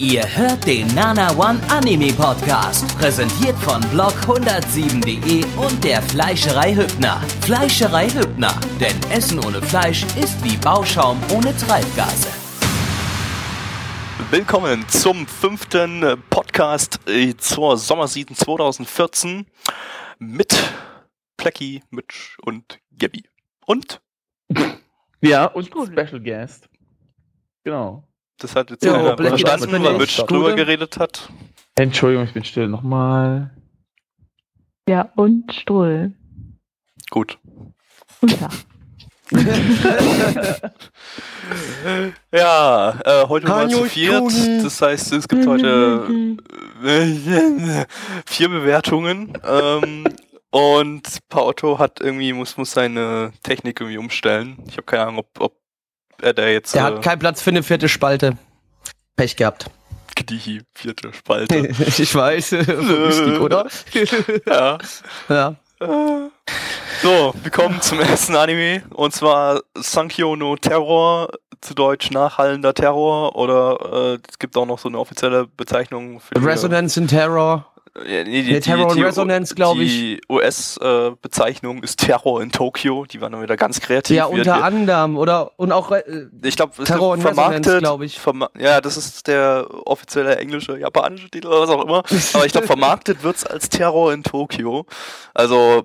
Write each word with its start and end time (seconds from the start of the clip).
Ihr 0.00 0.24
hört 0.34 0.66
den 0.66 0.86
Nana 0.94 1.30
One 1.36 1.60
Anime 1.68 2.10
Podcast, 2.14 2.88
präsentiert 2.96 3.54
von 3.58 3.82
blog107.de 3.92 5.44
und 5.62 5.84
der 5.84 6.00
Fleischerei 6.00 6.74
Hübner. 6.74 7.20
Fleischerei 7.42 8.08
Hübner, 8.08 8.58
denn 8.80 8.98
Essen 9.12 9.38
ohne 9.44 9.60
Fleisch 9.60 10.04
ist 10.16 10.42
wie 10.42 10.56
Bauschaum 10.56 11.20
ohne 11.34 11.54
Treibgase. 11.54 12.28
Willkommen 14.30 14.88
zum 14.88 15.26
fünften 15.26 16.16
Podcast 16.30 17.06
äh, 17.06 17.36
zur 17.36 17.76
Sommerseason 17.76 18.34
2014 18.34 19.44
mit 20.18 20.56
Plecky, 21.36 21.82
Mitch 21.90 22.38
und 22.40 22.80
Gabby. 22.96 23.24
Und? 23.66 24.00
Ja, 25.20 25.44
und 25.48 25.66
Special 25.66 26.20
Guest. 26.22 26.70
Genau. 27.64 28.09
Das 28.40 28.56
hat 28.56 28.70
jetzt 28.70 28.84
Ja, 28.84 29.16
verstanden, 29.16 29.84
weil. 29.84 29.98
Mitch 29.98 30.22
drüber 30.24 30.54
geredet 30.54 30.98
hat. 30.98 31.30
Entschuldigung, 31.76 32.24
ich 32.24 32.32
bin 32.32 32.44
still. 32.44 32.68
Nochmal. 32.68 33.54
Ja, 34.88 35.10
und 35.14 35.52
Strull. 35.54 36.12
Gut. 37.10 37.38
Und 38.20 38.40
ja. 38.40 38.48
Ja, 42.32 42.98
äh, 43.04 43.28
heute 43.28 43.46
mal 43.48 43.68
zu 43.68 43.76
Hanjo 43.78 43.88
viert. 43.88 44.64
Das 44.64 44.80
heißt, 44.82 45.12
es 45.12 45.28
gibt 45.28 45.46
heute 45.46 46.36
äh, 46.84 47.84
vier 48.26 48.48
Bewertungen. 48.48 49.32
Ähm, 49.44 50.04
und 50.50 51.18
Paotto 51.28 51.78
hat 51.78 52.00
irgendwie, 52.00 52.32
muss, 52.32 52.56
muss 52.56 52.72
seine 52.72 53.32
Technik 53.42 53.80
irgendwie 53.80 53.98
umstellen. 53.98 54.58
Ich 54.68 54.72
habe 54.76 54.84
keine 54.84 55.02
Ahnung, 55.04 55.18
ob, 55.18 55.28
ob 55.40 55.59
er 56.22 56.34
da 56.34 56.46
jetzt 56.46 56.74
Der 56.74 56.82
äh, 56.82 56.84
hat 56.84 57.02
keinen 57.02 57.18
Platz 57.18 57.42
für 57.42 57.50
eine 57.50 57.62
vierte 57.62 57.88
Spalte. 57.88 58.36
Pech 59.16 59.36
gehabt. 59.36 59.66
die 60.28 60.62
vierte 60.74 61.12
Spalte. 61.12 61.56
ich 61.98 62.14
weiß. 62.14 62.52
Lustig, 62.52 63.40
oder? 63.40 63.66
ja. 64.46 64.78
ja. 65.28 65.56
So, 67.02 67.34
wir 67.42 67.50
kommen 67.50 67.80
zum 67.80 68.00
ersten 68.00 68.36
Anime 68.36 68.82
und 68.90 69.14
zwar 69.14 69.60
Sankyo 69.74 70.36
no 70.36 70.56
Terror, 70.56 71.30
zu 71.60 71.74
Deutsch 71.74 72.10
nachhallender 72.10 72.74
Terror 72.74 73.36
oder 73.36 74.14
äh, 74.14 74.18
es 74.28 74.38
gibt 74.38 74.56
auch 74.56 74.66
noch 74.66 74.78
so 74.78 74.88
eine 74.88 74.98
offizielle 74.98 75.46
Bezeichnung 75.46 76.20
für 76.20 76.34
Resonance 76.42 76.98
in 76.98 77.08
Terror. 77.08 77.69
Ja, 77.96 78.22
nee, 78.24 78.42
die, 78.42 78.52
Nee, 78.52 78.60
Terror 78.60 78.90
und 78.90 79.02
Resonance, 79.02 79.54
glaub 79.54 79.76
ich. 79.78 79.90
Die 79.90 80.20
US-Bezeichnung 80.28 81.82
ist 81.82 81.98
Terror 81.98 82.40
in 82.40 82.52
Tokio. 82.52 83.04
Die 83.04 83.20
waren 83.20 83.32
dann 83.32 83.42
wieder 83.42 83.56
ganz 83.56 83.80
kreativ. 83.80 84.16
Ja, 84.16 84.26
unter 84.26 84.44
wir- 84.56 84.64
anderem. 84.64 85.16
Oder 85.18 85.52
und 85.58 85.72
auch 85.72 85.90
äh, 85.90 86.02
ich 86.42 86.56
glaube, 86.56 86.82
Terror 86.84 87.18
vermarktet, 87.18 87.66
Resonance, 87.66 87.80
glaub 87.80 88.02
ich. 88.02 88.20
ja, 88.62 88.80
das 88.80 88.96
ist 88.96 89.26
der 89.26 89.66
offizielle 89.86 90.36
englische, 90.36 90.78
japanische 90.78 91.28
Titel 91.30 91.48
oder 91.48 91.62
was 91.62 91.70
auch 91.70 91.84
immer. 91.84 92.04
Aber 92.34 92.46
ich 92.46 92.52
glaube, 92.52 92.66
vermarktet 92.68 93.22
wird's 93.24 93.44
als 93.44 93.68
Terror 93.68 94.12
in 94.12 94.22
Tokio. 94.22 94.86
Also, 95.34 95.84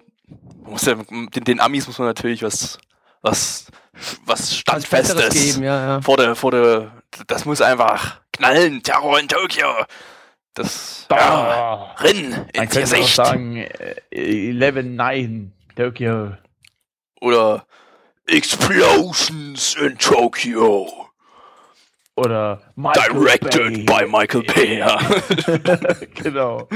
muss 0.64 0.86
ja, 0.86 0.96
den, 0.96 1.44
den 1.44 1.60
Amis 1.60 1.88
muss 1.88 1.98
man 1.98 2.08
natürlich 2.08 2.44
was, 2.44 2.78
was, 3.24 3.66
was 4.26 4.56
Standfestes 4.56 5.30
geben. 5.30 5.64
Ja, 5.64 5.88
ja. 5.88 6.02
vor 6.02 6.18
der, 6.18 6.36
vor 6.36 6.52
der, 6.52 6.92
das 7.26 7.46
muss 7.46 7.62
einfach 7.62 8.18
knallen. 8.32 8.84
Terror 8.84 9.20
in 9.20 9.28
Tokio. 9.28 9.68
Das, 10.56 11.06
ja, 11.12 11.18
Da. 11.18 11.96
Rinn 12.04 12.32
Man 12.32 12.48
ins 12.54 12.74
könnte 12.74 12.96
auch 12.96 13.00
Gesicht. 13.00 13.16
sagen, 13.16 13.58
äh, 13.58 14.52
11-9, 14.52 15.52
Tokyo. 15.76 16.38
Oder 17.22 17.66
Explosions 18.28 19.76
in 19.76 19.98
Tokyo. 19.98 20.90
Oder 22.16 22.65
Michael 22.78 23.14
Directed 23.14 23.86
Bay. 23.86 23.86
by 23.86 24.06
Michael 24.06 24.44
Bay. 24.44 24.80
Ja. 24.80 25.00
genau. 26.16 26.68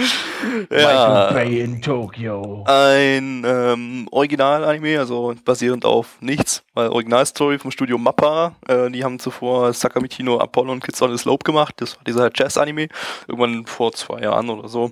Ja. 0.72 1.32
Michael 1.32 1.34
Bay 1.34 1.60
in 1.62 1.82
Tokyo. 1.82 2.64
Ein 2.68 3.44
ähm, 3.46 4.08
Original-Anime, 4.12 4.98
also 5.00 5.34
basierend 5.44 5.84
auf 5.86 6.18
nichts, 6.22 6.64
weil 6.74 6.88
Originalstory 6.90 7.60
vom 7.60 7.72
Studio 7.72 7.98
Mappa. 7.98 8.54
Äh, 8.68 8.90
die 8.92 9.04
haben 9.04 9.20
zuvor 9.20 9.74
Sakamichino 9.74 10.40
Apollo 10.40 10.72
und 10.72 10.84
Kids 10.84 11.02
on 11.02 11.12
the 11.12 11.18
Slope 11.18 11.44
gemacht. 11.44 11.76
Das 11.78 11.98
war 11.98 12.04
dieser 12.06 12.30
Jazz-Anime. 12.34 12.88
Irgendwann 13.28 13.66
vor 13.66 13.92
zwei 13.92 14.22
Jahren 14.22 14.50
oder 14.50 14.70
so. 14.70 14.92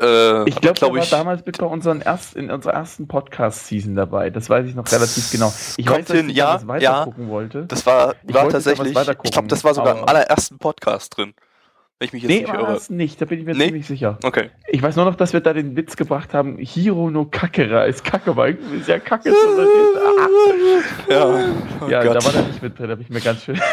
Äh, 0.00 0.48
Ich 0.48 0.56
glaube, 0.56 0.78
glaub 0.80 0.92
der 0.94 1.00
war 1.02 1.06
damals 1.06 1.44
mit 1.46 1.58
bei 1.58 1.66
unseren 1.66 2.00
erst, 2.00 2.34
in 2.34 2.50
unserer 2.50 2.72
ersten 2.72 3.06
Podcast-Season 3.06 3.94
dabei. 3.94 4.30
Das 4.30 4.48
weiß 4.50 4.66
ich 4.66 4.74
noch 4.74 4.90
relativ 4.90 5.30
genau. 5.30 5.52
Ich 5.76 5.86
Kommt 5.86 5.98
weiß, 6.00 6.06
dass 6.06 6.16
hin, 6.16 6.30
ich 6.30 6.36
ja, 6.36 6.46
damals 6.46 6.66
weiter 6.66 6.82
ja. 6.82 7.04
gucken 7.04 7.28
wollte. 7.28 7.64
das 7.66 7.84
war, 7.86 8.14
Ich 8.26 8.34
war 8.34 8.42
wollte 8.44 8.54
tatsächlich, 8.54 8.96
ich 9.22 9.30
glaube, 9.30 9.48
das 9.48 9.62
war 9.62 9.74
sogar 9.74 9.92
im 9.92 9.98
aber- 10.02 10.08
allerersten 10.32 10.58
Podcast 10.58 11.16
drin. 11.16 11.34
Wenn 11.98 12.06
ich 12.06 12.12
mich 12.14 12.22
jetzt 12.24 12.30
nee, 12.30 12.40
nicht 12.40 12.52
war 12.52 12.70
es 12.70 12.90
nicht. 12.90 13.20
Da 13.20 13.26
bin 13.26 13.38
ich 13.38 13.44
mir 13.44 13.54
Nee? 13.54 13.66
ziemlich 13.66 13.86
sicher. 13.86 14.18
Okay. 14.24 14.50
Ich 14.68 14.82
weiß 14.82 14.96
nur 14.96 15.04
noch, 15.04 15.14
dass 15.14 15.32
wir 15.32 15.40
da 15.40 15.52
den 15.52 15.76
Witz 15.76 15.96
gebracht 15.96 16.34
haben, 16.34 16.58
Hiro 16.58 17.10
no 17.10 17.26
Kakera 17.26 17.84
ist 17.84 18.02
Kacke, 18.02 18.36
weil 18.36 18.58
ist 18.76 18.88
ja 18.88 18.98
Kacke. 18.98 19.30
so, 21.06 21.12
Ja, 21.12 21.26
oh 21.80 21.88
ja, 21.88 22.02
Gott. 22.02 22.16
da 22.16 22.24
war 22.24 22.32
der 22.32 22.42
nicht 22.42 22.62
mit 22.62 22.78
drin, 22.78 22.88
da 22.88 22.94
bin 22.96 23.04
ich 23.04 23.10
mir 23.10 23.20
ganz 23.20 23.44
schön 23.44 23.60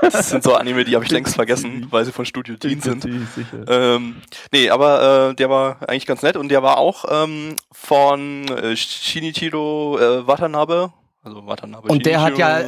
Das 0.00 0.30
sind 0.30 0.44
so 0.44 0.54
Anime, 0.54 0.84
die 0.84 0.94
habe 0.94 1.04
ich 1.04 1.10
längst 1.10 1.34
vergessen, 1.34 1.88
weil 1.90 2.04
sie 2.04 2.12
von 2.12 2.24
Studio 2.24 2.54
Dean 2.56 2.80
sind. 2.80 3.04
Ähm, 3.66 4.16
nee, 4.52 4.70
aber 4.70 5.30
äh, 5.30 5.34
der 5.34 5.50
war 5.50 5.78
eigentlich 5.88 6.06
ganz 6.06 6.22
nett 6.22 6.36
und 6.36 6.50
der 6.50 6.62
war 6.62 6.78
auch 6.78 7.04
ähm, 7.10 7.56
von 7.72 8.46
äh, 8.46 8.76
Shinichiro 8.76 9.98
äh, 9.98 10.26
Watanabe. 10.26 10.92
Also 11.28 11.46
Watanabe 11.46 11.88
Und 11.88 12.06
der 12.06 12.22
hat 12.22 12.38
ja 12.38 12.62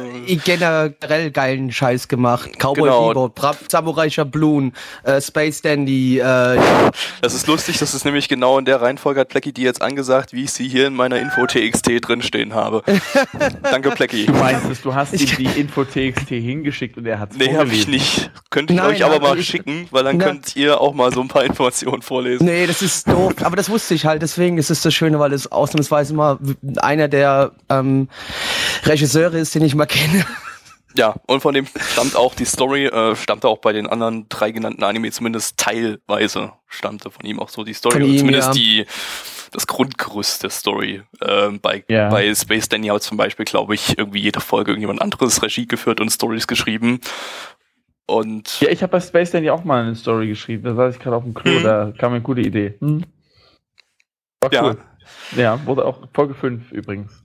generell 0.45 1.31
geilen 1.31 1.71
Scheiß 1.71 2.07
gemacht. 2.07 2.51
Cowboy 2.59 2.83
Genau. 2.83 3.07
Bebop, 3.07 3.33
Bra 3.35 3.55
Samurai 3.67 4.07
Shablon, 4.09 4.73
äh, 5.03 5.19
Space 5.19 5.63
Dandy, 5.63 6.19
äh, 6.19 6.59
Das 7.21 7.33
ist 7.33 7.47
lustig, 7.47 7.79
das 7.79 7.95
ist 7.95 8.05
nämlich 8.05 8.29
genau 8.29 8.59
in 8.59 8.65
der 8.65 8.79
Reihenfolge 8.81 9.21
hat 9.21 9.29
Plecky 9.29 9.51
die 9.51 9.63
jetzt 9.63 9.81
angesagt, 9.81 10.33
wie 10.33 10.43
ich 10.43 10.51
sie 10.51 10.67
hier 10.67 10.85
in 10.87 10.93
meiner 10.93 11.19
Info-TXT 11.19 11.99
drinstehen 12.01 12.53
habe. 12.53 12.83
Danke, 13.63 13.89
Plecky. 13.91 14.27
Du 14.27 14.33
meinst 14.33 14.69
es, 14.69 14.81
du 14.81 14.93
hast 14.93 15.13
ihm 15.13 15.37
die 15.37 15.59
Info-TXT 15.59 16.29
hingeschickt 16.29 16.97
und 16.97 17.05
er 17.07 17.19
hat 17.19 17.31
es 17.31 17.37
Nee, 17.37 17.55
habe 17.57 17.69
ich 17.71 17.87
nicht. 17.87 18.29
Könnte 18.51 18.73
ich 18.73 18.79
Nein, 18.79 18.89
euch 18.91 19.03
aber 19.03 19.15
aber 19.15 19.29
mal 19.29 19.39
ich- 19.39 19.47
schicken, 19.47 19.87
weil 19.89 20.03
dann 20.03 20.17
Na. 20.17 20.25
könnt 20.25 20.55
ihr 20.55 20.79
auch 20.79 20.93
mal 20.93 21.11
so 21.11 21.21
ein 21.21 21.27
paar 21.29 21.43
Informationen 21.45 22.03
vorlesen. 22.03 22.45
Nee, 22.45 22.67
das 22.67 22.83
ist 22.83 23.07
doof. 23.07 23.33
Aber 23.41 23.55
das 23.55 23.69
wusste 23.69 23.95
ich 23.95 24.05
halt. 24.05 24.21
Deswegen 24.21 24.59
ist 24.59 24.69
es 24.69 24.81
das 24.81 24.93
Schöne, 24.93 25.19
weil 25.19 25.33
es 25.33 25.51
ausnahmsweise 25.51 26.13
mal 26.13 26.37
einer 26.77 27.07
der 27.07 27.51
ähm, 27.69 28.07
Regisseure 28.85 29.37
ist, 29.37 29.53
den 29.55 29.63
ich 29.63 29.75
mal 29.75 29.85
kenne. 29.85 30.25
Ja, 30.93 31.15
und 31.27 31.39
von 31.39 31.53
dem 31.53 31.65
stammt 31.93 32.17
auch 32.17 32.35
die 32.35 32.43
Story, 32.45 32.85
äh, 32.87 33.15
stammte 33.15 33.47
auch 33.47 33.59
bei 33.59 33.71
den 33.71 33.87
anderen 33.87 34.27
drei 34.27 34.51
genannten 34.51 34.83
Anime 34.83 35.09
zumindest 35.11 35.57
teilweise 35.57 36.51
stammte 36.67 37.09
von 37.09 37.25
ihm 37.25 37.39
auch 37.39 37.47
so 37.47 37.63
die 37.63 37.73
Story 37.73 38.03
ihm, 38.03 38.17
zumindest 38.17 38.49
ja. 38.49 38.53
die 38.53 38.85
das 39.53 39.67
Grundgerüst 39.67 40.43
der 40.43 40.49
Story. 40.49 41.01
Ähm, 41.25 41.59
bei, 41.61 41.83
Ja. 41.87 42.09
bei 42.09 42.33
Space 42.35 42.67
Danny 42.67 42.87
hat 42.87 43.03
zum 43.03 43.17
Beispiel, 43.17 43.45
glaube 43.45 43.73
ich, 43.75 43.97
irgendwie 43.97 44.19
jede 44.19 44.41
Folge 44.41 44.71
irgendjemand 44.71 45.01
anderes 45.01 45.41
Regie 45.41 45.65
geführt 45.65 46.01
und 46.01 46.09
Stories 46.09 46.47
geschrieben. 46.47 46.99
Und 48.05 48.59
Ja, 48.59 48.69
ich 48.69 48.81
habe 48.83 48.91
bei 48.91 48.99
Space 48.99 49.31
Dandy 49.31 49.49
auch 49.49 49.63
mal 49.63 49.83
eine 49.83 49.95
Story 49.95 50.27
geschrieben. 50.27 50.63
Da 50.63 50.75
saß 50.75 50.95
ich 50.95 51.01
gerade 51.01 51.15
auf 51.15 51.23
dem 51.23 51.33
Klo, 51.33 51.51
Mhm. 51.51 51.63
da 51.63 51.93
kam 51.97 52.11
mir 52.11 52.17
eine 52.17 52.23
gute 52.23 52.41
Idee. 52.41 52.75
Hm? 52.79 53.05
War 54.41 54.53
Ja. 54.53 54.63
cool. 54.63 54.77
Ja, 55.37 55.65
wurde 55.65 55.85
auch 55.85 56.07
Folge 56.13 56.33
5 56.33 56.71
übrigens. 56.71 57.23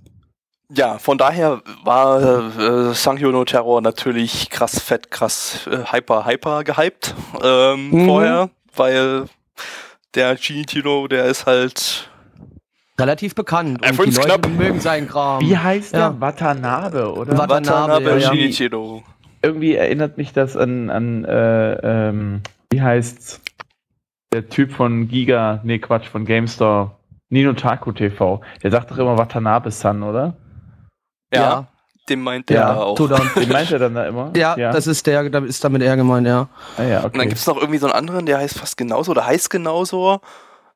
Ja, 0.72 0.98
von 0.98 1.18
daher 1.18 1.60
war 1.84 2.20
äh, 2.58 2.94
Sankyo 2.94 3.30
no 3.30 3.44
Terror 3.44 3.80
natürlich 3.80 4.50
krass 4.50 4.80
fett, 4.80 5.10
krass 5.10 5.66
äh, 5.70 5.92
hyper, 5.92 6.26
hyper 6.26 6.64
gehypt 6.64 7.14
ähm, 7.42 7.90
Mhm. 7.90 8.06
vorher, 8.06 8.50
weil 8.74 9.24
der 10.14 10.36
Shinichiro, 10.36 11.08
der 11.08 11.26
ist 11.26 11.46
halt 11.46 12.10
Relativ 12.98 13.34
bekannt. 13.34 13.78
Er 13.82 13.90
Und 13.90 14.06
die 14.06 14.10
Leute 14.16 14.26
knapp. 14.40 14.48
mögen 14.48 14.80
seinen 14.80 15.06
Kram. 15.06 15.42
Wie 15.42 15.54
heißt 15.56 15.92
ja. 15.92 16.08
der? 16.10 16.20
Watanabe, 16.20 17.12
oder? 17.12 17.36
Wat- 17.36 17.50
Watanabe, 17.50 18.10
ja, 18.12 18.16
ja. 18.16 18.30
Shinichiro. 18.32 19.02
Irgendwie 19.42 19.74
erinnert 19.74 20.16
mich 20.16 20.32
das 20.32 20.56
an, 20.56 20.88
an 20.88 21.24
äh, 21.26 21.72
ähm, 22.08 22.40
wie 22.70 22.80
heißt's? 22.80 23.42
Der 24.32 24.48
Typ 24.48 24.72
von 24.72 25.08
Giga, 25.08 25.60
nee 25.62 25.78
Quatsch, 25.78 26.06
von 26.08 26.24
GameStore, 26.24 26.92
Nino 27.28 27.52
Taku 27.52 27.92
TV. 27.92 28.40
Der 28.62 28.70
sagt 28.70 28.90
doch 28.90 28.96
immer 28.98 29.18
Watanabe-san, 29.18 30.02
oder? 30.02 30.34
Ja, 31.32 31.40
Ja. 31.40 31.66
den 32.08 32.20
meint 32.22 32.50
er 32.50 32.56
ja, 32.56 32.76
auch. 32.76 32.96
tut 32.96 33.10
er. 33.10 33.18
Den 33.40 33.48
meint 33.48 33.70
er 33.70 33.78
dann 33.78 33.94
da 33.94 34.06
immer? 34.06 34.32
Ja, 34.36 34.54
das 34.56 34.86
ist 34.86 35.06
der, 35.06 35.28
da 35.28 35.40
ist 35.40 35.62
damit 35.64 35.82
er 35.82 35.96
gemeint, 35.96 36.26
ja. 36.26 36.48
ah, 36.76 36.82
ja, 36.82 36.98
Und 36.98 37.14
dann 37.14 37.20
okay. 37.22 37.28
gibt's 37.30 37.46
noch 37.46 37.56
irgendwie 37.56 37.78
so 37.78 37.86
einen 37.86 37.94
anderen, 37.94 38.26
der 38.26 38.38
heißt 38.38 38.58
fast 38.58 38.76
genauso 38.76 39.10
oder 39.10 39.26
heißt 39.26 39.50
genauso. 39.50 40.20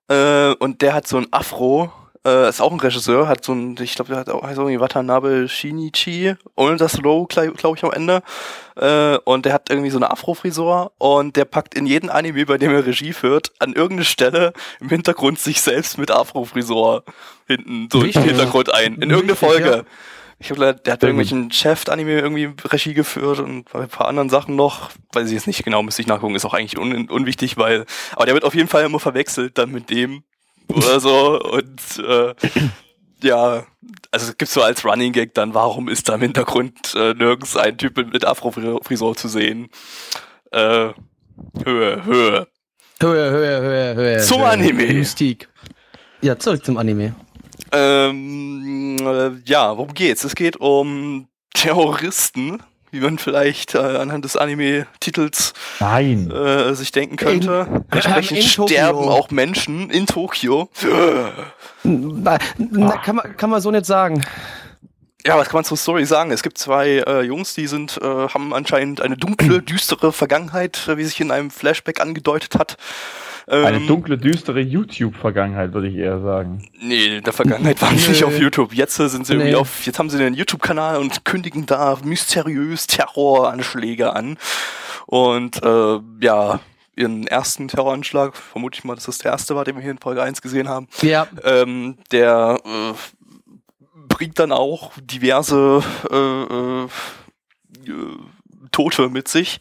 Äh, 0.08 0.54
und 0.58 0.82
der 0.82 0.94
hat 0.94 1.06
so 1.06 1.18
ein 1.18 1.26
Afro. 1.30 1.92
Äh, 2.26 2.50
ist 2.50 2.60
auch 2.60 2.70
ein 2.70 2.80
Regisseur, 2.80 3.28
hat 3.28 3.42
so 3.46 3.52
ein, 3.54 3.76
ich 3.80 3.94
glaube, 3.94 4.10
der 4.10 4.18
hat 4.18 4.28
auch 4.28 4.42
heißt 4.42 4.58
irgendwie 4.58 4.78
Watanabe 4.78 5.48
Shinichi, 5.48 6.34
ohne 6.54 6.76
das 6.76 6.98
Low, 6.98 7.24
glaube 7.24 7.54
ich, 7.76 7.82
am 7.84 7.92
Ende. 7.92 8.22
Äh, 8.76 9.16
und 9.24 9.46
der 9.46 9.54
hat 9.54 9.70
irgendwie 9.70 9.88
so 9.88 9.96
eine 9.96 10.10
Afro-Frisur 10.10 10.92
und 10.98 11.36
der 11.36 11.46
packt 11.46 11.74
in 11.74 11.86
jeden 11.86 12.10
Anime, 12.10 12.44
bei 12.44 12.58
dem 12.58 12.72
er 12.74 12.84
Regie 12.84 13.14
führt, 13.14 13.52
an 13.58 13.72
irgendeine 13.72 14.04
Stelle 14.04 14.52
im 14.80 14.90
Hintergrund 14.90 15.38
sich 15.38 15.62
selbst 15.62 15.96
mit 15.96 16.10
Afro-Frisur 16.10 17.04
hinten 17.46 17.88
so 17.90 18.02
Wichtig. 18.02 18.16
im 18.16 18.22
Hintergrund 18.24 18.74
ein. 18.74 18.96
In 18.96 19.08
irgendeine 19.08 19.36
Folge. 19.36 19.70
ja. 19.70 19.82
Ich 20.42 20.50
habe 20.50 20.74
der 20.74 20.92
hat 20.94 21.02
irgendwelchen 21.02 21.52
Chef-Anime 21.52 22.18
irgendwie 22.18 22.48
Regie 22.64 22.94
geführt 22.94 23.40
und 23.40 23.70
bei 23.70 23.82
ein 23.82 23.88
paar 23.88 24.08
anderen 24.08 24.30
Sachen 24.30 24.56
noch. 24.56 24.90
Weiß 25.12 25.28
ich 25.28 25.34
jetzt 25.34 25.46
nicht 25.46 25.62
genau, 25.64 25.82
müsste 25.82 26.00
ich 26.00 26.08
nachgucken, 26.08 26.34
ist 26.34 26.46
auch 26.46 26.54
eigentlich 26.54 26.78
un 26.78 27.10
unwichtig, 27.10 27.58
weil. 27.58 27.84
Aber 28.12 28.24
der 28.24 28.32
wird 28.32 28.44
auf 28.44 28.54
jeden 28.54 28.68
Fall 28.68 28.84
immer 28.84 28.98
verwechselt 28.98 29.58
dann 29.58 29.70
mit 29.70 29.90
dem 29.90 30.24
oder 30.68 30.98
so. 30.98 31.38
Und 31.52 31.80
äh, 31.98 32.34
ja, 33.22 33.66
also 34.10 34.30
es 34.30 34.38
gibt 34.38 34.50
so 34.50 34.62
als 34.62 34.82
Running 34.82 35.12
Gag 35.12 35.34
dann, 35.34 35.52
warum 35.52 35.90
ist 35.90 36.08
da 36.08 36.14
im 36.14 36.22
Hintergrund 36.22 36.94
äh, 36.94 37.12
nirgends 37.12 37.58
ein 37.58 37.76
Typ 37.76 37.98
mit 37.98 38.24
Afro-Frisur 38.24 39.16
zu 39.16 39.28
sehen? 39.28 39.68
Äh, 40.52 40.88
Höhe, 41.64 42.04
Höhe. 42.04 42.48
Höhe, 43.02 43.30
Höhe, 43.30 43.60
Höhe, 43.60 43.94
Höhe. 43.94 44.18
Zum 44.20 44.40
Höhe. 44.40 44.48
Anime. 44.48 44.86
Mystik. 44.94 45.50
Ja, 46.22 46.38
zurück 46.38 46.64
zum 46.64 46.78
Anime. 46.78 47.14
Ähm, 47.72 48.96
äh, 49.00 49.30
ja, 49.44 49.76
worum 49.76 49.94
geht's? 49.94 50.24
Es 50.24 50.34
geht 50.34 50.56
um 50.56 51.28
Terroristen, 51.54 52.62
wie 52.90 53.00
man 53.00 53.18
vielleicht 53.18 53.74
äh, 53.74 53.78
anhand 53.78 54.24
des 54.24 54.36
Anime-Titels 54.36 55.52
äh, 55.80 56.74
sich 56.74 56.92
denken 56.92 57.16
könnte. 57.16 57.84
Entsprechend 57.90 58.38
in 58.38 58.44
Tokio. 58.44 58.66
sterben 58.66 59.08
auch 59.08 59.30
Menschen 59.30 59.90
in 59.90 60.06
Tokio. 60.06 60.68
Na, 61.82 62.38
na, 62.58 62.96
kann, 62.98 63.16
man, 63.16 63.36
kann 63.36 63.50
man 63.50 63.60
so 63.60 63.70
nicht 63.70 63.86
sagen. 63.86 64.22
Ja, 65.26 65.36
was 65.36 65.48
kann 65.48 65.58
man 65.58 65.64
zur 65.64 65.76
Story 65.76 66.04
sagen? 66.06 66.30
Es 66.30 66.42
gibt 66.42 66.56
zwei 66.58 67.02
äh, 67.06 67.22
Jungs, 67.22 67.54
die 67.54 67.66
sind, 67.66 67.98
äh, 68.02 68.04
haben 68.28 68.54
anscheinend 68.54 69.00
eine 69.00 69.16
dunkle, 69.16 69.60
düstere 69.62 70.12
Vergangenheit, 70.12 70.88
äh, 70.88 70.96
wie 70.96 71.04
sich 71.04 71.20
in 71.20 71.30
einem 71.30 71.50
Flashback 71.50 72.00
angedeutet 72.00 72.54
hat. 72.58 72.76
Ähm, 73.48 73.64
Eine 73.66 73.80
dunkle, 73.80 74.16
düstere 74.16 74.60
YouTube-Vergangenheit, 74.60 75.72
würde 75.72 75.88
ich 75.88 75.96
eher 75.96 76.20
sagen. 76.20 76.68
Nee, 76.80 77.16
in 77.18 77.24
der 77.24 77.32
Vergangenheit 77.32 77.82
waren 77.82 77.98
sie 77.98 78.10
nicht 78.10 78.22
auf 78.24 78.38
YouTube. 78.38 78.72
Jetzt 78.72 78.98
äh, 79.00 79.08
sind 79.08 79.26
sie 79.26 79.32
irgendwie 79.32 79.50
Nee. 79.50 79.56
auf, 79.56 79.84
jetzt 79.86 79.98
haben 79.98 80.08
sie 80.08 80.22
einen 80.24 80.36
YouTube-Kanal 80.36 80.98
und 80.98 81.24
kündigen 81.24 81.66
da 81.66 81.98
mysteriös 82.04 82.86
Terroranschläge 82.86 84.14
an. 84.14 84.38
Und 85.06 85.62
äh, 85.64 85.98
ja, 86.20 86.60
ihren 86.96 87.26
ersten 87.26 87.66
Terroranschlag, 87.68 88.36
vermute 88.36 88.78
ich 88.78 88.84
mal, 88.84 88.94
dass 88.94 89.06
das 89.06 89.18
der 89.18 89.32
erste 89.32 89.56
war, 89.56 89.64
den 89.64 89.74
wir 89.74 89.82
hier 89.82 89.90
in 89.90 89.98
Folge 89.98 90.22
1 90.22 90.42
gesehen 90.42 90.68
haben, 90.68 90.86
Ja, 91.02 91.26
ähm, 91.42 91.96
der 92.12 92.58
äh, 92.64 92.92
bringt 94.20 94.38
dann 94.38 94.52
auch 94.52 94.92
diverse 95.00 95.82
äh, 96.10 96.14
äh, 96.14 96.84
äh, 96.84 96.88
Tote 98.70 99.08
mit 99.08 99.28
sich. 99.28 99.60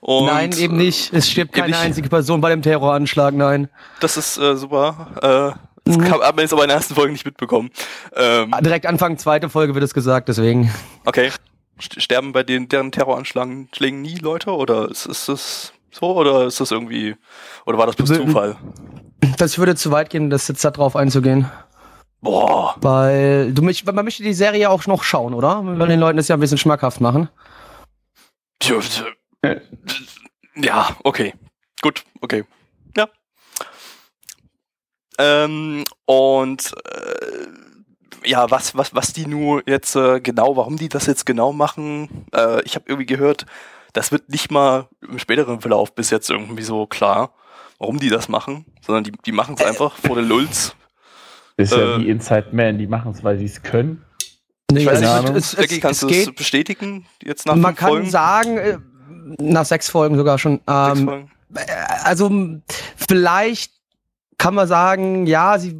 Und 0.00 0.26
nein, 0.26 0.52
eben 0.58 0.76
nicht. 0.76 1.10
Es 1.14 1.30
stirbt 1.30 1.54
keine 1.54 1.78
einzige 1.78 2.10
Person 2.10 2.42
bei 2.42 2.50
dem 2.50 2.60
Terroranschlag, 2.60 3.32
nein. 3.32 3.70
Das 4.00 4.18
ist 4.18 4.36
äh, 4.36 4.56
super. 4.56 5.56
Äh, 5.56 5.58
das 5.86 5.96
Mhm. 5.96 6.10
hat 6.10 6.36
man 6.36 6.42
jetzt 6.42 6.52
aber 6.52 6.64
in 6.64 6.68
der 6.68 6.76
ersten 6.76 6.94
Folge 6.94 7.12
nicht 7.12 7.24
mitbekommen. 7.24 7.70
Ähm, 8.14 8.54
Direkt 8.60 8.84
Anfang 8.84 9.16
zweite 9.16 9.48
Folge 9.48 9.74
wird 9.74 9.84
es 9.84 9.94
gesagt, 9.94 10.28
deswegen. 10.28 10.70
Okay. 11.06 11.30
St- 11.80 12.00
Sterben 12.00 12.32
bei 12.32 12.42
den, 12.42 12.68
deren 12.68 12.92
Terroranschlägen 12.92 13.68
Schlägen 13.74 14.02
nie 14.02 14.16
Leute? 14.16 14.50
Oder 14.50 14.90
ist, 14.90 15.06
ist 15.06 15.28
das 15.30 15.72
so? 15.90 16.14
Oder 16.14 16.44
ist 16.46 16.60
das 16.60 16.70
irgendwie, 16.70 17.16
oder 17.64 17.78
war 17.78 17.86
das 17.86 17.96
bloß 17.96 18.08
Zufall? 18.14 18.56
Das 19.38 19.56
würde 19.58 19.74
zu 19.76 19.90
weit 19.90 20.10
gehen, 20.10 20.28
das 20.28 20.48
jetzt 20.48 20.62
da 20.64 20.70
drauf 20.70 20.94
einzugehen. 20.96 21.50
Boah. 22.24 22.74
Weil 22.80 23.52
du 23.52 23.60
mich, 23.60 23.84
man 23.84 24.02
möchte 24.02 24.22
die 24.22 24.32
Serie 24.32 24.70
auch 24.70 24.86
noch 24.86 25.02
schauen, 25.04 25.34
oder? 25.34 25.62
Wir 25.62 25.78
wollen 25.78 25.90
den 25.90 26.00
Leuten 26.00 26.16
das 26.16 26.28
ja 26.28 26.36
ein 26.36 26.40
bisschen 26.40 26.56
schmackhaft 26.56 27.02
machen. 27.02 27.28
Tja. 28.60 28.80
Ja, 30.56 30.96
okay. 31.04 31.34
Gut, 31.82 32.04
okay. 32.22 32.44
Ja. 32.96 33.08
Ähm, 35.18 35.84
und 36.06 36.72
äh, 36.86 38.28
ja, 38.28 38.50
was, 38.50 38.74
was, 38.74 38.94
was 38.94 39.12
die 39.12 39.26
nur 39.26 39.62
jetzt 39.66 39.94
äh, 39.94 40.18
genau, 40.20 40.56
warum 40.56 40.78
die 40.78 40.88
das 40.88 41.04
jetzt 41.04 41.26
genau 41.26 41.52
machen, 41.52 42.26
äh, 42.32 42.62
ich 42.62 42.74
habe 42.74 42.86
irgendwie 42.88 43.06
gehört, 43.06 43.44
das 43.92 44.12
wird 44.12 44.30
nicht 44.30 44.50
mal 44.50 44.88
im 45.02 45.18
späteren 45.18 45.60
Verlauf 45.60 45.94
bis 45.94 46.08
jetzt 46.08 46.30
irgendwie 46.30 46.62
so 46.62 46.86
klar, 46.86 47.34
warum 47.78 48.00
die 48.00 48.08
das 48.08 48.30
machen, 48.30 48.64
sondern 48.80 49.04
die, 49.04 49.12
die 49.12 49.32
machen 49.32 49.56
es 49.58 49.64
einfach 49.64 49.98
vor 49.98 50.16
den 50.16 50.26
Lulz. 50.26 50.74
Das 51.56 51.70
ist 51.70 51.76
ja 51.76 51.96
Äh, 51.96 51.98
wie 52.00 52.08
Inside 52.10 52.48
Man, 52.52 52.78
die 52.78 52.86
machen 52.86 53.12
es, 53.12 53.22
weil 53.22 53.38
sie 53.38 53.44
es 53.46 53.62
können. 53.62 54.02
Nee, 54.72 54.80
Ich 54.80 54.86
weiß 54.86 55.00
Keine 55.00 55.22
nicht, 55.22 55.36
es, 55.36 55.52
es, 55.52 55.56
Becky, 55.56 55.74
es, 55.76 55.80
kannst 55.80 56.02
es 56.02 56.08
du 56.08 56.14
es 56.30 56.34
bestätigen, 56.34 57.06
jetzt 57.22 57.46
nach 57.46 57.54
man 57.54 57.74
kann 57.74 57.88
Folgen? 57.90 58.10
sagen, 58.10 58.58
äh, 58.58 58.78
nach 59.38 59.64
sechs 59.64 59.88
Folgen 59.88 60.16
sogar 60.16 60.38
schon. 60.38 60.60
Ähm, 60.68 61.04
Folgen? 61.06 61.30
also 62.02 62.26
m, 62.26 62.62
vielleicht 62.96 63.72
kann 64.38 64.54
man 64.54 64.66
sagen, 64.66 65.26
ja, 65.26 65.58
sie, 65.58 65.76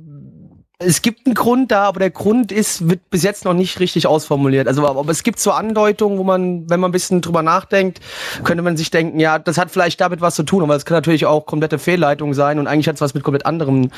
es 0.78 1.02
gibt 1.02 1.26
einen 1.26 1.34
Grund 1.34 1.72
da, 1.72 1.84
aber 1.84 1.98
der 1.98 2.10
Grund 2.10 2.52
ist, 2.52 2.88
wird 2.88 3.10
bis 3.10 3.22
jetzt 3.22 3.44
noch 3.44 3.54
nicht 3.54 3.80
richtig 3.80 4.06
ausformuliert. 4.06 4.68
Also, 4.68 4.86
aber 4.86 5.10
es 5.10 5.22
gibt 5.22 5.40
so 5.40 5.50
Andeutungen, 5.50 6.18
wo 6.18 6.24
man, 6.24 6.68
wenn 6.70 6.78
man 6.78 6.90
ein 6.90 6.92
bisschen 6.92 7.20
drüber 7.20 7.42
nachdenkt, 7.42 8.00
könnte 8.44 8.62
man 8.62 8.76
sich 8.76 8.90
denken, 8.90 9.18
ja, 9.18 9.38
das 9.38 9.58
hat 9.58 9.70
vielleicht 9.70 10.00
damit 10.00 10.20
was 10.20 10.34
zu 10.36 10.42
tun, 10.44 10.62
aber 10.62 10.76
es 10.76 10.84
kann 10.84 10.96
natürlich 10.96 11.26
auch 11.26 11.46
komplette 11.46 11.78
Fehlleitung 11.78 12.34
sein 12.34 12.58
und 12.58 12.66
eigentlich 12.68 12.86
hat 12.86 12.96
es 12.96 13.00
was 13.00 13.14
mit 13.14 13.24
komplett 13.24 13.46
anderem 13.46 13.90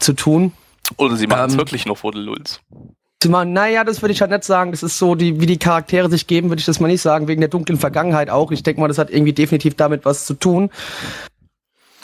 zu 0.00 0.12
tun. 0.14 0.52
Oder 0.96 1.16
sie 1.16 1.26
machen 1.26 1.46
es 1.46 1.52
ähm, 1.52 1.58
wirklich 1.58 1.86
noch 1.86 1.98
vor 1.98 2.12
den 2.12 2.22
Lulz. 2.22 2.60
Zumal, 3.22 3.44
naja, 3.44 3.84
das 3.84 4.00
würde 4.02 4.12
ich 4.12 4.20
halt 4.22 4.30
nicht 4.30 4.44
sagen. 4.44 4.70
Das 4.70 4.82
ist 4.82 4.98
so, 4.98 5.14
die, 5.14 5.40
wie 5.40 5.46
die 5.46 5.58
Charaktere 5.58 6.08
sich 6.08 6.26
geben, 6.26 6.48
würde 6.48 6.60
ich 6.60 6.66
das 6.66 6.80
mal 6.80 6.88
nicht 6.88 7.02
sagen, 7.02 7.28
wegen 7.28 7.40
der 7.40 7.50
dunklen 7.50 7.78
Vergangenheit 7.78 8.30
auch. 8.30 8.50
Ich 8.50 8.62
denke 8.62 8.80
mal, 8.80 8.88
das 8.88 8.98
hat 8.98 9.10
irgendwie 9.10 9.34
definitiv 9.34 9.74
damit 9.76 10.04
was 10.04 10.24
zu 10.24 10.34
tun. 10.34 10.70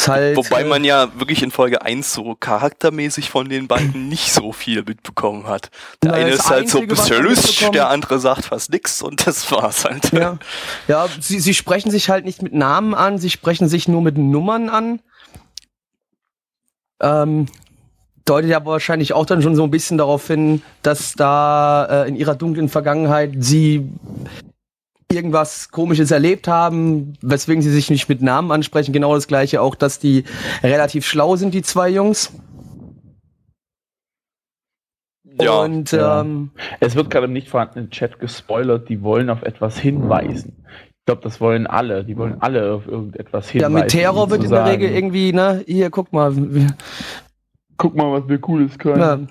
Halt, 0.06 0.36
Wobei 0.36 0.60
äh, 0.60 0.64
man 0.64 0.84
ja 0.84 1.18
wirklich 1.18 1.42
in 1.42 1.50
Folge 1.50 1.82
1 1.82 2.12
so 2.12 2.34
charaktermäßig 2.34 3.30
von 3.30 3.48
den 3.48 3.66
beiden 3.66 4.08
nicht 4.08 4.30
so 4.32 4.52
viel 4.52 4.84
mitbekommen 4.84 5.48
hat. 5.48 5.70
Der 6.02 6.12
Naja, 6.12 6.26
eine 6.26 6.34
ist 6.34 6.50
halt 6.50 6.68
so 6.68 6.78
Einzige, 6.78 6.94
pseulisch, 6.94 7.38
mitbekommen- 7.38 7.72
der 7.72 7.88
andere 7.88 8.18
sagt 8.18 8.44
fast 8.44 8.70
nix 8.70 9.02
und 9.02 9.26
das 9.26 9.50
war's 9.50 9.84
halt. 9.84 10.12
Ja, 10.12 10.38
ja 10.86 11.08
sie, 11.18 11.40
sie 11.40 11.54
sprechen 11.54 11.90
sich 11.90 12.10
halt 12.10 12.24
nicht 12.24 12.42
mit 12.42 12.52
Namen 12.52 12.94
an, 12.94 13.18
sie 13.18 13.30
sprechen 13.30 13.68
sich 13.68 13.88
nur 13.88 14.02
mit 14.02 14.18
Nummern 14.18 14.68
an. 14.68 15.00
Ähm, 17.00 17.46
deutet 18.26 18.50
ja 18.50 18.64
wahrscheinlich 18.66 19.12
auch 19.14 19.24
dann 19.24 19.40
schon 19.40 19.56
so 19.56 19.62
ein 19.64 19.70
bisschen 19.70 19.96
darauf 19.98 20.26
hin, 20.26 20.60
dass 20.82 21.14
da 21.14 22.04
äh, 22.04 22.08
in 22.08 22.16
ihrer 22.16 22.34
dunklen 22.34 22.68
Vergangenheit 22.68 23.32
sie 23.38 23.88
irgendwas 25.10 25.70
Komisches 25.70 26.10
erlebt 26.10 26.48
haben, 26.48 27.14
weswegen 27.22 27.62
sie 27.62 27.70
sich 27.70 27.88
nicht 27.90 28.08
mit 28.08 28.20
Namen 28.22 28.50
ansprechen. 28.52 28.92
Genau 28.92 29.14
das 29.14 29.28
gleiche 29.28 29.62
auch, 29.62 29.74
dass 29.74 29.98
die 29.98 30.24
relativ 30.62 31.06
schlau 31.06 31.36
sind, 31.36 31.54
die 31.54 31.62
zwei 31.62 31.88
Jungs. 31.88 32.32
Ja, 35.40 35.60
Und 35.60 35.92
ja. 35.92 36.20
ähm, 36.22 36.50
Es 36.80 36.94
wird 36.96 37.10
gerade 37.10 37.26
im 37.26 37.32
nicht 37.32 37.48
vorhandenen 37.48 37.90
Chat 37.90 38.18
gespoilert, 38.18 38.88
die 38.88 39.02
wollen 39.02 39.30
auf 39.30 39.42
etwas 39.42 39.78
hinweisen. 39.78 40.64
Ich 40.90 41.04
glaube, 41.06 41.22
das 41.22 41.40
wollen 41.40 41.66
alle. 41.66 42.04
Die 42.04 42.16
wollen 42.16 42.40
alle 42.40 42.72
auf 42.72 42.86
irgendetwas 42.88 43.52
ja, 43.52 43.66
hinweisen. 43.66 43.74
mit 43.74 43.88
Terror 43.90 44.30
wird 44.30 44.44
in 44.44 44.50
der 44.50 44.64
Regel 44.66 44.90
irgendwie, 44.90 45.32
ne, 45.32 45.62
hier, 45.66 45.90
guck 45.90 46.12
mal, 46.12 46.34
wir- 46.34 46.74
Guck 47.76 47.94
mal, 47.94 48.10
was 48.12 48.28
wir 48.28 48.38
Cooles 48.40 48.78
können. 48.78 49.28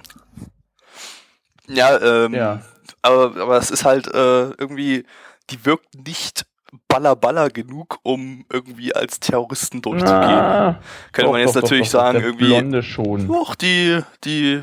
ja, 1.68 1.98
ja, 1.98 2.26
ähm, 2.26 2.34
Ja. 2.34 2.62
aber, 3.02 3.36
aber 3.42 3.58
es 3.58 3.72
ist 3.72 3.86
halt 3.86 4.08
äh, 4.08 4.50
irgendwie, 4.52 5.04
die 5.50 5.66
wirkt 5.66 5.88
nicht 6.08 6.46
baller 6.88 7.16
baller 7.16 7.50
genug, 7.50 8.00
um 8.04 8.46
irgendwie 8.52 8.94
als 8.94 9.20
Terroristen 9.20 9.82
durchzugehen. 9.82 10.14
Ah, 10.14 10.80
Könnte 11.12 11.32
man 11.32 11.40
doch, 11.42 11.46
jetzt 11.48 11.56
doch, 11.56 11.62
natürlich 11.64 11.88
doch, 11.90 12.00
sagen, 12.00 12.18
der 12.20 12.28
irgendwie, 12.28 12.46
Blonde 12.48 12.84
schon. 12.84 13.28
Doch, 13.28 13.56
die, 13.56 14.02
die, 14.24 14.62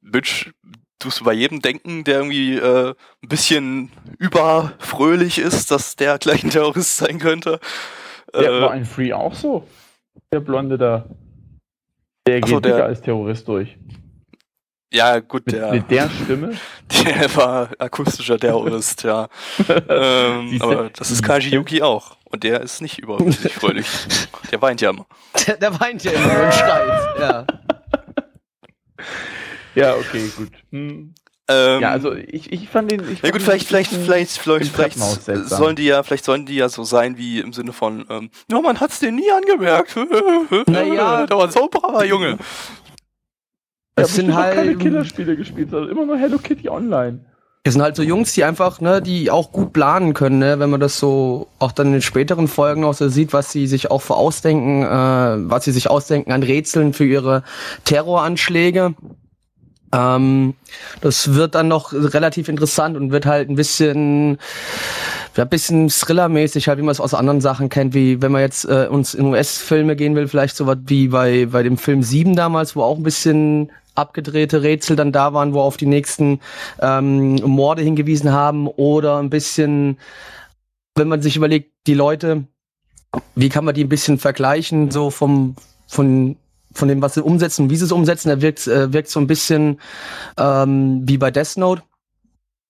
Bitch, 0.00 0.50
tust 0.98 1.20
du 1.20 1.24
bei 1.24 1.34
jedem 1.34 1.60
denken, 1.60 2.04
der 2.04 2.16
irgendwie 2.18 2.56
äh, 2.56 2.94
ein 3.22 3.28
bisschen 3.28 3.92
überfröhlich 4.18 5.38
ist, 5.38 5.70
dass 5.70 5.96
der 5.96 6.18
gleich 6.18 6.42
ein 6.44 6.50
Terrorist 6.50 6.96
sein 6.96 7.18
könnte. 7.18 7.60
Ja, 8.34 8.40
war 8.60 8.70
Äh, 8.70 8.78
ein 8.78 8.84
Free 8.86 9.12
auch 9.12 9.34
so. 9.34 9.66
Der 10.32 10.40
Blonde 10.40 10.78
da. 10.78 11.04
Der 12.28 12.40
geht 12.40 12.50
so, 12.50 12.60
der- 12.60 12.84
als 12.84 13.00
Terrorist 13.00 13.48
durch. 13.48 13.76
ja, 14.92 15.18
gut, 15.20 15.46
Mit, 15.46 15.54
der, 15.56 15.72
mit 15.72 15.90
der 15.90 16.10
Stimme. 16.10 16.52
der 17.04 17.36
war 17.36 17.70
akustischer 17.78 18.38
Terrorist, 18.38 19.02
ja. 19.02 19.28
ähm, 19.88 20.56
aber 20.60 20.90
das 20.90 21.10
ist 21.10 21.22
Kaji 21.22 21.50
Yuki 21.54 21.82
auch. 21.82 22.16
Und 22.30 22.44
der 22.44 22.60
ist 22.60 22.82
nicht 22.82 22.98
überflüssig 22.98 23.52
fröhlich. 23.60 23.86
Der 24.52 24.60
weint 24.60 24.80
ja 24.82 24.90
immer. 24.90 25.06
der, 25.46 25.56
der 25.56 25.80
weint 25.80 26.04
ja 26.04 26.12
immer 26.12 26.44
und 26.44 26.52
schreit. 26.54 27.18
Ja. 27.20 27.46
Ja, 29.74 29.94
okay, 29.94 30.28
gut. 30.36 30.50
Hm. 30.70 31.14
Ähm, 31.48 31.80
Ja, 31.80 31.90
also 31.90 32.14
ich, 32.14 32.52
ich 32.52 32.68
fand 32.68 32.90
den. 32.90 33.00
Ich 33.00 33.08
Ja 33.08 33.16
fand 33.20 33.32
gut, 33.32 33.42
vielleicht, 33.42 33.66
vielleicht, 33.66 33.90
vielleicht, 33.92 34.30
vielleicht, 34.38 34.70
vielleicht 34.70 34.98
sollen 35.48 35.76
die 35.76 35.84
ja, 35.84 36.02
vielleicht 36.02 36.24
sollen 36.24 36.44
die 36.46 36.56
ja 36.56 36.68
so 36.68 36.84
sein 36.84 37.16
wie 37.16 37.40
im 37.40 37.52
Sinne 37.52 37.72
von, 37.72 38.04
ähm, 38.10 38.30
ja, 38.50 38.60
man 38.60 38.78
hat's 38.80 39.00
dir 39.00 39.12
nie 39.12 39.30
angemerkt. 39.30 39.96
Naja. 40.66 41.26
der 41.26 41.36
war 41.36 41.50
so 41.50 41.62
ein 41.62 41.70
braver 41.70 42.04
Junge. 42.04 42.30
Ja, 42.30 42.36
Das 43.96 44.14
sind 44.14 44.30
auch 44.30 44.36
keine 44.36 44.56
halt, 44.56 44.80
Killerspiele 44.80 45.36
gespielt, 45.36 45.70
sondern 45.70 45.90
immer 45.90 46.06
nur 46.06 46.16
Hello 46.18 46.38
Kitty 46.38 46.68
Online. 46.68 47.20
das 47.64 47.74
sind 47.74 47.82
halt 47.82 47.96
so 47.96 48.02
Jungs, 48.02 48.32
die 48.34 48.44
einfach, 48.44 48.80
ne, 48.80 49.02
die 49.02 49.30
auch 49.30 49.50
gut 49.52 49.72
planen 49.72 50.14
können, 50.14 50.38
ne, 50.38 50.58
wenn 50.58 50.70
man 50.70 50.80
das 50.80 50.98
so 50.98 51.48
auch 51.58 51.72
dann 51.72 51.88
in 51.88 51.92
den 51.94 52.02
späteren 52.02 52.46
Folgen 52.48 52.84
auch 52.84 52.94
so 52.94 53.08
sieht, 53.08 53.32
was 53.32 53.50
sie 53.52 53.66
sich 53.66 53.90
auch 53.90 54.00
für 54.02 54.14
ausdenken, 54.14 54.82
äh, 54.84 55.50
was 55.50 55.64
sie 55.64 55.72
sich 55.72 55.90
ausdenken 55.90 56.30
an 56.32 56.42
Rätseln 56.42 56.92
für 56.92 57.04
ihre 57.06 57.42
Terroranschläge. 57.84 58.94
Ähm, 59.92 60.54
das 61.00 61.34
wird 61.34 61.54
dann 61.54 61.68
noch 61.68 61.92
relativ 61.92 62.48
interessant 62.48 62.96
und 62.96 63.10
wird 63.10 63.26
halt 63.26 63.48
ein 63.48 63.56
bisschen, 63.56 64.38
ja, 65.36 65.44
ein 65.44 65.48
bisschen 65.48 65.88
Thriller-mäßig, 65.88 66.68
halt, 66.68 66.78
wie 66.78 66.82
man 66.82 66.92
es 66.92 67.00
aus 67.00 67.14
anderen 67.14 67.40
Sachen 67.40 67.68
kennt, 67.68 67.94
wie 67.94 68.20
wenn 68.20 68.32
man 68.32 68.42
jetzt 68.42 68.64
äh, 68.64 68.86
uns 68.90 69.14
in 69.14 69.26
US-Filme 69.26 69.96
gehen 69.96 70.14
will, 70.14 70.28
vielleicht 70.28 70.56
so 70.56 70.66
was 70.66 70.78
wie 70.86 71.08
bei, 71.08 71.46
bei 71.46 71.62
dem 71.62 71.78
Film 71.78 72.02
7 72.02 72.36
damals, 72.36 72.76
wo 72.76 72.82
auch 72.82 72.96
ein 72.96 73.02
bisschen 73.02 73.70
abgedrehte 73.94 74.62
Rätsel 74.62 74.96
dann 74.96 75.12
da 75.12 75.34
waren, 75.34 75.54
wo 75.54 75.60
auf 75.60 75.76
die 75.76 75.86
nächsten 75.86 76.40
ähm, 76.80 77.34
Morde 77.36 77.82
hingewiesen 77.82 78.32
haben 78.32 78.68
oder 78.68 79.18
ein 79.18 79.30
bisschen, 79.30 79.98
wenn 80.94 81.08
man 81.08 81.20
sich 81.20 81.36
überlegt, 81.36 81.72
die 81.86 81.94
Leute, 81.94 82.44
wie 83.34 83.48
kann 83.48 83.64
man 83.64 83.74
die 83.74 83.84
ein 83.84 83.88
bisschen 83.88 84.18
vergleichen, 84.18 84.90
so 84.90 85.10
vom, 85.10 85.56
von 85.86 86.36
von 86.78 86.88
dem, 86.88 87.02
was 87.02 87.14
sie 87.14 87.22
umsetzen, 87.22 87.68
wie 87.70 87.76
sie 87.76 87.84
es 87.84 87.92
umsetzen, 87.92 88.30
er 88.30 88.40
wirkt, 88.40 88.66
äh, 88.66 88.92
wirkt 88.92 89.08
so 89.10 89.20
ein 89.20 89.26
bisschen 89.26 89.80
ähm, 90.36 91.02
wie 91.04 91.18
bei 91.18 91.30
Death 91.30 91.56
Note, 91.56 91.82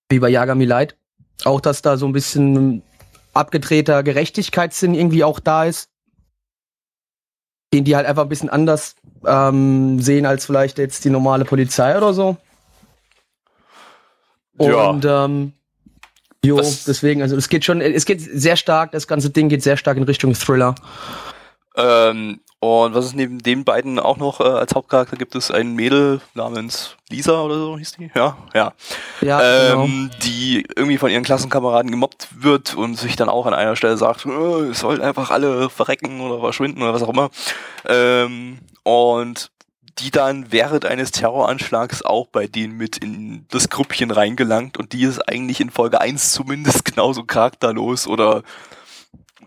wie 0.09 0.19
bei 0.19 0.29
Yagami 0.29 0.65
Light. 0.65 0.97
Auch, 1.45 1.61
dass 1.61 1.81
da 1.81 1.95
so 1.95 2.05
ein 2.05 2.11
bisschen 2.11 2.83
abgedrehter 3.33 4.03
Gerechtigkeitssinn 4.03 4.93
irgendwie 4.93 5.23
auch 5.23 5.39
da 5.39 5.63
ist. 5.65 5.89
Den 7.73 7.85
die 7.85 7.95
halt 7.95 8.07
einfach 8.07 8.23
ein 8.23 8.29
bisschen 8.29 8.49
anders 8.49 8.95
ähm, 9.25 10.01
sehen 10.01 10.25
als 10.25 10.45
vielleicht 10.45 10.79
jetzt 10.79 11.05
die 11.05 11.11
normale 11.11 11.45
Polizei 11.45 11.95
oder 11.95 12.13
so. 12.13 12.37
Ja. 14.59 14.89
Und 14.89 15.05
ähm, 15.05 15.53
jo, 16.43 16.57
Was- 16.57 16.83
deswegen, 16.85 17.21
also 17.21 17.37
es 17.37 17.47
geht 17.47 17.63
schon, 17.63 17.79
es 17.79 18.05
geht 18.05 18.21
sehr 18.21 18.55
stark, 18.55 18.91
das 18.91 19.07
ganze 19.07 19.29
Ding 19.29 19.49
geht 19.49 19.63
sehr 19.63 19.77
stark 19.77 19.97
in 19.97 20.03
Richtung 20.03 20.33
Thriller. 20.33 20.75
Ähm, 21.77 22.41
und 22.61 22.93
was 22.93 23.05
ist 23.05 23.15
neben 23.15 23.39
den 23.39 23.63
beiden 23.63 23.99
auch 23.99 24.17
noch 24.17 24.41
äh, 24.41 24.43
als 24.43 24.75
Hauptcharakter 24.75 25.15
gibt 25.15 25.33
es 25.35 25.49
ein 25.49 25.75
Mädel 25.75 26.19
namens 26.33 26.97
Lisa 27.09 27.41
oder 27.41 27.55
so 27.55 27.77
hieß 27.77 27.93
die? 27.93 28.11
Ja, 28.13 28.37
ja. 28.53 28.73
Ja, 29.21 29.37
genau. 29.39 29.85
ähm, 29.85 30.11
die 30.23 30.65
irgendwie 30.75 30.97
von 30.97 31.09
ihren 31.09 31.23
Klassenkameraden 31.23 31.89
gemobbt 31.89 32.27
wird 32.43 32.75
und 32.75 32.95
sich 32.95 33.15
dann 33.15 33.29
auch 33.29 33.45
an 33.45 33.53
einer 33.53 33.77
Stelle 33.77 33.95
sagt, 33.95 34.25
äh, 34.25 34.29
es 34.71 34.79
sollen 34.79 35.01
einfach 35.01 35.31
alle 35.31 35.69
verrecken 35.69 36.19
oder 36.19 36.41
verschwinden 36.41 36.81
oder 36.81 36.93
was 36.93 37.01
auch 37.01 37.09
immer. 37.09 37.29
Ähm, 37.87 38.59
und 38.83 39.51
die 39.99 40.11
dann 40.11 40.51
während 40.51 40.85
eines 40.85 41.11
Terroranschlags 41.11 42.01
auch 42.03 42.27
bei 42.27 42.47
denen 42.47 42.75
mit 42.75 42.97
in 42.97 43.45
das 43.51 43.69
Grüppchen 43.69 44.11
reingelangt 44.11 44.77
und 44.77 44.91
die 44.91 45.03
ist 45.03 45.19
eigentlich 45.29 45.61
in 45.61 45.69
Folge 45.69 46.01
1 46.01 46.33
zumindest 46.33 46.83
genauso 46.93 47.23
charakterlos 47.23 48.05
oder 48.05 48.43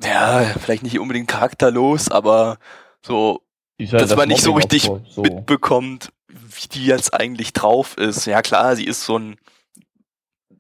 ja, 0.02 0.44
vielleicht 0.60 0.82
nicht 0.82 0.98
unbedingt 0.98 1.28
charakterlos, 1.28 2.10
aber 2.10 2.58
so 3.06 3.40
halt 3.80 3.92
dass 3.94 4.08
das 4.10 4.16
man 4.16 4.28
nicht 4.28 4.42
so 4.42 4.50
Mobbing 4.52 4.62
richtig 4.70 4.90
so. 5.10 5.22
mitbekommt, 5.22 6.12
wie 6.28 6.68
die 6.68 6.86
jetzt 6.86 7.14
eigentlich 7.14 7.52
drauf 7.52 7.96
ist. 7.98 8.26
Ja 8.26 8.42
klar, 8.42 8.76
sie 8.76 8.84
ist 8.86 9.04
so 9.04 9.18
ein 9.18 9.36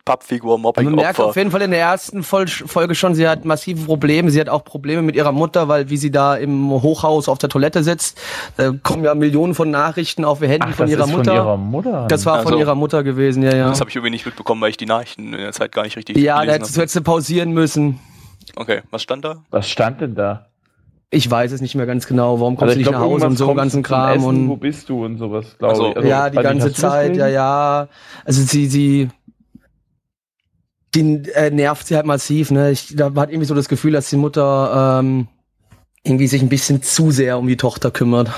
Pappfigur, 0.04 0.58
Man 0.58 0.72
merkt 0.96 1.20
auf 1.20 1.36
jeden 1.36 1.52
Fall 1.52 1.62
in 1.62 1.70
der 1.70 1.78
ersten 1.78 2.24
Fol 2.24 2.48
Folge 2.48 2.96
schon, 2.96 3.14
sie 3.14 3.28
hat 3.28 3.44
massive 3.44 3.84
Probleme. 3.84 4.32
Sie 4.32 4.40
hat 4.40 4.48
auch 4.48 4.64
Probleme 4.64 5.00
mit 5.00 5.14
ihrer 5.14 5.30
Mutter, 5.30 5.68
weil 5.68 5.90
wie 5.90 5.96
sie 5.96 6.10
da 6.10 6.34
im 6.34 6.70
Hochhaus 6.72 7.28
auf 7.28 7.38
der 7.38 7.48
Toilette 7.48 7.84
sitzt, 7.84 8.20
da 8.56 8.72
kommen 8.72 9.04
ja 9.04 9.14
Millionen 9.14 9.54
von 9.54 9.70
Nachrichten 9.70 10.24
auf 10.24 10.42
ihr 10.42 10.48
Handy 10.48 10.66
Ach, 10.70 10.74
von 10.74 10.86
das 10.86 10.90
ihrer 10.90 11.04
ist 11.04 11.10
Mutter. 11.12 11.24
von 11.30 11.34
ihrer 11.36 11.56
Mutter. 11.56 12.06
Das 12.08 12.26
war 12.26 12.38
von 12.42 12.46
Also- 12.54 12.58
ihrer 12.58 12.74
Mutter 12.74 13.04
gewesen, 13.04 13.44
ja, 13.44 13.54
ja. 13.54 13.68
Das 13.68 13.78
habe 13.78 13.90
ich 13.90 13.94
irgendwie 13.96 14.10
nicht 14.10 14.26
mitbekommen, 14.26 14.60
weil 14.60 14.70
ich 14.70 14.76
die 14.76 14.86
Nachrichten 14.86 15.32
in 15.34 15.38
der 15.38 15.52
Zeit 15.52 15.70
gar 15.70 15.84
nicht 15.84 15.96
richtig 15.96 16.16
Ja, 16.16 16.44
da 16.44 16.50
hättest 16.54 16.76
du 16.76 16.80
hättest 16.80 16.96
du 16.96 17.02
pausieren 17.02 17.52
müssen. 17.52 18.00
Okay, 18.56 18.82
was 18.90 19.02
stand 19.04 19.24
da? 19.24 19.44
Was 19.50 19.68
stand 19.70 20.00
denn 20.00 20.16
da? 20.16 20.48
Ich 21.14 21.30
weiß 21.30 21.52
es 21.52 21.60
nicht 21.60 21.74
mehr 21.74 21.84
ganz 21.84 22.06
genau. 22.06 22.40
Warum 22.40 22.56
kommst 22.56 22.70
Also 22.70 22.74
du 22.74 22.80
ich 22.80 22.86
nicht 22.86 22.88
glaub, 22.88 23.02
nach 23.02 23.06
Hause 23.06 23.26
und 23.26 23.36
so 23.36 23.44
kommst 23.44 23.58
ganzen 23.58 23.82
Kram 23.82 24.16
Essen, 24.16 24.48
Wo 24.48 24.54
und 24.54 24.60
bist 24.60 24.88
du 24.88 25.04
und 25.04 25.18
sowas, 25.18 25.58
glaube 25.58 25.74
Ach 25.74 25.76
so. 25.76 25.90
ich. 25.90 25.96
Also, 25.96 26.08
ja, 26.08 26.30
die 26.30 26.38
nicht, 26.38 26.42
ganze 26.42 26.72
Zeit, 26.72 27.16
ja, 27.16 27.28
ja. 27.28 27.88
Also 28.24 28.40
sie, 28.40 28.66
sie, 28.66 29.10
die 30.94 31.22
äh, 31.34 31.50
nervt 31.50 31.86
sie 31.86 31.96
halt 31.96 32.06
massiv, 32.06 32.50
ne? 32.50 32.70
Ich 32.70 32.96
da 32.96 33.14
hat 33.14 33.28
irgendwie 33.28 33.44
so 33.44 33.54
das 33.54 33.68
Gefühl, 33.68 33.92
dass 33.92 34.08
die 34.08 34.16
Mutter 34.16 35.00
ähm, 35.00 35.28
irgendwie 36.02 36.28
sich 36.28 36.40
ein 36.40 36.48
bisschen 36.48 36.82
zu 36.82 37.10
sehr 37.10 37.38
um 37.38 37.46
die 37.46 37.58
Tochter 37.58 37.90
kümmert. 37.90 38.30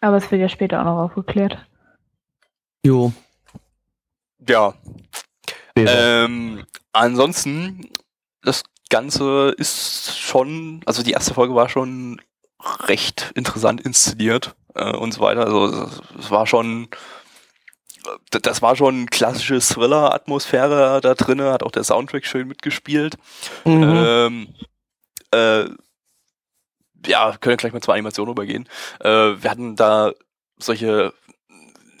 Aber 0.00 0.16
es 0.16 0.30
wird 0.30 0.40
ja 0.40 0.48
später 0.48 0.80
auch 0.80 0.84
noch 0.84 0.98
aufgeklärt. 1.04 1.58
Jo. 2.82 3.12
Ja. 4.48 4.72
Ähm, 5.76 6.64
ansonsten, 6.92 7.90
das 8.42 8.62
Ganze 8.92 9.54
ist 9.56 10.18
schon, 10.18 10.82
also 10.84 11.02
die 11.02 11.12
erste 11.12 11.32
Folge 11.32 11.54
war 11.54 11.70
schon 11.70 12.20
recht 12.86 13.32
interessant 13.34 13.80
inszeniert 13.80 14.54
äh, 14.74 14.94
und 14.94 15.12
so 15.12 15.20
weiter. 15.22 15.46
Also 15.46 15.66
es- 16.18 16.30
war 16.30 16.46
schon, 16.46 16.88
das 18.30 18.60
war 18.60 18.76
schon 18.76 19.06
klassische 19.06 19.58
Thriller-Atmosphäre 19.60 21.00
da 21.00 21.14
drinne, 21.14 21.52
hat 21.52 21.62
auch 21.62 21.70
der 21.70 21.84
Soundtrack 21.84 22.26
schön 22.26 22.48
mitgespielt. 22.48 23.16
Mhm. 23.64 23.82
Ähm, 23.82 24.48
äh, 25.32 25.64
ja, 27.06 27.32
können 27.40 27.52
wir 27.52 27.56
gleich 27.56 27.72
mal 27.72 27.80
zur 27.80 27.94
Animation 27.94 28.28
übergehen. 28.28 28.68
Äh, 29.00 29.08
wir 29.42 29.50
hatten 29.50 29.74
da 29.74 30.12
solche 30.58 31.14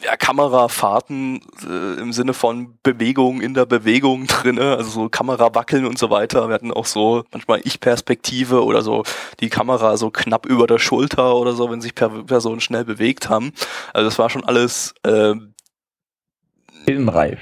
ja, 0.04 0.16
Kamerafahrten 0.16 1.40
äh, 1.68 2.00
im 2.00 2.12
Sinne 2.12 2.34
von 2.34 2.78
Bewegung 2.82 3.40
in 3.40 3.54
der 3.54 3.66
Bewegung 3.66 4.26
drinne, 4.28 4.76
also 4.76 4.90
so 4.90 5.08
Kamera 5.08 5.54
wackeln 5.54 5.86
und 5.86 5.98
so 5.98 6.10
weiter. 6.10 6.48
Wir 6.48 6.54
hatten 6.54 6.72
auch 6.72 6.86
so 6.86 7.24
manchmal 7.32 7.60
Ich-Perspektive 7.64 8.64
oder 8.64 8.82
so 8.82 9.04
die 9.40 9.48
Kamera 9.48 9.96
so 9.96 10.10
knapp 10.10 10.46
über 10.46 10.66
der 10.66 10.78
Schulter 10.78 11.36
oder 11.36 11.52
so, 11.52 11.70
wenn 11.70 11.80
sich 11.80 11.94
per 11.94 12.08
Personen 12.08 12.60
schnell 12.60 12.84
bewegt 12.84 13.28
haben. 13.28 13.52
Also 13.92 14.06
das 14.06 14.18
war 14.18 14.30
schon 14.30 14.44
alles 14.44 14.94
äh, 15.04 15.34
Filmreif. 16.84 17.38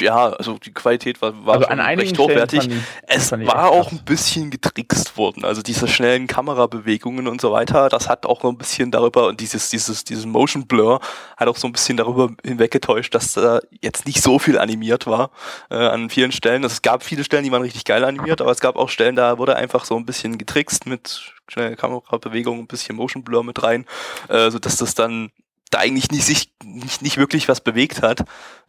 Ja, 0.00 0.30
also 0.30 0.58
die 0.58 0.72
Qualität 0.72 1.20
war, 1.22 1.44
war 1.44 1.54
Also 1.54 1.66
schon 1.68 1.80
recht 1.80 2.18
hochwertig. 2.18 2.60
fand 2.62 2.74
Es 3.06 3.28
fand 3.30 3.46
war 3.46 3.70
auch 3.70 3.88
krass. 3.88 3.92
ein 3.92 4.04
bisschen 4.04 4.50
getrickst 4.50 5.16
worden. 5.16 5.44
Also 5.44 5.62
diese 5.62 5.88
schnellen 5.88 6.26
Kamerabewegungen 6.26 7.26
und 7.26 7.40
so 7.40 7.52
weiter, 7.52 7.88
das 7.88 8.08
hat 8.08 8.26
auch 8.26 8.42
so 8.42 8.48
ein 8.48 8.58
bisschen 8.58 8.90
darüber 8.90 9.26
und 9.26 9.40
dieses, 9.40 9.70
dieses, 9.70 10.04
dieses 10.04 10.26
Motion 10.26 10.66
Blur 10.66 11.00
hat 11.36 11.48
auch 11.48 11.56
so 11.56 11.66
ein 11.66 11.72
bisschen 11.72 11.96
darüber 11.96 12.30
hinweggetäuscht, 12.44 13.14
dass 13.14 13.32
da 13.32 13.60
jetzt 13.80 14.06
nicht 14.06 14.22
so 14.22 14.38
viel 14.38 14.58
animiert 14.58 15.06
war 15.06 15.30
äh, 15.70 15.76
an 15.76 16.10
vielen 16.10 16.32
Stellen. 16.32 16.62
Also 16.62 16.74
es 16.74 16.82
gab 16.82 17.02
viele 17.02 17.24
Stellen, 17.24 17.44
die 17.44 17.52
waren 17.52 17.62
richtig 17.62 17.84
geil 17.84 18.04
animiert, 18.04 18.40
aber 18.40 18.50
es 18.50 18.60
gab 18.60 18.76
auch 18.76 18.88
Stellen, 18.88 19.16
da 19.16 19.38
wurde 19.38 19.56
einfach 19.56 19.84
so 19.84 19.96
ein 19.96 20.06
bisschen 20.06 20.38
getrickst 20.38 20.86
mit 20.86 21.32
schnellen 21.48 21.76
Kamerabewegungen, 21.76 22.60
ein 22.62 22.66
bisschen 22.66 22.96
Motion 22.96 23.24
Blur 23.24 23.44
mit 23.44 23.62
rein, 23.62 23.84
äh, 24.28 24.50
so 24.50 24.58
dass 24.58 24.76
das 24.76 24.94
dann 24.94 25.30
da 25.72 25.78
eigentlich 25.78 26.10
nicht 26.10 26.24
sich 26.24 26.52
nicht, 26.64 27.02
nicht 27.02 27.16
wirklich 27.16 27.48
was 27.48 27.60
bewegt 27.60 28.02
hat 28.02 28.24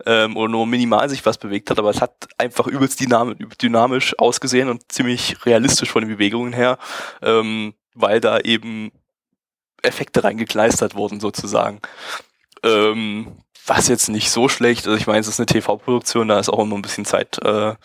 ähm, 0.05 0.35
oder 0.37 0.49
nur 0.49 0.65
minimal 0.65 1.09
sich 1.09 1.25
was 1.25 1.37
bewegt 1.37 1.69
hat, 1.69 1.79
aber 1.79 1.89
es 1.89 2.01
hat 2.01 2.27
einfach 2.37 2.67
übelst 2.67 2.99
dynam 2.99 3.35
dynamisch 3.61 4.17
ausgesehen 4.17 4.69
und 4.69 4.91
ziemlich 4.91 5.45
realistisch 5.45 5.91
von 5.91 6.03
den 6.03 6.11
Bewegungen 6.11 6.53
her, 6.53 6.77
ähm, 7.21 7.73
weil 7.93 8.19
da 8.19 8.39
eben 8.39 8.91
Effekte 9.81 10.23
reingekleistert 10.23 10.95
wurden 10.95 11.19
sozusagen. 11.19 11.79
Ähm, 12.63 13.37
was 13.65 13.87
jetzt 13.87 14.09
nicht 14.09 14.29
so 14.29 14.49
schlecht, 14.49 14.87
also 14.87 14.97
ich 14.97 15.07
meine, 15.07 15.19
es 15.19 15.27
ist 15.27 15.39
eine 15.39 15.45
TV-Produktion, 15.45 16.27
da 16.27 16.39
ist 16.39 16.49
auch 16.49 16.59
immer 16.59 16.75
ein 16.75 16.81
bisschen 16.81 17.05
Zeit, 17.05 17.37
äh, 17.43 17.75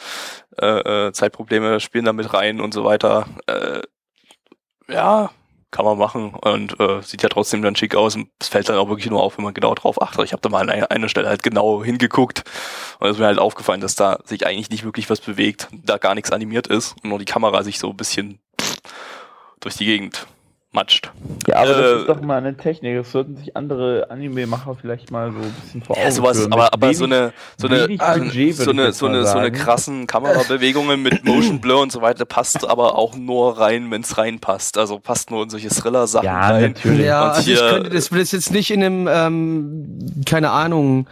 äh, 0.61 1.07
äh, 1.09 1.13
Zeitprobleme 1.13 1.81
spielen 1.81 2.05
da 2.05 2.13
mit 2.13 2.33
rein 2.33 2.61
und 2.61 2.75
so 2.75 2.85
weiter. 2.85 3.27
Äh, 3.47 3.83
ja, 4.89 5.31
kann 5.71 5.85
man 5.85 5.99
machen 5.99 6.31
und 6.35 6.81
äh, 6.81 7.03
sieht 7.03 7.23
ja 7.23 7.29
trotzdem 7.29 7.63
dann 7.63 7.77
schick 7.77 7.95
aus 7.95 8.17
und 8.17 8.29
es 8.41 8.49
fällt 8.49 8.69
dann 8.69 8.79
auch 8.79 8.89
wirklich 8.89 9.11
nur 9.11 9.23
auf, 9.23 9.37
wenn 9.37 9.45
man 9.45 9.55
genau 9.55 9.75
drauf 9.75 10.01
achtet. 10.01 10.25
Ich 10.25 10.33
habe 10.33 10.41
da 10.41 10.49
mal 10.49 10.69
an 10.69 10.71
einer, 10.71 11.09
Stelle 11.09 11.29
halt 11.29 11.43
genau 11.43 11.85
hingeguckt 11.85 12.45
und 12.99 13.09
es 13.09 13.17
ist 13.17 13.21
mir 13.21 13.27
halt 13.27 13.39
aufgefallen, 13.39 13.81
dass 13.81 13.95
da 13.95 14.19
sich 14.25 14.47
eigentlich 14.47 14.71
nicht 14.71 14.85
wirklich 14.85 15.11
was 15.11 15.21
bewegt, 15.21 15.69
da 15.73 15.99
gar 15.99 16.15
nichts 16.15 16.33
animiert 16.33 16.67
ist 16.67 16.97
und 17.03 17.11
nur 17.11 17.19
die 17.19 17.27
Kamera 17.27 17.63
sich 17.63 17.79
so 17.79 17.91
ein 17.91 17.97
bisschen 17.97 18.39
durch 19.61 19.77
die 19.77 19.85
Gegend 19.85 20.27
matscht. 20.73 21.11
Ja, 21.49 21.57
aber 21.57 21.69
das 21.69 21.79
Äh, 21.81 21.97
ist 22.01 22.09
doch 22.09 22.21
mal 22.21 22.37
eine 22.37 22.55
Technik. 22.57 22.97
Das 22.99 23.11
sollten 23.11 23.37
sich 23.37 23.57
andere 23.57 24.11
Anime-Macher 24.11 24.77
vielleicht 24.79 25.11
mal 25.11 25.33
so 25.33 25.39
ein 25.39 25.53
bisschen 25.63 25.83
vor 25.83 25.97
Augen 25.97 26.05
Ja, 26.05 26.11
sowas, 26.11 26.39
führen. 26.39 26.53
aber, 26.53 26.73
aber 26.75 26.93
so 26.93 27.05
wenig- 27.05 27.17
eine, 27.19 27.33
so 27.57 27.69
eine, 27.69 27.85
wenig 27.85 27.99
Budget, 27.99 28.55
so 28.57 28.71
eine, 28.71 28.93
so 28.93 29.07
eine, 29.07 29.25
so 29.27 29.39
eine 29.39 29.51
krassen 29.51 30.07
Kamerabewegungen 30.07 31.03
mit 31.03 31.25
Motion 31.25 31.61
Blur 31.61 31.81
und 31.81 31.91
so 31.91 32.03
weiter 32.03 32.27
passt 32.27 32.69
aber 32.69 32.97
auch 32.99 33.17
nur 33.17 33.59
rein, 33.59 33.91
wenn 33.91 34.03
es 34.03 34.19
reinpasst. 34.19 34.77
Also 34.77 34.99
passt 34.99 35.31
nur 35.31 35.43
in 35.45 35.51
solche 35.51 35.69
Thriller-Sachen 35.71 36.27
Ja, 36.27 36.41
rein. 36.49 36.73
natürlich. 36.73 37.07
Ja, 37.07 37.25
Und 37.25 37.31
also 37.37 37.51
ich 37.51 37.59
könnte 37.59 37.89
das, 37.91 38.13
will 38.13 38.21
das 38.21 38.33
jetzt 38.33 38.53
nicht 38.53 38.71
in 38.71 38.85
einem, 38.85 39.09
ähm, 39.11 40.23
keine 40.27 40.51
Ahnung, 40.51 41.07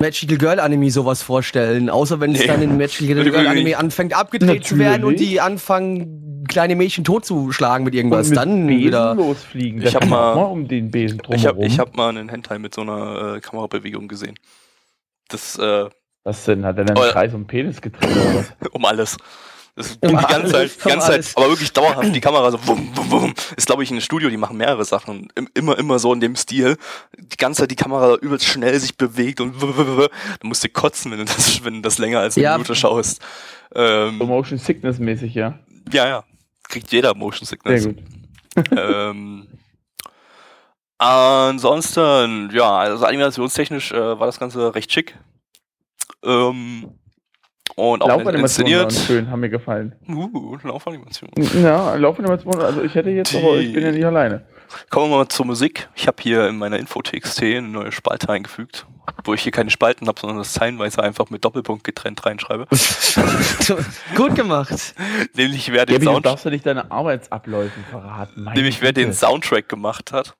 Magical 0.00 0.36
Girl 0.36 0.58
Anime 0.58 0.90
sowas 0.90 1.22
vorstellen, 1.22 1.88
außer 1.88 2.18
wenn 2.18 2.32
es 2.32 2.40
Nee. 2.40 2.46
dann 2.48 2.62
in 2.62 2.76
Magical 2.76 3.22
Girl 3.30 3.46
Anime 3.46 3.78
anfängt 3.78 4.12
abgedreht 4.14 4.64
zu 4.66 4.76
werden 4.76 5.04
und 5.04 5.12
Natürlich. 5.12 5.30
die 5.30 5.40
anfangen, 5.40 6.31
kleine 6.48 6.76
Mädchen 6.76 7.04
totzuschlagen 7.04 7.84
mit 7.84 7.94
irgendwas, 7.94 8.26
Und 8.26 8.30
mit 8.30 8.38
dann 8.38 8.66
Besen 8.66 8.80
wieder. 8.86 9.14
losfliegen. 9.14 9.82
Ich 9.82 9.88
Da 9.90 9.94
hab 9.94 10.00
kann 10.02 10.10
man 10.10 10.34
mal- 10.36 10.42
um 10.44 10.68
den 10.68 10.90
Besen 10.90 11.18
drumherum. 11.18 11.36
Ich 11.40 11.46
habe 11.46 11.64
ich 11.66 11.78
hab 11.78 11.96
mal 11.96 12.08
einen 12.08 12.28
Hentai 12.28 12.58
mit 12.58 12.74
so 12.74 12.80
einer 12.82 13.36
äh, 13.36 13.40
Kamerabewegung 13.40 14.08
gesehen. 14.08 14.34
Das, 15.28 15.58
äh, 15.58 15.88
Was 16.24 16.44
denn? 16.44 16.64
Hat 16.64 16.78
er 16.78 16.84
dann 16.84 16.96
Oh, 16.96 17.00
einen 17.00 17.08
ja. 17.08 17.12
Kreis 17.12 17.34
um 17.34 17.42
den 17.42 17.46
Penis 17.46 17.80
gedreht 17.80 18.10
oder 18.10 18.34
was? 18.36 18.52
um 18.72 18.84
alles. 18.84 19.16
Das 19.74 19.88
geht 19.92 20.02
die 20.04 20.08
Immer 20.08 20.20
ganze 20.22 20.34
alles, 20.36 20.52
Zeit, 20.78 20.84
die 20.84 20.88
ganze 20.90 21.06
Zeit, 21.06 21.32
aber 21.34 21.48
wirklich 21.48 21.72
dauerhaft 21.72 22.14
die 22.14 22.20
Kamera 22.20 22.50
so 22.50 22.58
wum, 22.66 22.90
wum, 22.94 23.10
wum. 23.10 23.34
Ist 23.56 23.66
glaube 23.66 23.82
ich 23.82 23.90
ein 23.90 24.02
Studio, 24.02 24.28
die 24.28 24.36
machen 24.36 24.58
mehrere 24.58 24.84
Sachen. 24.84 25.28
Im- 25.34 25.48
Immer, 25.54 25.78
immer 25.78 25.98
so 25.98 26.12
in 26.12 26.20
dem 26.20 26.36
Stil. 26.36 26.76
Die 27.18 27.38
ganze 27.38 27.62
Zeit 27.62 27.70
die 27.70 27.76
Kamera 27.76 28.16
übelst 28.16 28.44
schnell 28.44 28.78
sich 28.78 28.98
bewegt 28.98 29.40
und 29.40 29.62
w- 29.62 29.66
w- 29.68 29.78
w- 29.78 29.96
w. 30.02 30.08
du 30.40 30.46
musst 30.46 30.62
dir 30.62 30.68
kotzen, 30.68 31.10
wenn 31.10 31.18
du 31.20 31.24
das, 31.24 31.64
wenn 31.64 31.74
du 31.76 31.80
das 31.80 31.96
länger 31.96 32.20
als 32.20 32.36
eine 32.36 32.44
Ja. 32.44 32.52
Minute 32.52 32.74
schaust. 32.74 33.22
Ähm, 33.74 34.18
So 34.18 34.26
Motion 34.26 34.58
Sickness 34.58 34.98
mäßig, 34.98 35.34
ja. 35.34 35.58
ja, 35.90 36.06
ja. 36.06 36.24
Kriegt 36.72 36.90
jeder 36.90 37.14
Motion 37.14 37.46
Sickness. 37.46 37.82
Sehr 37.82 37.92
gut. 37.92 38.02
ähm, 38.74 39.46
ansonsten, 40.96 42.50
ja, 42.54 42.78
also 42.78 43.04
animationstechnisch 43.04 43.92
äh, 43.92 44.18
war 44.18 44.24
das 44.26 44.38
Ganze 44.38 44.74
recht 44.74 44.90
schick. 44.90 45.18
Ähm, 46.24 46.98
und 47.76 48.02
auch 48.02 48.20
inszeniert. 48.20 48.92
schön, 48.92 49.30
haben 49.30 49.40
mir 49.40 49.50
gefallen. 49.50 49.94
Uh, 50.08 50.56
Laufanimation. 50.62 51.30
Ja, 51.62 51.94
Laufanimationen, 51.94 52.60
also 52.60 52.82
ich 52.82 52.94
hätte 52.94 53.10
jetzt, 53.10 53.32
Die- 53.32 53.38
aber 53.38 53.56
ich 53.56 53.72
bin 53.72 53.82
ja 53.82 53.92
nicht 53.92 54.04
alleine. 54.04 54.44
Kommen 54.88 55.10
wir 55.10 55.18
mal 55.18 55.28
zur 55.28 55.44
Musik. 55.46 55.88
Ich 55.94 56.06
habe 56.06 56.16
hier 56.22 56.48
in 56.48 56.56
meiner 56.56 56.78
Info-TXT 56.78 57.42
eine 57.42 57.68
neue 57.68 57.92
Spalte 57.92 58.30
eingefügt, 58.30 58.86
wo 59.24 59.34
ich 59.34 59.42
hier 59.42 59.52
keine 59.52 59.70
Spalten 59.70 60.06
habe, 60.08 60.18
sondern 60.18 60.38
das 60.38 60.54
zeilenweise 60.54 61.02
einfach 61.02 61.28
mit 61.28 61.44
Doppelpunkt 61.44 61.84
getrennt 61.84 62.24
reinschreibe. 62.24 62.66
Gut 64.16 64.34
gemacht. 64.34 64.94
Nämlich 65.34 65.70
wer 65.72 65.84
den 65.84 65.96
Gabi, 65.96 66.06
du 66.06 66.12
Sound 66.12 66.26
darfst 66.26 66.44
ja 66.46 66.50
nicht 66.50 66.64
deine 66.64 66.90
Arbeitsabläufe 66.90 67.80
verraten. 67.90 68.44
Nämlich 68.54 68.80
wer 68.80 68.92
den. 68.92 69.12
Soundtrack 69.12 69.68
gemacht 69.68 70.12
hat. 70.12 70.36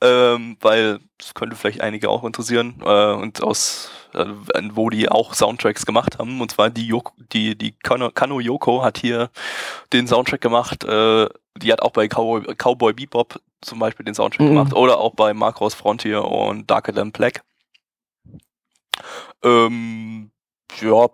Ähm, 0.00 0.56
weil 0.60 1.00
das 1.18 1.34
könnte 1.34 1.56
vielleicht 1.56 1.80
einige 1.80 2.08
auch 2.08 2.24
interessieren 2.24 2.76
äh, 2.84 3.12
und 3.12 3.42
aus 3.42 3.90
äh, 4.14 4.24
wo 4.72 4.90
die 4.90 5.08
auch 5.08 5.34
Soundtracks 5.34 5.84
gemacht 5.86 6.18
haben 6.18 6.40
und 6.40 6.50
zwar 6.50 6.70
die 6.70 6.86
Yoko, 6.86 7.12
die 7.32 7.56
die 7.56 7.72
Kano, 7.72 8.10
Kano 8.10 8.40
Yoko 8.40 8.82
hat 8.82 8.98
hier 8.98 9.30
den 9.92 10.06
Soundtrack 10.06 10.40
gemacht. 10.40 10.84
Äh, 10.84 11.28
die 11.56 11.72
hat 11.72 11.82
auch 11.82 11.90
bei 11.92 12.08
Cowboy, 12.08 12.54
Cowboy 12.56 12.92
Bebop 12.92 13.40
zum 13.60 13.78
Beispiel 13.78 14.04
den 14.04 14.14
Soundtrack 14.14 14.46
Mhm. 14.46 14.54
gemacht 14.54 14.72
oder 14.74 14.98
auch 14.98 15.14
bei 15.14 15.34
Macross 15.34 15.74
Frontier 15.74 16.24
und 16.24 16.70
Darker 16.70 16.94
Than 16.94 17.12
Black. 17.12 17.42
Ähm, 19.42 20.30
ja, 20.80 21.08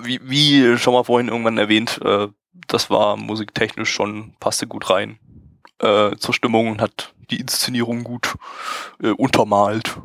wie, 0.00 0.20
wie 0.22 0.78
schon 0.78 0.94
mal 0.94 1.04
vorhin 1.04 1.28
irgendwann 1.28 1.58
erwähnt, 1.58 2.00
äh, 2.04 2.28
das 2.68 2.90
war 2.90 3.16
musiktechnisch 3.16 3.90
schon, 3.90 4.34
passte 4.40 4.66
gut 4.66 4.88
rein 4.90 5.18
äh, 5.82 6.16
zur 6.16 6.34
Stimmung 6.34 6.68
und 6.68 6.80
hat 6.80 7.14
die 7.30 7.36
Inszenierung 7.40 8.04
gut 8.04 8.34
äh, 9.02 9.10
untermalt. 9.10 9.96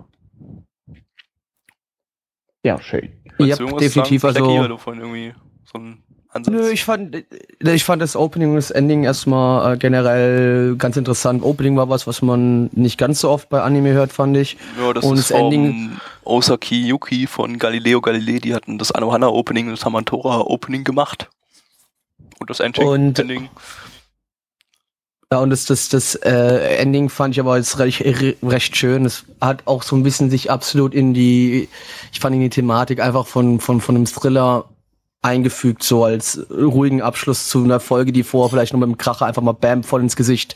Ja, 2.64 2.82
schön. 2.82 3.12
Ja, 3.40 3.56
definitiv, 3.56 4.22
sagen, 4.22 4.46
also- 4.46 4.78
vorhin 4.78 5.02
irgendwie 5.02 5.34
so 5.72 5.78
einen 5.78 6.04
Ansatz. 6.30 6.54
Nö, 6.54 6.70
ich 6.70 6.84
fand, 6.84 7.24
ich 7.60 7.84
fand 7.84 8.02
das 8.02 8.16
Opening 8.16 8.50
und 8.50 8.56
das 8.56 8.72
Ending 8.72 9.04
erstmal 9.04 9.74
äh, 9.74 9.78
generell 9.78 10.76
ganz 10.76 10.98
interessant. 10.98 11.44
Opening 11.44 11.78
war 11.78 11.88
was, 11.90 12.08
was 12.08 12.22
man 12.22 12.70
nicht 12.74 12.98
ganz 12.98 13.22
so 13.22 13.30
oft 13.30 13.48
bei 13.50 13.62
Anime 13.62 13.94
hört, 13.94 14.12
fand 14.12 14.36
ich. 14.36 14.58
ja, 14.80 14.92
das 14.94 15.06
und 15.06 15.18
ist 15.18 15.32
das 15.32 15.40
Ending- 15.40 15.92
Osaki 16.24 16.88
Yuki 16.88 17.28
von 17.28 17.58
Galileo 17.58 18.02
Galilei, 18.02 18.40
die 18.40 18.54
hatten 18.54 18.78
das 18.78 18.92
Anohana 18.92 19.28
Opening 19.28 19.68
und 19.68 19.72
das 19.74 19.86
Hamantora 19.86 20.42
Opening 20.42 20.84
gemacht. 20.84 21.30
Und 22.40 22.50
das 22.50 22.60
Ending. 22.60 22.86
Und- 22.88 23.20
Ending. 23.20 23.50
Ja, 25.32 25.40
und 25.40 25.50
das, 25.50 25.66
das, 25.66 25.90
das 25.90 26.16
äh, 26.16 26.78
Ending 26.78 27.10
fand 27.10 27.36
ich 27.36 27.40
aber 27.42 27.58
jetzt 27.58 27.80
recht, 27.80 28.02
recht 28.42 28.78
schön. 28.78 29.04
Es 29.04 29.26
hat 29.42 29.62
auch 29.66 29.84
so 29.84 29.98
ein 29.98 30.04
bisschen 30.04 30.30
sich 30.30 30.50
absolut 30.50 30.94
in 30.94 31.14
die, 31.14 31.68
ich 32.14 32.20
fand 32.22 32.34
in 32.34 32.42
die 32.42 32.50
Thematik 32.50 33.02
einfach 33.02 33.28
von, 33.28 33.60
von, 33.60 33.82
von 33.82 33.96
einem 33.98 34.06
Thriller 34.06 34.70
eingefügt, 35.28 35.84
so 35.84 36.04
als 36.06 36.46
ruhigen 36.50 37.02
Abschluss 37.02 37.48
zu 37.50 37.64
einer 37.64 37.80
Folge, 37.80 38.12
die 38.12 38.24
vorher 38.24 38.50
vielleicht 38.50 38.74
noch 38.74 38.80
mit 38.80 38.88
dem 38.90 38.98
Kracher 38.98 39.26
einfach 39.26 39.42
mal 39.42 39.52
bam 39.52 39.84
voll 39.84 40.02
ins 40.02 40.16
Gesicht 40.16 40.56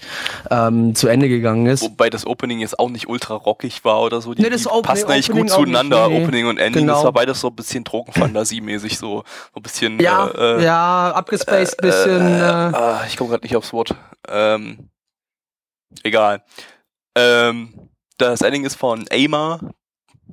ähm, 0.49 0.95
zu 0.95 1.07
Ende 1.07 1.29
gegangen 1.29 1.65
ist. 1.67 1.83
Wobei 1.83 2.09
das 2.09 2.25
Opening 2.25 2.59
jetzt 2.59 2.79
auch 2.79 2.89
nicht 2.89 3.07
ultra 3.09 3.35
rockig 3.35 3.83
war 3.85 4.01
oder 4.01 4.21
so. 4.21 4.33
Die, 4.33 4.41
Nee, 4.41 4.49
das 4.49 4.61
die 4.63 4.67
Opening- 4.67 4.81
passen 4.83 5.11
eigentlich 5.11 5.29
Opening 5.29 5.43
gut 5.47 5.51
auch 5.53 5.57
nicht, 5.65 5.73
zueinander, 5.75 6.07
nee. 6.09 6.23
Opening 6.23 6.47
und 6.47 6.57
Ending. 6.57 6.87
Das 6.87 6.95
Genau. 6.97 7.03
war 7.05 7.13
beides 7.13 7.39
so 7.41 7.47
ein 7.49 7.55
bisschen 7.55 7.83
Drogenfantasie-mäßig, 7.83 8.97
so, 8.97 9.23
so 9.53 9.59
ein 9.59 9.63
bisschen. 9.63 9.99
Ja, 9.99 10.27
äh, 10.27 10.57
äh, 10.59 10.63
ja, 10.63 11.11
abgespaced 11.13 11.77
bisschen. 11.81 12.21
Äh, 12.21 12.39
Äh, 12.39 12.73
ah, 12.73 13.01
ich 13.07 13.17
komme 13.17 13.29
gerade 13.29 13.43
nicht 13.43 13.55
aufs 13.55 13.73
Wort. 13.73 13.93
Ähm, 14.27 14.89
egal. 16.03 16.43
Ähm, 17.15 17.73
das 18.17 18.41
Ending 18.41 18.63
ist 18.65 18.75
von 18.75 19.05
Ama. 19.11 19.59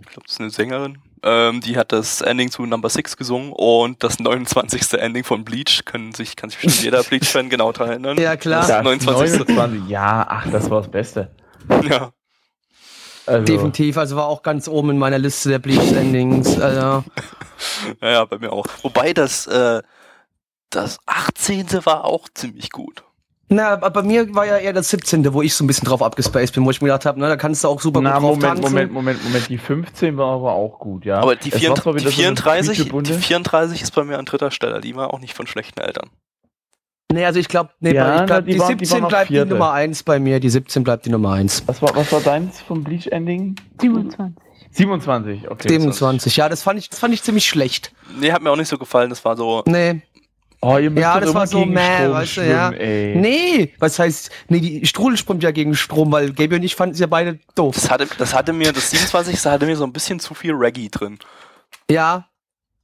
Ich 0.00 0.06
glaube, 0.08 0.22
das 0.26 0.34
ist 0.34 0.40
eine 0.40 0.50
Sängerin. 0.50 0.98
Ähm, 1.22 1.60
die 1.60 1.76
hat 1.76 1.92
das 1.92 2.20
Ending 2.20 2.50
zu 2.50 2.64
Number 2.66 2.88
6 2.88 3.16
gesungen 3.16 3.52
und 3.52 4.02
das 4.02 4.18
29. 4.18 4.94
Ending 4.94 5.24
von 5.24 5.44
Bleach. 5.44 5.84
Können 5.84 6.12
sich, 6.12 6.36
kann 6.36 6.50
sich 6.50 6.60
bestimmt 6.60 6.84
jeder 6.84 7.02
Bleach-Fan 7.04 7.48
genau 7.50 7.72
daran 7.72 7.90
erinnern. 7.90 8.18
Ja, 8.18 8.36
klar. 8.36 8.60
Das 8.60 8.68
Das 8.68 8.82
29. 8.84 9.38
29. 9.46 9.88
Ja, 9.88 10.26
ach, 10.28 10.46
das 10.50 10.70
war 10.70 10.80
das 10.80 10.90
Beste. 10.90 11.30
Ja. 11.88 12.12
Also, 13.26 13.44
Definitiv, 13.44 13.98
also 13.98 14.16
war 14.16 14.26
auch 14.26 14.42
ganz 14.42 14.68
oben 14.68 14.90
in 14.90 14.98
meiner 14.98 15.18
Liste 15.18 15.50
der 15.50 15.58
Bleach-Endings. 15.58 16.56
Ja, 18.00 18.10
ja, 18.10 18.24
bei 18.24 18.38
mir 18.38 18.52
auch. 18.52 18.66
Wobei 18.82 19.12
das, 19.12 19.48
äh, 19.48 19.82
das 20.70 20.98
18. 21.06 21.84
war 21.84 22.04
auch 22.04 22.28
ziemlich 22.32 22.70
gut. 22.70 23.02
Na, 23.48 23.70
aber 23.70 23.90
bei 23.90 24.02
mir 24.02 24.34
war 24.34 24.46
ja 24.46 24.56
eher 24.58 24.72
das 24.72 24.90
17., 24.90 25.32
wo 25.32 25.42
ich 25.42 25.54
so 25.54 25.64
ein 25.64 25.66
bisschen 25.66 25.86
drauf 25.86 26.02
abgespaced 26.02 26.54
bin, 26.54 26.64
wo 26.64 26.70
ich 26.70 26.80
mir 26.82 26.88
gedacht 26.88 27.06
habe, 27.06 27.18
na, 27.20 27.28
da 27.28 27.36
kannst 27.36 27.64
du 27.64 27.68
auch 27.68 27.80
super 27.80 28.00
Na, 28.00 28.14
gut 28.14 28.22
drauf 28.22 28.36
Moment, 28.36 28.42
tanzen. 28.42 28.62
Moment, 28.62 28.92
Moment, 28.92 29.24
Moment. 29.24 29.48
Die 29.48 29.58
15 29.58 30.16
war 30.16 30.34
aber 30.34 30.52
auch 30.52 30.78
gut, 30.78 31.04
ja. 31.04 31.18
Aber 31.20 31.34
die, 31.36 31.48
Es 31.48 31.54
war 31.54 31.60
34, 31.76 31.82
zwar 31.82 31.92
die, 31.94 32.00
wieder 32.00 32.10
so 32.10 32.16
eine 32.22 32.36
34, 32.36 32.76
die 32.76 32.90
quietschebunte- 32.90 33.18
34 33.18 33.82
ist 33.82 33.94
bei 33.94 34.04
mir 34.04 34.18
an 34.18 34.24
dritter 34.24 34.50
Stelle. 34.50 34.80
Die 34.80 34.94
war 34.96 35.12
auch 35.14 35.20
nicht 35.20 35.34
von 35.34 35.46
schlechten 35.46 35.80
Eltern. 35.80 36.10
Nee, 37.10 37.24
also 37.24 37.40
ich 37.40 37.48
glaube, 37.48 37.70
nee, 37.80 37.94
Ja, 37.94 38.20
ich 38.20 38.26
glaub, 38.26 38.44
die, 38.44 38.52
die 38.52 38.58
waren- 38.60 38.76
die 38.76 38.84
17 38.84 38.90
waren 38.96 39.02
noch 39.02 39.08
bleibt 39.08 39.30
die 39.30 39.34
Vierte. 39.34 39.50
Nummer 39.50 39.72
1 39.72 40.02
bei 40.02 40.18
mir, 40.20 40.40
die 40.40 40.50
17 40.50 40.84
bleibt 40.84 41.06
die 41.06 41.10
Nummer 41.10 41.32
1. 41.32 41.62
Was 41.66 41.80
war, 41.80 41.96
was 41.96 42.12
war 42.12 42.20
deins 42.20 42.60
vom 42.60 42.84
Bleach-Ending? 42.84 43.56
27. 43.80 44.36
27, 44.70 45.50
okay. 45.50 45.68
27, 45.68 46.36
ja, 46.36 46.50
das 46.50 46.62
fand 46.62 46.78
ich, 46.78 46.90
das 46.90 46.98
fand 46.98 47.14
ich 47.14 47.22
ziemlich 47.22 47.46
schlecht. 47.46 47.92
Nee, 48.20 48.32
hat 48.32 48.42
mir 48.42 48.50
auch 48.50 48.56
nicht 48.56 48.68
so 48.68 48.76
gefallen. 48.76 49.08
Das 49.08 49.24
war 49.24 49.34
so. 49.34 49.62
Nee, 49.66 50.02
Oh, 50.60 50.76
ihr 50.76 50.90
müsst 50.90 51.02
Ja, 51.02 51.14
doch 51.14 51.26
das 51.26 51.34
war 51.34 51.46
so 51.46 51.64
meh, 51.64 52.10
weißt 52.10 52.38
du, 52.38 52.48
ja. 52.48 52.70
ey. 52.70 53.14
nee, 53.14 53.72
was 53.78 53.98
heißt, 53.98 54.30
nee, 54.48 54.58
die 54.60 54.86
Strudel 54.86 55.16
sprummt 55.16 55.42
ja 55.42 55.52
gegen 55.52 55.74
Strom, 55.76 56.10
weil 56.10 56.32
Gaby 56.32 56.56
und 56.56 56.62
ich 56.64 56.74
fanden 56.74 56.94
sie 56.94 57.02
ja 57.02 57.06
beide 57.06 57.38
doof. 57.54 57.76
Das 57.76 57.90
hatte, 57.90 58.08
das 58.18 58.34
hatte 58.34 58.52
mir, 58.52 58.72
das 58.72 58.90
27. 58.90 59.44
hatte 59.46 59.66
mir 59.66 59.76
so 59.76 59.84
ein 59.84 59.92
bisschen 59.92 60.18
zu 60.18 60.34
viel 60.34 60.52
Reggae 60.54 60.88
drin. 60.88 61.18
Ja, 61.90 62.28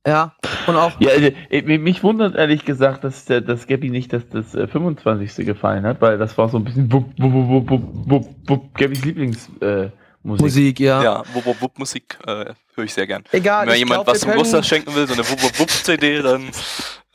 ja, 0.07 0.35
und 0.67 0.77
auch, 0.77 1.01
Ja, 1.01 1.11
äh, 1.13 1.35
äh, 1.51 1.79
mich 1.79 2.03
wundert 2.03 2.37
ehrlich 2.37 2.65
gesagt, 2.67 3.05
dass 3.05 3.25
der, 3.25 3.41
dass 3.41 3.67
Gabby 3.67 3.89
nicht 3.89 4.13
das, 4.13 4.29
das 4.29 4.55
äh, 4.55 4.69
25. 4.69 5.47
gefallen 5.47 5.85
hat, 5.85 6.01
weil 6.03 6.19
das 6.19 6.37
war 6.37 6.51
so 6.51 6.59
ein 6.59 6.65
bisschen 6.65 6.93
wupp, 6.93 7.07
wupp, 7.19 7.33
wupp, 7.33 7.71
wupp, 7.71 7.83
wupp, 8.11 8.29
wupp, 8.47 8.75
Gabbys 8.75 9.05
Lieblingsmusik. 9.05 9.63
Äh, 9.63 9.91
Musik. 10.25 10.43
Musik, 10.43 10.81
ja. 10.81 11.03
Ja, 11.03 11.23
Wupp 11.35 11.45
Wupp 11.45 11.61
Wupp 11.61 11.79
Musik 11.79 12.19
äh, 12.27 12.47
höre 12.75 12.85
ich 12.85 12.95
sehr 12.95 13.07
gern. 13.07 13.25
Egal, 13.31 13.67
Wenn 13.67 13.77
jemand 13.77 14.05
glaub, 14.05 14.07
was 14.07 14.21
zum 14.21 14.31
Geburtstag 14.31 14.65
schenken 14.65 14.95
will, 14.95 15.07
so 15.07 15.13
eine 15.13 15.29
Wupp 15.29 15.43
Wupp 15.43 15.59
Wupp 15.61 15.71
CD, 15.71 16.23
dann 16.23 16.51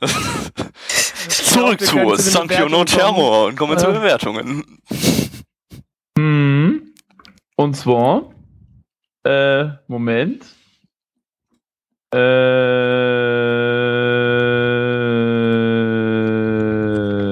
zurück 1.28 1.80
zu 1.80 2.14
Sankyo 2.16 2.68
no 2.68 2.84
Terror 2.84 3.46
und 3.46 3.56
kommen 3.56 3.76
zu 3.78 3.86
Ja. 3.86 3.92
Bewertungen. 3.92 4.78
Mhm. 6.16 6.92
Und 7.56 7.74
zwar, 7.76 8.30
äh, 9.24 9.66
Moment. 9.88 10.44
Äh, 12.14 12.18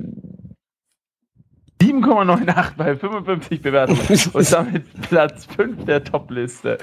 7,98 2.03 2.71
bei 2.77 2.97
55 2.97 3.63
Bewertungen 3.63 4.01
und 4.33 4.53
damit 4.53 5.03
Platz 5.03 5.47
5 5.57 5.85
der 5.85 6.05
Top-Liste. 6.05 6.79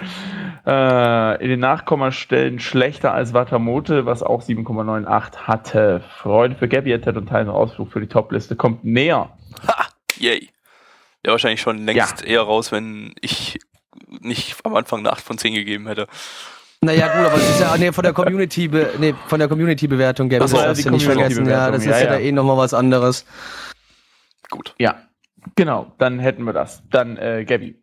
Äh, 0.65 1.43
in 1.43 1.50
den 1.50 1.60
Nachkommastellen 1.60 2.60
schlechter 2.60 3.13
als 3.13 3.34
Watamote, 3.34 4.06
was 4.06 4.24
auch 4.24 4.43
7,98 4.43 5.36
hatte. 5.47 6.04
Freude 6.17 6.56
für 6.56 6.67
Gabby 6.67 7.00
Ted 7.00 7.17
und 7.17 7.28
Teil 7.28 7.50
Ausflug 7.50 7.91
für 7.91 8.00
die 8.00 8.08
Top-Liste 8.08 8.56
kommt 8.56 8.84
näher. 8.84 9.30
Ha! 9.67 9.88
Yay. 10.17 10.50
Ja, 11.26 11.32
wahrscheinlich 11.32 11.62
schon 11.62 11.86
längst 11.86 12.24
eher 12.24 12.41
raus, 12.41 12.71
wenn 12.71 13.13
ich 13.21 13.60
nicht 14.21 14.58
am 14.63 14.76
Anfang 14.76 15.00
eine 15.00 15.12
8 15.12 15.24
von 15.24 15.38
10 15.38 15.54
gegeben 15.54 15.88
hätte. 15.88 16.08
Naja, 16.84 17.08
gut, 17.10 17.28
aber 17.28 17.38
es 17.38 17.47
ist 17.47 17.60
ja 17.60 17.78
nee, 17.78 17.91
von 17.91 18.04
der 18.04 18.13
Community, 18.13 18.67
nee, 18.97 19.13
von 19.28 19.38
der 19.38 19.47
Community-Bewertung, 19.47 20.30
Gaby, 20.30 20.43
Ach 20.43 20.47
so, 20.47 20.58
das 20.58 20.80
ja, 20.80 20.86
du 20.86 20.91
nicht 20.95 21.06
vergessen. 21.06 21.47
Ja, 21.47 21.69
das 21.69 21.82
ist 21.82 21.91
ja, 21.91 22.00
ja, 22.00 22.06
da 22.06 22.13
ja. 22.17 22.21
eh 22.21 22.32
nochmal 22.32 22.58
was 22.58 22.74
anderes. 22.74 23.24
Gut. 24.52 24.76
Ja. 24.78 25.08
Genau, 25.56 25.92
dann 25.98 26.20
hätten 26.20 26.44
wir 26.44 26.54
das. 26.54 26.84
Dann 26.92 27.18
äh, 27.18 27.46
Gabby. 27.46 27.82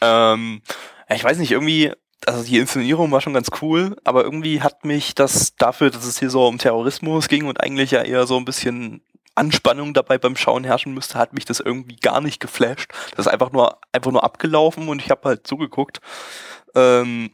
Ähm, 0.00 0.62
ich 1.08 1.22
weiß 1.22 1.38
nicht, 1.38 1.52
irgendwie, 1.52 1.92
also 2.26 2.42
die 2.42 2.58
Inszenierung 2.58 3.12
war 3.12 3.20
schon 3.20 3.34
ganz 3.34 3.50
cool, 3.62 3.96
aber 4.02 4.24
irgendwie 4.24 4.60
hat 4.60 4.84
mich 4.84 5.14
das 5.14 5.54
dafür, 5.54 5.90
dass 5.90 6.04
es 6.04 6.18
hier 6.18 6.30
so 6.30 6.44
um 6.48 6.58
Terrorismus 6.58 7.28
ging 7.28 7.46
und 7.46 7.60
eigentlich 7.60 7.92
ja 7.92 8.02
eher 8.02 8.26
so 8.26 8.36
ein 8.36 8.44
bisschen 8.44 9.02
Anspannung 9.36 9.94
dabei 9.94 10.18
beim 10.18 10.36
Schauen 10.36 10.64
herrschen 10.64 10.94
müsste, 10.94 11.18
hat 11.18 11.34
mich 11.34 11.44
das 11.44 11.60
irgendwie 11.60 11.96
gar 11.96 12.20
nicht 12.20 12.40
geflasht. 12.40 12.92
Das 13.16 13.26
ist 13.26 13.32
einfach 13.32 13.52
nur, 13.52 13.78
einfach 13.92 14.10
nur 14.10 14.24
abgelaufen 14.24 14.88
und 14.88 15.00
ich 15.00 15.10
habe 15.10 15.28
halt 15.28 15.46
zugeguckt. 15.46 16.00
Ähm, 16.74 17.30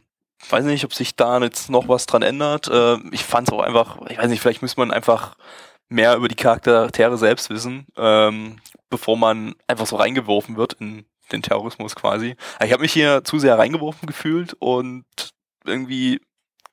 weiß 0.48 0.64
nicht, 0.64 0.84
ob 0.84 0.94
sich 0.94 1.16
da 1.16 1.38
jetzt 1.40 1.70
noch 1.70 1.88
was 1.88 2.06
dran 2.06 2.22
ändert. 2.22 2.68
Äh, 2.68 2.98
ich 3.12 3.24
fand 3.24 3.48
es 3.48 3.54
auch 3.54 3.60
einfach, 3.60 3.98
ich 4.08 4.18
weiß 4.18 4.28
nicht, 4.28 4.40
vielleicht 4.40 4.62
müsste 4.62 4.80
man 4.80 4.90
einfach 4.90 5.36
mehr 5.90 6.16
über 6.16 6.28
die 6.28 6.36
Charaktere 6.36 7.18
selbst 7.18 7.50
wissen, 7.50 7.86
ähm, 7.96 8.56
bevor 8.88 9.18
man 9.18 9.54
einfach 9.66 9.86
so 9.86 9.96
reingeworfen 9.96 10.56
wird 10.56 10.74
in 10.74 11.04
den 11.32 11.42
Terrorismus 11.42 11.94
quasi. 11.94 12.36
Aber 12.56 12.66
ich 12.66 12.72
habe 12.72 12.82
mich 12.82 12.92
hier 12.92 13.22
zu 13.24 13.38
sehr 13.38 13.58
reingeworfen 13.58 14.06
gefühlt 14.06 14.54
und 14.54 15.04
irgendwie, 15.64 16.20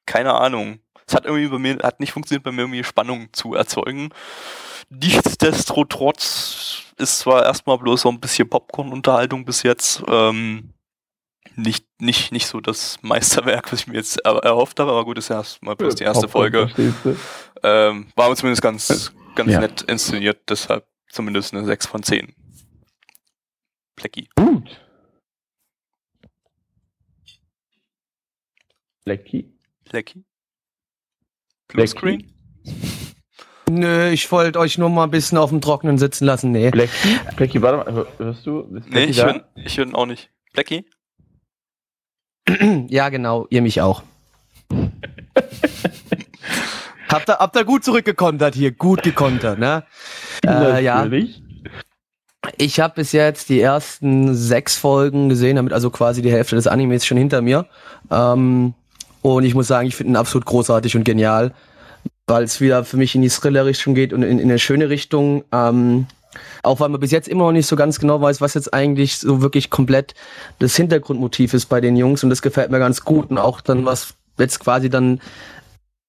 keine 0.06 0.34
Ahnung. 0.36 0.80
Es 1.08 1.16
hat 1.16 1.26
irgendwie 1.26 1.48
bei 1.48 1.58
mir, 1.58 1.78
hat 1.84 2.00
nicht 2.00 2.12
funktioniert, 2.12 2.44
bei 2.44 2.52
mir 2.52 2.62
irgendwie 2.62 2.84
Spannung 2.84 3.30
zu 3.34 3.54
erzeugen. 3.54 4.10
Nichtsdestotrotz 4.90 6.84
ist 6.98 7.20
zwar 7.20 7.46
erstmal 7.46 7.78
bloß 7.78 8.02
so 8.02 8.10
ein 8.10 8.20
bisschen 8.20 8.50
Popcorn-Unterhaltung 8.50 9.46
bis 9.46 9.64
jetzt, 9.64 10.04
ähm, 10.08 10.74
nicht, 11.58 11.86
nicht, 12.00 12.32
nicht 12.32 12.48
so 12.48 12.62
das 12.62 13.00
Meisterwerk, 13.02 13.72
was 13.72 13.82
ich 13.82 13.88
mir 13.88 13.96
jetzt 13.96 14.18
er 14.24 14.36
erhofft 14.44 14.80
habe, 14.80 14.92
aber 14.92 15.04
gut, 15.06 15.18
ist 15.18 15.28
ja 15.30 15.38
erstmal 15.38 15.76
bloß 15.76 15.96
die 15.96 16.04
erste 16.04 16.28
Folge. 16.28 16.70
Ähm, 17.64 18.08
war 18.16 18.26
aber 18.28 18.36
zumindest 18.36 18.62
ganz, 18.62 19.12
ganz 19.36 19.52
Ja. 19.52 19.60
nett 19.60 19.82
inszeniert, 19.82 20.42
deshalb 20.48 20.86
zumindest 21.10 21.54
eine 21.54 21.66
6 21.66 21.88
von 21.88 22.04
10. 22.04 22.34
Plecki. 23.96 24.30
Gut. 24.36 24.80
Plecki? 29.06 29.52
Plecki? 29.86 30.24
Bluescreen? 31.70 32.34
Nö, 33.70 34.10
ich 34.12 34.32
wollte 34.32 34.60
euch 34.60 34.78
nur 34.78 34.90
mal 34.90 35.04
ein 35.06 35.12
bisschen 35.12 35.38
auf 35.38 35.50
dem 35.50 35.60
Trockenen 35.62 35.98
sitzen 35.98 36.26
lassen. 36.26 36.52
Nee. 36.52 36.70
Lecky? 36.70 37.20
Lecky, 37.38 37.62
warte 37.62 37.78
mal, 37.78 37.94
hör- 37.94 38.08
hörst 38.18 38.46
du? 38.46 38.62
Ist 38.76 38.90
Nee, 38.90 39.06
ich 39.06 39.78
höre 39.78 39.86
ihn 39.88 39.96
auch 39.96 40.06
nicht. 40.06 40.30
Plecki? 40.54 40.86
Ja, 42.90 43.10
genau, 43.10 43.48
ihr 43.50 43.62
mich 43.62 43.82
auch. 43.82 44.04
habt, 47.10 47.30
ihr, 47.30 47.38
habt 47.38 47.56
ihr 47.56 47.66
gut 47.66 47.84
zurückgekontert 47.84 48.56
hier, 48.56 48.72
gut 48.72 49.04
gekontert, 49.04 49.60
ne? 49.60 49.84
Äh, 50.46 50.84
ja, 50.84 51.06
ich 52.58 52.80
habe 52.80 52.96
bis 52.96 53.12
jetzt 53.12 53.50
die 53.50 53.60
ersten 53.60 54.34
sechs 54.36 54.78
Folgen 54.78 55.30
gesehen, 55.30 55.58
damit 55.58 55.74
also 55.74 55.90
quasi 55.90 56.22
die 56.22 56.32
Hälfte 56.32 56.56
des 56.56 56.68
Animes 56.68 57.06
schon 57.06 57.18
hinter 57.18 57.42
mir. 57.42 57.66
Ähm, 58.10 58.74
und 59.22 59.44
ich 59.44 59.54
muss 59.54 59.68
sagen, 59.68 59.88
ich 59.88 59.96
finde 59.96 60.14
ihn 60.14 60.16
absolut 60.16 60.46
großartig 60.46 60.96
und 60.96 61.04
genial, 61.04 61.54
weil 62.28 62.44
es 62.44 62.62
wieder 62.62 62.86
für 62.86 62.98
mich 62.98 63.16
in 63.16 63.22
die 63.22 63.30
Thriller-Richtung 63.30 63.96
geht 63.96 64.14
und 64.14 64.24
in, 64.24 64.40
in 64.40 64.50
eine 64.50 64.60
schöne 64.60 64.90
Richtung. 64.90 65.44
Ähm, 65.52 66.08
auch 66.64 66.80
weil 66.80 66.90
man 66.90 67.00
bis 67.00 67.12
jetzt 67.12 67.28
immer 67.28 67.46
noch 67.46 67.52
nicht 67.52 67.68
so 67.68 67.76
ganz 67.76 68.00
genau 68.00 68.22
weiß, 68.22 68.42
was 68.42 68.54
jetzt 68.54 68.74
eigentlich 68.74 69.18
so 69.18 69.42
wirklich 69.42 69.70
komplett 69.70 70.16
das 70.60 70.76
Hintergrundmotiv 70.76 71.54
ist 71.54 71.68
bei 71.68 71.82
den 71.82 71.96
Jungs 71.96 72.24
und 72.24 72.30
das 72.30 72.42
gefällt 72.42 72.72
mir 72.72 72.80
ganz 72.80 73.04
gut 73.04 73.30
und 73.30 73.38
auch 73.38 73.62
dann, 73.62 73.86
was 73.86 74.14
jetzt 74.38 74.60
quasi 74.60 74.90
dann 74.90 75.22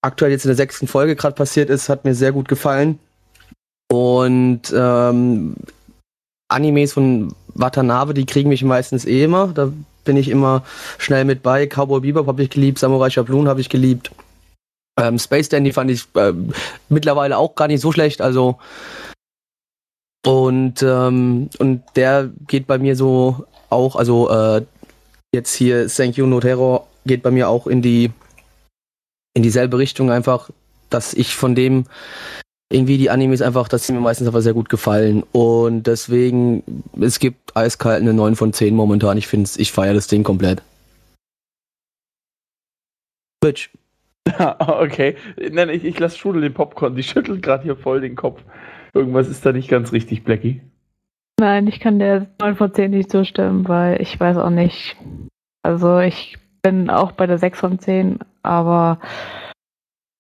aktuell 0.03 0.31
jetzt 0.31 0.45
in 0.45 0.51
der 0.51 0.57
sechsten 0.57 0.87
Folge 0.87 1.17
gerade 1.17 1.35
passiert 1.35 1.71
ist, 1.71 1.89
hat 1.89 2.05
mir 2.05 2.15
sehr 2.15 2.33
gut 2.33 2.49
gefallen. 2.49 2.99
Und 3.91 4.73
ähm, 4.75 5.57
Animes 6.49 6.93
von 6.93 7.35
Watanabe, 7.55 8.15
die 8.15 8.27
kriegen 8.27 8.49
mich 8.49 8.63
meistens 8.63 9.05
eh 9.05 9.25
immer. 9.25 9.49
Da 9.49 9.73
bin 10.05 10.17
ich 10.17 10.29
immer 10.29 10.63
schnell 10.99 11.25
mit 11.25 11.43
bei. 11.43 11.67
Cowboy 11.67 12.01
Bebop 12.01 12.27
habe 12.27 12.43
ich 12.43 12.51
geliebt, 12.51 12.79
Samurai 12.79 13.11
Champloo 13.11 13.47
habe 13.47 13.61
ich 13.61 13.69
geliebt. 13.69 14.11
Ähm, 14.99 15.19
Space 15.19 15.49
Dandy 15.49 15.73
fand 15.73 15.91
ich 15.91 16.05
ähm, 16.17 16.53
mittlerweile 16.89 17.39
auch 17.39 17.55
gar 17.55 17.69
nicht 17.69 17.81
so 17.81 17.93
schlecht. 17.93 18.21
Also 18.21 18.59
und 20.27 20.83
ähm, 20.83 21.49
und 21.59 21.83
der 21.97 22.31
geht 22.47 22.67
bei 22.67 22.79
mir 22.79 22.97
so 22.97 23.47
auch, 23.71 23.97
also 23.97 24.31
äh, 24.31 24.65
jetzt 25.33 25.55
hier 25.55 25.89
Thank 25.89 26.17
You 26.17 26.27
No 26.27 26.41
Terror 26.41 26.87
geht 27.07 27.23
bei 27.23 27.31
mir 27.31 27.49
auch 27.49 27.67
in 27.67 27.83
die 27.83 28.11
in 29.35 29.43
dieselbe 29.43 29.79
Richtung 29.79 30.11
einfach, 30.11 30.51
dass 30.91 31.15
ich 31.15 31.37
von 31.37 31.55
dem 31.55 31.85
irgendwie 32.71 32.99
die 32.99 33.11
Animes 33.11 33.41
einfach, 33.41 33.69
dass 33.69 33.87
sie 33.87 33.93
mir 33.93 34.01
meistens 34.01 34.27
einfach 34.27 34.43
sehr 34.43 34.53
gut 34.53 34.69
gefallen. 34.69 35.23
Und 35.33 35.85
deswegen, 35.85 36.63
es 37.01 37.19
gibt 37.19 37.57
eiskalt 37.57 38.03
eine 38.03 38.13
9 38.13 38.37
von 38.37 38.53
10 38.53 38.75
momentan. 38.75 39.17
Ich 39.17 39.27
finde 39.27 39.49
ich 39.57 39.73
feiere 39.73 39.95
das 39.95 40.07
Ding 40.07 40.23
komplett. 40.23 40.63
Bitch. 43.41 43.71
okay. 44.59 45.17
Nein, 45.51 45.71
ich, 45.71 45.85
ich 45.85 45.99
lasse 45.99 46.19
Schule 46.19 46.41
den 46.41 46.53
Popcorn. 46.53 46.95
Die 46.95 47.03
schüttelt 47.03 47.43
gerade 47.43 47.63
hier 47.63 47.77
voll 47.77 48.01
den 48.01 48.17
Kopf. 48.17 48.43
Irgendwas 48.95 49.29
ist 49.29 49.45
da 49.45 49.53
nicht 49.53 49.69
ganz 49.69 49.93
richtig, 49.93 50.25
Blackie. 50.25 50.61
Nein, 51.41 51.69
ich 51.69 51.79
kann 51.79 51.99
der 51.99 52.27
9 52.41 52.57
von 52.57 52.75
10 52.75 52.91
nicht 52.91 53.11
zustimmen, 53.11 53.69
weil 53.69 54.01
ich 54.03 54.19
weiß 54.19 54.37
auch 54.39 54.51
nicht. 54.51 54.97
Also 55.63 56.01
ich 56.01 56.37
bin 56.63 56.91
auch 56.91 57.13
bei 57.13 57.27
der 57.27 57.39
6 57.39 57.61
von 57.61 57.79
10, 57.79 58.19
aber 58.43 58.99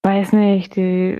weiß 0.04 0.33
nicht, 0.33 0.76
die 0.76 1.18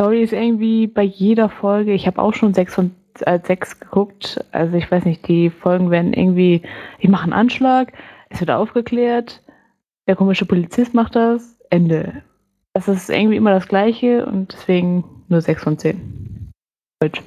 Story 0.00 0.22
ist 0.22 0.32
irgendwie 0.32 0.88
bei 0.88 1.02
jeder 1.02 1.48
Folge, 1.48 1.92
ich 1.92 2.06
habe 2.06 2.20
auch 2.20 2.34
schon 2.34 2.54
6 2.54 2.74
von 2.74 2.90
als 3.24 3.46
6 3.46 3.80
geguckt, 3.80 4.44
also 4.52 4.76
ich 4.76 4.90
weiß 4.90 5.04
nicht, 5.04 5.28
die 5.28 5.50
Folgen 5.50 5.90
werden 5.90 6.14
irgendwie, 6.14 6.62
ich 6.98 7.08
mache 7.08 7.24
einen 7.24 7.34
Anschlag, 7.34 7.92
es 8.30 8.40
wird 8.40 8.50
aufgeklärt, 8.50 9.42
der 10.08 10.16
komische 10.16 10.46
Polizist 10.46 10.94
macht 10.94 11.14
das, 11.14 11.56
Ende. 11.70 12.22
Das 12.72 12.88
ist 12.88 13.10
irgendwie 13.10 13.36
immer 13.36 13.50
das 13.50 13.68
gleiche 13.68 14.26
und 14.26 14.52
deswegen 14.52 15.04
nur 15.28 15.42
6 15.42 15.62
von 15.62 15.78
10. 15.78 16.21
Deutsch. 17.02 17.20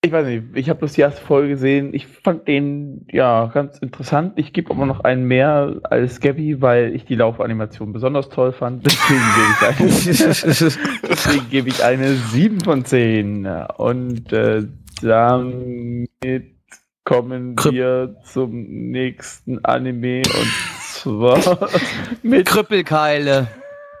Ich 0.00 0.12
weiß 0.12 0.26
nicht, 0.26 0.44
ich 0.54 0.68
habe 0.70 0.78
bloß 0.78 0.92
die 0.94 1.00
erste 1.02 1.20
Folge 1.20 1.50
gesehen. 1.50 1.92
Ich 1.92 2.06
fand 2.06 2.48
den 2.48 3.06
ja 3.12 3.46
ganz 3.46 3.78
interessant. 3.78 4.32
Ich 4.36 4.52
gebe 4.52 4.70
aber 4.72 4.86
noch 4.86 5.00
einen 5.00 5.24
mehr 5.24 5.76
als 5.84 6.20
Gabby, 6.20 6.60
weil 6.62 6.94
ich 6.94 7.04
die 7.04 7.14
Laufanimation 7.16 7.92
besonders 7.92 8.28
toll 8.28 8.52
fand. 8.52 8.86
Deswegen 8.86 9.20
gebe 9.70 9.88
ich 11.38 11.50
gebe 11.50 11.68
ich 11.68 11.84
eine 11.84 12.14
7 12.14 12.60
von 12.60 12.84
10. 12.84 13.46
Und 13.76 14.32
äh, 14.32 14.62
damit 15.02 16.08
kommen 17.04 17.54
Krüpp- 17.56 17.72
wir 17.72 18.16
zum 18.24 18.90
nächsten 18.90 19.64
Anime 19.64 20.22
und 20.22 20.52
zwar 20.80 21.68
mit 22.22 22.46
Krüppelkeile. 22.46 23.48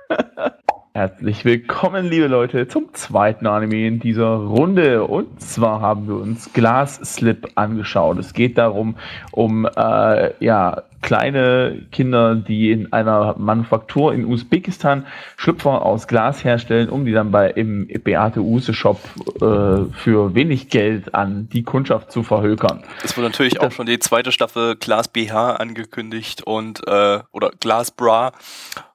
Herzlich 0.98 1.44
willkommen, 1.44 2.06
liebe 2.06 2.26
Leute, 2.26 2.66
zum 2.66 2.92
zweiten 2.92 3.46
Anime 3.46 3.86
in 3.86 4.00
dieser 4.00 4.34
Runde. 4.34 5.04
Und 5.04 5.40
zwar 5.40 5.80
haben 5.80 6.08
wir 6.08 6.16
uns 6.16 6.52
Glass 6.52 6.96
Slip 6.96 7.52
angeschaut. 7.54 8.18
Es 8.18 8.32
geht 8.32 8.58
darum, 8.58 8.96
um 9.30 9.64
äh, 9.64 10.44
ja, 10.44 10.82
kleine 11.00 11.86
Kinder, 11.92 12.34
die 12.34 12.72
in 12.72 12.92
einer 12.92 13.36
Manufaktur 13.38 14.12
in 14.12 14.24
Usbekistan 14.24 15.06
Schlüpfer 15.36 15.86
aus 15.86 16.08
Glas 16.08 16.42
herstellen, 16.42 16.88
um 16.88 17.04
die 17.04 17.12
dann 17.12 17.30
bei 17.30 17.48
im 17.48 17.86
Beate 18.02 18.40
Use 18.40 18.74
Shop 18.74 18.98
äh, 19.36 19.84
für 19.92 20.34
wenig 20.34 20.68
Geld 20.68 21.14
an 21.14 21.48
die 21.52 21.62
Kundschaft 21.62 22.10
zu 22.10 22.24
verhökern. 22.24 22.82
Es 23.04 23.16
wurde 23.16 23.28
natürlich 23.28 23.60
auch 23.60 23.70
schon 23.70 23.86
die 23.86 24.00
zweite 24.00 24.32
Staffel 24.32 24.74
Glas 24.74 25.06
BH 25.06 25.52
angekündigt 25.52 26.42
und 26.42 26.84
äh, 26.88 27.20
oder 27.30 27.52
Glas 27.60 27.92
Bra 27.92 28.32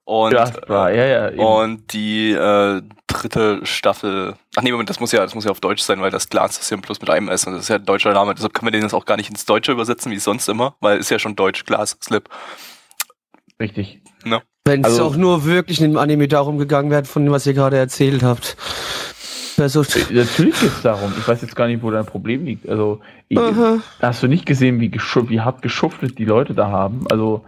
und 0.06 0.32
Glas 0.32 0.52
Bra, 0.52 0.90
ja, 0.92 1.06
ja, 1.06 1.30
eben. 1.32 1.40
und 1.40 1.94
die 1.94 2.32
äh, 2.32 2.82
dritte 3.08 3.66
Staffel. 3.66 4.36
Ach 4.56 4.62
nee, 4.62 4.72
Moment, 4.72 4.90
das 4.90 5.00
muss 5.00 5.12
ja, 5.12 5.22
das 5.22 5.34
muss 5.36 5.46
ja 5.46 5.52
auf 5.52 5.60
Deutsch 5.62 5.82
sein, 5.82 6.02
weil 6.02 6.12
das 6.12 6.30
Glas 6.30 6.58
ist 6.58 6.70
ja 6.70 6.78
plus 6.78 7.00
mit 7.00 7.10
einem 7.10 7.30
S 7.30 7.46
und 7.46 7.54
das 7.54 7.64
ist 7.64 7.70
ja 7.70 7.76
ein 7.78 7.86
deutscher 7.86 8.14
Name. 8.14 8.34
Deshalb 8.36 8.54
können 8.54 8.68
wir 8.68 8.72
den 8.72 8.82
jetzt 8.84 8.94
auch 8.94 9.06
gar 9.06 9.18
nicht 9.18 9.30
ins 9.30 9.46
Deutsche 9.46 9.72
übersetzen, 9.72 10.12
wie 10.12 10.20
sonst 10.20 10.50
immer, 10.50 10.76
weil 10.82 10.98
ist 10.98 11.10
ja 11.10 11.20
schon 11.20 11.36
Deutsch 11.36 11.64
Glas 11.66 11.98
Slip. 12.04 12.30
Richtig. 13.60 14.02
Wenn 14.66 14.82
es 14.82 14.86
Also- 14.86 15.06
auch 15.06 15.16
nur 15.16 15.46
wirklich 15.46 15.82
in 15.82 15.92
dem 15.92 15.98
Anime 15.98 16.28
darum 16.28 16.58
gegangen 16.58 16.90
wäre, 16.90 17.04
von 17.06 17.24
dem, 17.26 17.32
was 17.34 17.46
ihr 17.46 17.54
gerade 17.54 17.78
erzählt 17.78 18.24
habt. 18.24 18.56
Also, 19.58 19.82
Natürlich 20.10 20.60
geht 20.60 20.72
es 20.72 20.82
darum. 20.82 21.14
Ich 21.20 21.28
weiß 21.28 21.42
jetzt 21.42 21.56
gar 21.56 21.68
nicht, 21.68 21.84
wo 21.84 21.92
dein 21.92 22.06
Problem 22.06 22.46
liegt. 22.46 22.68
Also, 22.68 23.02
ich, 23.28 23.38
hast 24.02 24.24
du 24.24 24.28
nicht 24.28 24.46
gesehen, 24.46 24.80
wie, 24.80 24.92
wie 24.92 25.42
hart 25.42 25.62
geschuftelt 25.62 26.18
die 26.18 26.26
Leute 26.26 26.54
da 26.56 26.70
haben? 26.70 27.06
Also, 27.12 27.46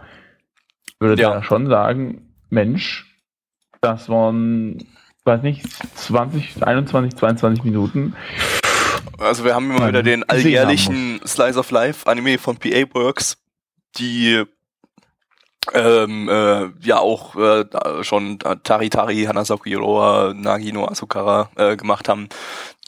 ich 0.86 0.94
würde 1.00 1.20
Ja. 1.20 1.30
da 1.34 1.42
schon 1.42 1.66
sagen, 1.66 2.25
Mensch, 2.50 3.06
das 3.80 4.08
waren, 4.08 4.86
weiß 5.24 5.42
nicht, 5.42 5.64
20, 5.96 6.62
21, 6.62 7.16
22 7.16 7.64
Minuten. 7.64 8.14
Also 9.18 9.44
wir 9.44 9.54
haben 9.54 9.70
immer 9.70 9.80
Ja, 9.80 9.88
wieder 9.88 10.02
den 10.02 10.28
alljährlichen 10.28 11.20
Slice 11.26 11.58
of 11.58 11.70
Life 11.70 12.06
Anime 12.06 12.38
von 12.38 12.56
PA 12.56 12.84
Works, 12.94 13.38
die 13.96 14.44
ähm, 15.72 16.28
äh, 16.28 16.68
ja 16.80 16.98
auch 16.98 17.34
äh, 17.36 18.04
schon 18.04 18.38
Tari 18.38 18.88
Tari, 18.90 19.24
Hanasaku 19.24 19.68
Iroha, 19.68 20.32
Nagino 20.34 20.86
Asukara 20.86 21.50
äh, 21.56 21.76
gemacht 21.76 22.08
haben. 22.08 22.28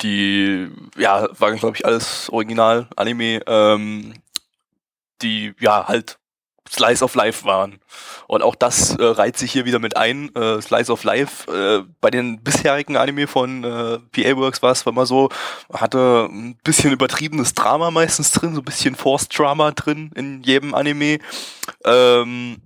Die, 0.02 0.68
ja, 0.96 1.28
waren 1.38 1.56
glaube 1.56 1.76
ich 1.76 1.84
alles 1.84 2.30
Original-Anime, 2.30 3.40
ähm, 3.46 4.14
die 5.22 5.54
ja 5.58 5.88
halt 5.88 6.17
Slice 6.70 7.02
of 7.02 7.14
Life 7.14 7.44
waren. 7.44 7.80
Und 8.26 8.42
auch 8.42 8.54
das 8.54 8.94
äh, 8.96 9.04
reiht 9.04 9.36
sich 9.36 9.52
hier 9.52 9.64
wieder 9.64 9.78
mit 9.78 9.96
ein. 9.96 10.34
Äh, 10.34 10.60
Slice 10.60 10.92
of 10.92 11.04
Life, 11.04 11.50
äh, 11.50 11.84
bei 12.00 12.10
den 12.10 12.42
bisherigen 12.42 12.96
Anime 12.96 13.26
von 13.26 13.64
äh, 13.64 13.98
PA 13.98 14.36
Works 14.36 14.62
war 14.62 14.72
es 14.72 14.82
immer 14.82 15.06
so, 15.06 15.30
hatte 15.72 16.28
ein 16.30 16.56
bisschen 16.62 16.92
übertriebenes 16.92 17.54
Drama 17.54 17.90
meistens 17.90 18.30
drin, 18.32 18.54
so 18.54 18.60
ein 18.60 18.64
bisschen 18.64 18.94
Forced 18.94 19.36
Drama 19.38 19.72
drin 19.72 20.10
in 20.14 20.42
jedem 20.42 20.74
Anime. 20.74 21.18
Ähm, 21.84 22.62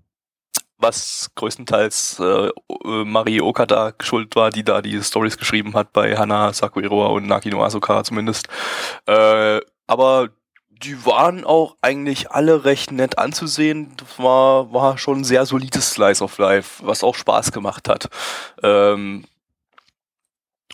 was 0.83 1.31
größtenteils 1.37 2.19
äh, 2.19 2.51
Marie 2.85 3.41
Okada 3.41 3.95
schuld 4.01 4.35
war, 4.37 4.51
die 4.51 4.65
da 4.65 4.83
die 4.83 5.03
Stories 5.03 5.39
geschrieben 5.39 5.75
hat 5.75 5.93
bei 5.93 6.17
Hana 6.17 6.53
Sakuiroa 6.53 7.07
und 7.09 7.27
Nakino 7.27 7.65
Asuka 7.65 8.05
zumindest. 8.05 8.49
Äh, 9.07 9.61
aber 9.87 10.31
die 10.83 11.05
waren 11.07 11.45
auch 11.45 11.77
eigentlich 11.81 12.31
alle 12.31 12.65
recht 12.65 12.93
nett 12.93 13.19
anzusehen. 13.19 13.95
Das 13.97 14.19
war, 14.19 14.73
war 14.73 14.99
schon 14.99 15.21
ein 15.21 15.25
sehr 15.25 15.47
solides 15.47 15.91
Slice 15.91 16.23
of 16.23 16.39
Life, 16.39 16.87
was 16.87 17.05
auch 17.05 17.15
Spaß 17.15 17.53
gemacht 17.53 17.89
hat. 17.89 18.09
Ähm, 18.63 19.25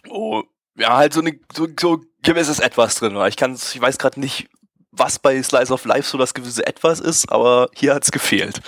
oh, 0.08 0.42
ja, 0.76 0.96
halt 0.96 1.12
so, 1.12 1.20
eine, 1.20 1.38
so, 1.52 1.66
so 1.78 2.00
gewisses 2.22 2.60
Etwas 2.60 2.96
drin. 2.96 3.16
Ich 3.28 3.36
kann 3.36 3.54
ich 3.54 3.80
weiß 3.80 3.98
gerade 3.98 4.20
nicht, 4.20 4.48
was 4.90 5.18
bei 5.18 5.42
Slice 5.42 5.72
of 5.72 5.84
Life 5.84 6.08
so 6.08 6.18
das 6.18 6.34
gewisse 6.34 6.66
Etwas 6.66 7.00
ist, 7.00 7.30
aber 7.30 7.68
hier 7.74 7.94
hat's 7.94 8.10
gefehlt. 8.10 8.60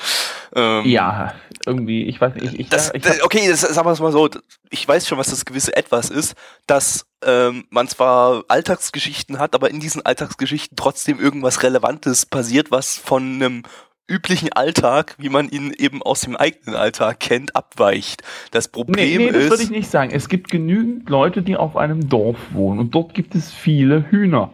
Ähm, 0.55 0.85
ja, 0.85 1.35
irgendwie, 1.67 2.05
ich 2.05 2.21
weiß 2.21 2.35
nicht. 2.35 2.59
Ich, 2.59 2.69
das, 2.69 2.93
ich 2.95 3.03
das, 3.03 3.23
okay, 3.23 3.49
das, 3.49 3.61
sagen 3.61 3.87
wir 3.87 3.93
es 3.93 4.01
mal 4.01 4.13
so, 4.13 4.29
ich 4.71 4.87
weiß 4.87 5.09
schon, 5.09 5.19
was 5.19 5.31
das 5.31 5.45
gewisse 5.45 5.77
Etwas 5.77 6.11
ist, 6.11 6.35
dass 6.67 7.07
ähm, 7.25 7.65
man 7.71 7.89
zwar 7.89 8.45
Alltagsgeschichten 8.49 9.39
hat, 9.39 9.55
aber 9.55 9.71
in 9.71 9.81
diesen 9.81 10.05
Alltagsgeschichten 10.05 10.77
trotzdem 10.77 11.19
irgendwas 11.19 11.63
Relevantes 11.63 12.27
passiert, 12.27 12.71
was 12.71 12.97
von 12.97 13.35
einem 13.35 13.63
üblichen 14.11 14.53
Alltag, 14.53 15.15
wie 15.19 15.29
man 15.29 15.49
ihn 15.49 15.73
eben 15.79 16.03
aus 16.03 16.23
dem 16.23 16.37
eigenen 16.37 16.75
Alltag 16.75 17.21
kennt, 17.21 17.55
abweicht. 17.55 18.23
Das 18.51 18.69
Problem 18.69 19.07
nee, 19.07 19.19
nee, 19.19 19.27
das 19.29 19.37
ist. 19.37 19.43
Das 19.45 19.51
würde 19.51 19.63
ich 19.63 19.71
nicht 19.71 19.91
sagen. 19.91 20.11
Es 20.13 20.29
gibt 20.29 20.51
genügend 20.51 21.09
Leute, 21.09 21.43
die 21.43 21.57
auf 21.57 21.77
einem 21.77 22.09
Dorf 22.09 22.39
wohnen 22.53 22.81
und 22.81 22.95
dort 22.95 23.15
gibt 23.15 23.35
es 23.35 23.53
viele 23.53 24.11
Hühner. 24.11 24.53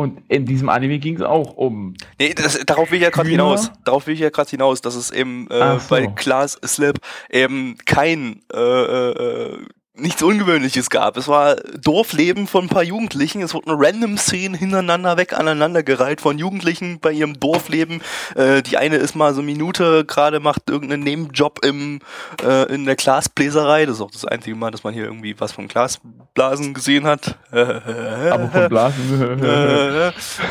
Und 0.00 0.22
in 0.28 0.46
diesem 0.46 0.70
Anime 0.70 0.98
ging 0.98 1.16
es 1.16 1.22
auch 1.22 1.56
um. 1.56 1.94
Nee, 2.18 2.32
das, 2.32 2.58
darauf 2.64 2.90
will 2.90 2.96
ich 2.96 3.02
ja 3.02 3.10
gerade 3.10 3.28
hinaus. 3.28 3.70
Darauf 3.84 4.06
will 4.06 4.14
ich 4.14 4.20
ja 4.20 4.30
gerade 4.30 4.48
hinaus, 4.48 4.80
dass 4.80 4.94
es 4.94 5.10
eben 5.10 5.46
äh, 5.50 5.78
so. 5.78 5.88
bei 5.90 6.06
Class 6.06 6.58
Slip 6.64 6.98
eben 7.28 7.76
kein 7.84 8.40
äh, 8.50 8.58
äh, 8.58 9.58
nichts 10.00 10.22
Ungewöhnliches 10.22 10.90
gab. 10.90 11.16
Es 11.16 11.28
war 11.28 11.56
Dorfleben 11.56 12.46
von 12.46 12.64
ein 12.64 12.68
paar 12.68 12.82
Jugendlichen. 12.82 13.42
Es 13.42 13.54
wurden 13.54 13.70
random 13.70 14.18
Szenen 14.18 14.54
hintereinander 14.54 15.16
weg 15.16 15.32
aneinandergereiht 15.32 16.20
von 16.20 16.38
Jugendlichen 16.38 17.00
bei 17.00 17.12
ihrem 17.12 17.38
Dorfleben. 17.38 18.02
Äh, 18.34 18.62
die 18.62 18.76
eine 18.76 18.96
ist 18.96 19.14
mal 19.14 19.34
so 19.34 19.40
eine 19.40 19.50
Minute 19.50 20.04
gerade 20.04 20.40
macht 20.40 20.70
irgendeinen 20.70 21.02
Nebenjob 21.02 21.64
im 21.64 22.00
äh, 22.42 22.72
in 22.72 22.84
der 22.84 22.96
Glasbläserei. 22.96 23.86
Das 23.86 23.96
ist 23.96 24.00
auch 24.00 24.10
das 24.10 24.24
einzige 24.24 24.56
Mal, 24.56 24.70
dass 24.70 24.84
man 24.84 24.94
hier 24.94 25.04
irgendwie 25.04 25.38
was 25.38 25.52
von 25.52 25.68
Glasblasen 25.68 26.74
gesehen 26.74 27.06
hat. 27.06 27.36
Aber 27.50 28.48
von 28.52 28.68
Blasen. 28.68 29.40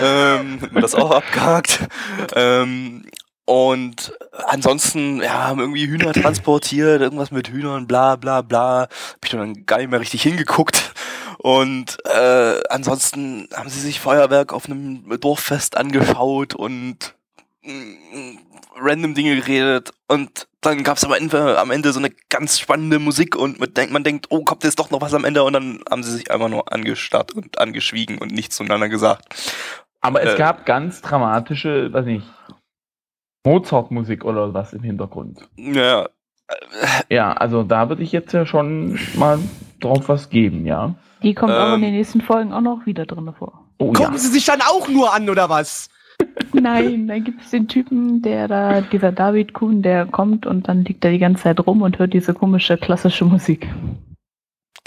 ähm, 0.01 0.62
hat 0.62 0.71
man 0.71 0.81
das 0.81 0.95
auch 0.95 1.12
abgehakt. 1.12 1.88
Ähm, 2.35 3.05
und 3.49 4.13
ansonsten, 4.45 5.23
ja, 5.23 5.47
haben 5.47 5.59
irgendwie 5.59 5.88
Hühner 5.88 6.13
transportiert, 6.13 7.01
irgendwas 7.01 7.31
mit 7.31 7.49
Hühnern, 7.49 7.88
bla 7.88 8.15
bla 8.15 8.43
bla. 8.43 8.81
Hab 8.81 9.25
ich 9.25 9.31
dann 9.31 9.65
gar 9.65 9.79
nicht 9.79 9.89
mehr 9.89 9.99
richtig 9.99 10.21
hingeguckt. 10.21 10.93
Und 11.39 11.97
äh, 12.05 12.59
ansonsten 12.69 13.49
haben 13.55 13.69
sie 13.69 13.79
sich 13.79 13.99
Feuerwerk 13.99 14.53
auf 14.53 14.67
einem 14.67 15.03
Dorffest 15.19 15.77
angeschaut 15.77 16.53
und 16.53 17.15
mm, 17.63 18.38
random 18.79 19.15
Dinge 19.15 19.38
geredet. 19.38 19.93
Und 20.07 20.47
dann 20.62 20.83
gab's 20.83 21.03
am 21.03 21.13
Ende, 21.13 21.57
am 21.57 21.71
Ende 21.71 21.91
so 21.91 21.97
eine 21.97 22.12
ganz 22.29 22.59
spannende 22.59 22.99
Musik 22.99 23.35
und 23.35 23.59
man 23.59 23.73
denkt, 23.73 23.91
man 23.91 24.03
denkt, 24.03 24.27
oh, 24.29 24.43
kommt 24.43 24.63
jetzt 24.63 24.77
doch 24.77 24.91
noch 24.91 25.01
was 25.01 25.15
am 25.15 25.25
Ende? 25.25 25.41
Und 25.41 25.53
dann 25.53 25.79
haben 25.89 26.03
sie 26.03 26.12
sich 26.12 26.29
einfach 26.29 26.49
nur 26.49 26.71
angestarrt 26.71 27.31
und 27.31 27.59
angeschwiegen 27.59 28.19
und 28.19 28.31
nichts 28.31 28.57
zueinander 28.57 28.89
gesagt. 28.89 29.25
Aber 30.01 30.21
es 30.21 30.35
äh, 30.35 30.38
gab 30.38 30.67
ganz 30.67 31.01
dramatische, 31.01 31.91
weiß 31.91 32.05
nicht, 32.05 32.27
Mozart-Musik 33.49 34.25
oder 34.25 34.53
was 34.53 34.73
im 34.73 34.83
Hintergrund. 34.83 35.39
Ja. 35.57 36.07
Ja, 37.09 37.33
also 37.33 37.63
da 37.63 37.89
würde 37.89 38.03
ich 38.03 38.12
jetzt 38.12 38.31
ja 38.31 38.45
schon 38.45 38.99
mal 39.15 39.39
drauf 39.79 40.07
was 40.07 40.29
geben, 40.29 40.67
ja. 40.67 40.93
Die 41.23 41.33
kommt 41.33 41.53
ähm, 41.53 41.57
aber 41.57 41.75
in 41.75 41.81
den 41.81 41.95
nächsten 41.95 42.21
Folgen 42.21 42.53
auch 42.53 42.62
noch 42.62 42.85
wieder 42.85 43.05
drin 43.07 43.33
vor. 43.38 43.65
Oh, 43.79 43.91
Gucken 43.91 44.13
ja. 44.13 44.17
sie 44.17 44.27
sich 44.27 44.45
dann 44.45 44.62
auch 44.62 44.88
nur 44.88 45.13
an, 45.13 45.29
oder 45.29 45.49
was? 45.49 45.89
Nein, 46.53 47.07
dann 47.07 47.23
gibt 47.23 47.41
es 47.41 47.49
den 47.49 47.67
Typen, 47.67 48.21
der 48.21 48.47
da, 48.47 48.81
dieser 48.81 49.12
David 49.12 49.53
Kuhn, 49.53 49.81
der 49.81 50.05
kommt 50.05 50.45
und 50.45 50.67
dann 50.67 50.83
liegt 50.85 51.03
er 51.03 51.12
die 51.12 51.19
ganze 51.19 51.43
Zeit 51.43 51.65
rum 51.65 51.81
und 51.81 51.97
hört 51.97 52.13
diese 52.13 52.33
komische 52.35 52.77
klassische 52.77 53.25
Musik. 53.25 53.67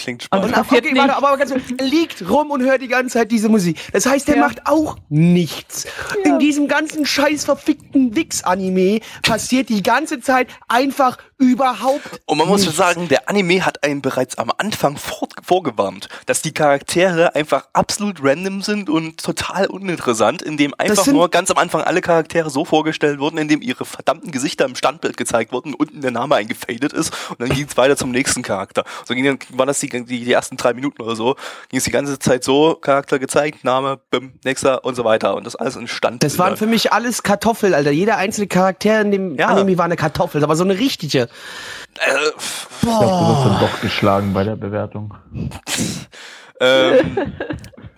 Klingt 0.03 0.25
spannend. 0.25 0.57
Und, 0.57 0.59
okay, 0.59 0.97
warte, 0.97 1.17
aber 1.17 1.37
ganz, 1.37 1.53
er 1.53 1.85
liegt 1.85 2.29
rum 2.29 2.51
und 2.51 2.63
hört 2.63 2.83
die 2.83 2.89
ganze 2.89 3.19
Zeit 3.19 3.31
diese 3.31 3.49
Musik. 3.49 3.79
Das 3.93 4.05
heißt, 4.05 4.29
er 4.29 4.37
ja. 4.37 4.41
macht 4.41 4.67
auch 4.67 4.97
nichts. 5.09 5.87
Ja. 6.25 6.33
In 6.33 6.39
diesem 6.41 6.67
ganzen 6.67 7.07
scheiß 7.07 7.45
verfickten 7.45 8.17
Wix-Anime 8.17 8.99
passiert 9.23 9.69
die 9.69 9.81
ganze 9.81 10.21
Zeit 10.21 10.49
einfach 10.67 11.19
überhaupt 11.39 12.21
Und 12.27 12.39
man 12.39 12.49
muss 12.49 12.63
nichts. 12.63 12.77
sagen, 12.77 13.09
der 13.09 13.29
Anime 13.29 13.65
hat 13.65 13.85
einen 13.85 14.03
bereits 14.03 14.39
am 14.39 14.51
Anfang 14.59 14.97
vor, 14.97 15.29
vorgewarnt, 15.43 16.09
dass 16.27 16.43
die 16.43 16.53
Charaktere 16.53 17.35
einfach 17.37 17.69
absolut 17.73 18.19
random 18.23 18.63
sind 18.63 18.91
und 18.91 19.23
total 19.23 19.67
uninteressant, 19.67 20.43
indem 20.43 20.75
einfach 20.79 21.07
nur 21.07 21.31
ganz 21.31 21.51
am 21.51 21.59
Anfang 21.59 21.83
alle 21.83 22.01
Charaktere 22.01 22.51
so 22.51 22.65
vorgestellt 22.65 23.21
wurden, 23.21 23.39
indem 23.39 23.63
ihre 23.63 23.85
verdammten 23.85 24.33
Gesichter 24.33 24.65
im 24.65 24.75
Standbild 24.75 25.17
gezeigt 25.17 25.53
wurden, 25.53 25.75
unten 25.75 26.01
der 26.01 26.11
Name 26.11 26.35
eingefadet 26.35 26.93
ist 26.93 27.13
und 27.31 27.41
dann 27.41 27.51
ging 27.51 27.67
es 27.69 27.77
weiter 27.77 27.97
zum 27.97 28.11
nächsten 28.11 28.43
Charakter. 28.43 28.85
So 29.05 29.15
ging 29.15 29.25
dann, 29.25 29.39
war 29.51 29.67
das 29.67 29.81
die, 29.81 29.92
die, 29.93 30.25
die 30.25 30.33
ersten 30.33 30.57
drei 30.57 30.75
Minuten 30.75 31.03
oder 31.03 31.17
so, 31.17 31.37
ging 31.69 31.79
es 31.79 31.85
die 31.85 31.91
ganze 31.91 32.19
Zeit 32.19 32.45
so, 32.45 32.75
Charakter 32.75 33.19
gezeigt, 33.19 33.65
Name, 33.65 34.01
bim, 34.11 34.35
nächster 34.45 34.85
und 34.85 34.95
so 34.95 35.05
weiter 35.05 35.35
und 35.37 35.47
das 35.47 35.57
alles 35.57 35.77
in. 35.77 35.89
Das 36.19 36.39
waren 36.39 36.57
für 36.57 36.67
mich 36.67 36.93
alles 36.93 37.23
Kartoffel, 37.23 37.75
Alter. 37.75 37.91
Jeder 37.91 38.17
einzelne 38.17 38.47
Charakter 38.47 39.01
in 39.01 39.11
dem 39.11 39.35
ja. 39.37 39.49
Anime 39.49 39.79
war 39.79 39.85
eine 39.85 39.97
Kartoffel, 39.97 40.43
aber 40.43 40.57
so 40.57 40.65
eine 40.65 40.79
richtige. 40.79 41.23
Äh, 41.23 41.29
ich 41.99 42.81
glaube, 42.81 43.05
du 43.05 43.29
wirst 43.29 43.47
dann 43.47 43.61
doch 43.61 43.81
geschlagen 43.81 44.33
bei 44.33 44.45
der 44.45 44.57
Bewertung. 44.57 45.15
ähm, 46.61 47.33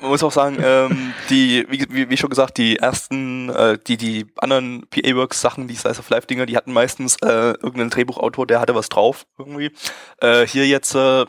man 0.04 0.10
muss 0.10 0.22
auch 0.22 0.32
sagen, 0.32 0.58
ähm, 0.62 1.14
die, 1.30 1.66
wie, 1.70 1.86
wie, 1.88 2.10
wie 2.10 2.16
schon 2.16 2.28
gesagt, 2.28 2.58
die 2.58 2.76
ersten, 2.76 3.48
äh, 3.48 3.78
die, 3.86 3.96
die 3.96 4.26
anderen 4.36 4.86
PA-Works-Sachen, 4.90 5.66
die 5.66 5.74
Slice 5.74 6.00
of 6.00 6.10
Life-Dinger, 6.10 6.46
die 6.46 6.56
hatten 6.56 6.72
meistens 6.72 7.16
äh, 7.22 7.52
irgendeinen 7.52 7.90
Drehbuchautor, 7.90 8.46
der 8.46 8.60
hatte 8.60 8.74
was 8.74 8.90
drauf 8.90 9.24
irgendwie. 9.38 9.72
Äh, 10.20 10.46
hier 10.46 10.66
jetzt, 10.66 10.94
äh, 10.94 11.24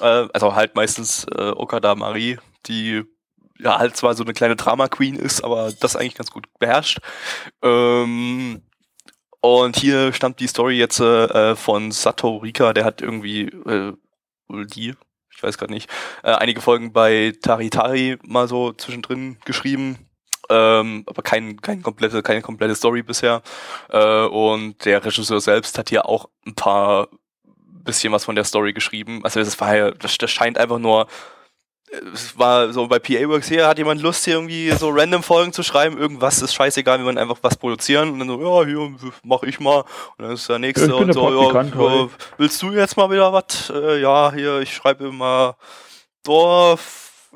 äh 0.00 0.28
also 0.32 0.54
halt 0.54 0.74
meistens 0.74 1.24
äh, 1.24 1.50
Okada 1.50 1.94
Marie, 1.94 2.38
die 2.66 3.04
ja 3.58 3.78
halt 3.78 3.96
zwar 3.96 4.14
so 4.14 4.24
eine 4.24 4.32
kleine 4.32 4.56
Drama-Queen 4.56 5.16
ist, 5.16 5.42
aber 5.42 5.72
das 5.72 5.96
eigentlich 5.96 6.14
ganz 6.14 6.30
gut 6.30 6.46
beherrscht. 6.58 6.98
Ähm, 7.62 8.62
und 9.40 9.76
hier 9.76 10.12
stammt 10.12 10.40
die 10.40 10.46
Story 10.46 10.78
jetzt 10.78 11.00
äh, 11.00 11.54
von 11.56 11.92
Sato 11.92 12.38
Rika, 12.38 12.72
der 12.72 12.84
hat 12.84 13.02
irgendwie, 13.02 13.42
äh, 13.42 13.92
die, 14.48 14.94
ich 15.34 15.42
weiß 15.42 15.58
gerade 15.58 15.72
nicht, 15.72 15.88
äh, 16.22 16.32
einige 16.32 16.60
Folgen 16.60 16.92
bei 16.92 17.32
Tari 17.42 17.70
Tari 17.70 18.18
mal 18.24 18.48
so 18.48 18.72
zwischendrin 18.72 19.38
geschrieben. 19.44 19.98
Ähm, 20.50 21.04
aber 21.06 21.22
kein, 21.22 21.60
kein 21.60 21.82
komplette, 21.82 22.22
keine 22.22 22.42
komplette 22.42 22.74
Story 22.74 23.02
bisher. 23.02 23.42
Äh, 23.90 24.24
und 24.24 24.84
der 24.84 25.04
Regisseur 25.04 25.40
selbst 25.40 25.78
hat 25.78 25.90
hier 25.90 26.06
auch 26.06 26.30
ein 26.46 26.54
paar 26.54 27.08
bisschen 27.88 28.12
was 28.12 28.24
von 28.24 28.36
der 28.36 28.44
Story 28.44 28.72
geschrieben. 28.72 29.20
Also 29.24 29.40
das 29.40 29.58
war 29.60 29.76
ja, 29.76 29.90
das, 29.90 30.16
das 30.18 30.30
scheint 30.30 30.58
einfach 30.58 30.78
nur 30.78 31.08
es 32.12 32.38
war 32.38 32.72
so 32.72 32.86
bei 32.86 32.98
PA 32.98 33.28
Works 33.28 33.48
hier, 33.48 33.66
hat 33.66 33.78
jemand 33.78 34.02
Lust 34.02 34.24
hier 34.24 34.34
irgendwie 34.34 34.70
so 34.72 34.90
random 34.90 35.22
Folgen 35.22 35.52
zu 35.52 35.62
schreiben, 35.62 35.98
irgendwas 35.98 36.42
ist 36.42 36.54
scheißegal, 36.54 36.98
wenn 36.98 37.06
man 37.06 37.18
einfach 37.18 37.38
was 37.42 37.56
produzieren 37.56 38.10
und 38.10 38.18
dann 38.18 38.28
so, 38.28 38.40
ja, 38.40 38.66
hier 38.66 38.94
mach 39.22 39.42
ich 39.42 39.58
mal 39.60 39.80
und 40.16 40.24
dann 40.24 40.32
ist 40.32 40.48
der 40.48 40.58
nächste 40.58 40.94
und 40.94 41.12
so, 41.12 41.52
ja, 41.52 41.62
ja, 41.62 42.08
willst 42.36 42.62
du 42.62 42.72
jetzt 42.72 42.96
mal 42.96 43.10
wieder 43.10 43.32
was? 43.32 43.70
Äh, 43.70 44.00
ja, 44.00 44.32
hier, 44.32 44.60
ich 44.60 44.74
schreibe 44.74 45.06
immer 45.06 45.56
Dorf, 46.24 47.30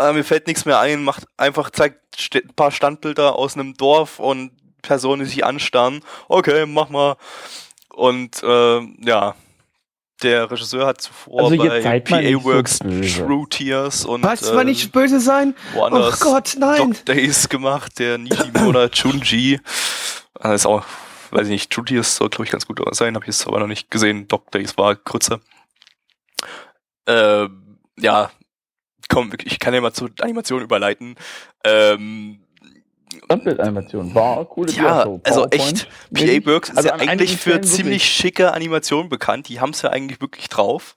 äh, 0.00 0.12
mir 0.12 0.24
fällt 0.24 0.46
nichts 0.46 0.64
mehr 0.64 0.80
ein, 0.80 1.04
macht 1.04 1.24
einfach, 1.36 1.70
zeigt 1.70 2.00
ein 2.34 2.54
paar 2.54 2.70
Standbilder 2.70 3.36
aus 3.36 3.54
einem 3.54 3.74
Dorf 3.74 4.18
und 4.18 4.52
Personen, 4.82 5.24
die 5.24 5.28
sich 5.28 5.44
anstarren. 5.44 6.02
Okay, 6.28 6.64
mach 6.66 6.88
mal. 6.88 7.16
Und 7.92 8.42
äh, 8.42 8.80
ja, 9.04 9.34
der 10.22 10.50
Regisseur 10.50 10.86
hat 10.86 11.00
zuvor 11.00 11.44
also 11.44 11.56
bei 11.56 12.00
PA 12.00 12.44
Works 12.44 12.78
so 12.78 13.24
True 13.24 13.46
Tears 13.48 14.04
und 14.04 14.22
Was, 14.22 14.42
äh, 14.42 14.64
nicht 14.64 14.92
böse 14.92 15.20
sein? 15.20 15.54
Oh 15.74 16.12
Gott, 16.20 16.56
nein. 16.58 16.78
Dog 16.78 17.04
Days 17.04 17.48
gemacht, 17.48 17.98
der 17.98 18.18
Nishimura 18.18 18.88
Chunji. 18.88 19.60
Das 20.34 20.62
ist 20.62 20.66
auch 20.66 20.84
weiß 21.30 21.46
ich 21.46 21.52
nicht, 21.52 21.70
True 21.70 21.84
Tears 21.84 22.16
soll, 22.16 22.28
glaube 22.28 22.44
ich, 22.44 22.50
ganz 22.50 22.66
gut 22.66 22.80
sein, 22.92 23.14
habe 23.14 23.24
ich 23.24 23.28
jetzt 23.28 23.46
aber 23.46 23.60
noch 23.60 23.66
nicht 23.66 23.90
gesehen. 23.90 24.28
Dog 24.28 24.50
Days 24.50 24.76
war 24.76 24.96
kürzer. 24.96 25.40
Ähm, 27.06 27.78
ja, 27.98 28.30
komm, 29.08 29.32
ich 29.44 29.58
kann 29.58 29.74
ja 29.74 29.80
mal 29.80 29.92
zur 29.92 30.10
Animation 30.20 30.62
überleiten. 30.62 31.16
Ähm, 31.64 32.40
Standbildanimation 33.24 34.14
war 34.14 34.44
coole 34.44 34.72
ja, 34.72 35.04
Diashow. 35.04 35.20
also 35.24 35.46
echt, 35.48 35.88
PA 36.14 36.46
Works 36.46 36.70
ist 36.70 36.76
Also 36.76 36.88
ja 36.88 36.94
eigentlich 36.94 37.36
für 37.36 37.60
ziemlich 37.60 38.04
schicke 38.04 38.52
Animationen 38.52 39.08
bekannt. 39.08 39.48
Die 39.48 39.60
haben 39.60 39.70
es 39.70 39.82
ja 39.82 39.90
eigentlich 39.90 40.20
wirklich 40.20 40.48
drauf. 40.48 40.96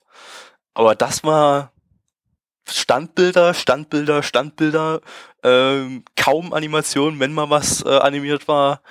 Aber 0.73 0.95
das 0.95 1.23
war 1.23 1.71
Standbilder, 2.67 3.53
Standbilder, 3.53 4.23
Standbilder, 4.23 5.01
ähm, 5.43 6.03
kaum 6.15 6.53
Animationen, 6.53 7.19
wenn 7.19 7.33
mal 7.33 7.49
was 7.49 7.83
äh, 7.85 7.89
animiert 7.89 8.47
war. 8.47 8.81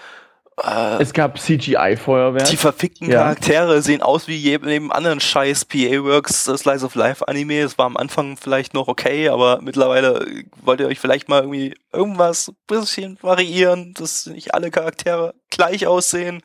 Äh, 0.63 1.01
Es 1.03 1.13
gab 1.13 1.39
CGI-Feuerwerk. 1.39 2.49
die 2.51 2.57
verfickten 2.57 3.11
Ja. 3.11 3.21
Charaktere 3.21 3.81
sehen 3.83 4.03
aus 4.03 4.29
wie 4.29 4.37
jedem 4.37 4.91
anderen 4.93 5.19
scheiß 5.21 5.65
PA 5.65 5.77
Works 6.05 6.47
äh, 6.49 6.57
Slice 6.59 6.85
of 6.85 6.95
Life 6.95 7.27
Anime. 7.27 7.61
Es 7.61 7.79
war 7.79 7.87
am 7.87 7.97
Anfang 7.97 8.37
vielleicht 8.37 8.75
noch 8.75 8.89
okay, 8.89 9.29
aber 9.29 9.61
mittlerweile 9.63 10.21
äh, 10.27 10.45
wollt 10.63 10.81
ihr 10.81 10.87
euch 10.89 11.01
vielleicht 11.01 11.29
mal 11.29 11.41
irgendwie 11.43 11.75
irgendwas 11.93 12.49
ein 12.49 12.57
bisschen 12.67 13.19
variieren, 13.23 13.95
dass 13.95 14.27
nicht 14.27 14.53
alle 14.55 14.71
Charaktere 14.71 15.35
gleich 15.51 15.87
aussehen. 15.87 16.43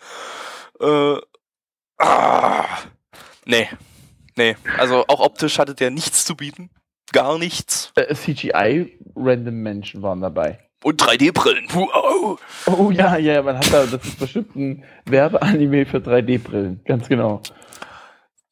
Äh, 0.79 1.15
ah, 1.97 2.65
nee. 3.45 3.67
Nee. 4.35 4.55
Also 4.77 5.03
auch 5.07 5.19
optisch 5.19 5.57
hatte 5.59 5.73
der 5.75 5.89
nichts 5.91 6.23
zu 6.25 6.35
bieten. 6.37 6.69
Gar 7.11 7.37
nichts. 7.39 7.91
Äh, 7.95 8.13
CGI-Random 8.13 9.53
Menschen 9.55 10.01
waren 10.01 10.21
dabei. 10.21 10.59
Und 10.83 11.01
3D-Brillen. 11.01 11.67
Wow. 11.73 12.39
Oh 12.67 12.91
ja, 12.91 13.17
ja, 13.17 13.33
ja, 13.33 13.41
man 13.41 13.57
hat 13.57 13.73
da, 13.73 13.85
das 13.85 14.03
ist 14.05 14.19
bestimmt 14.19 14.55
ein 14.55 14.83
Werbeanime 15.05 15.85
für 15.85 15.97
3D-Brillen. 15.97 16.81
Ganz 16.85 17.07
genau. 17.09 17.41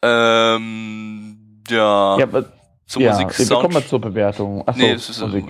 Ähm, 0.02 1.38
ja. 1.70 2.18
Ja, 2.18 2.24
aber 2.24 2.46
Zur 2.88 3.02
ja, 3.02 3.12
Musik, 3.20 3.50
wir 3.50 3.56
kommen 3.58 3.74
mal 3.74 3.80
Sound. 3.82 3.88
zur 3.90 4.02
Bewertung. 4.02 4.68
Achso, 4.68 4.80
Nee, 4.80 4.92
es 4.92 5.10
ist, 5.10 5.22
Musik. 5.22 5.46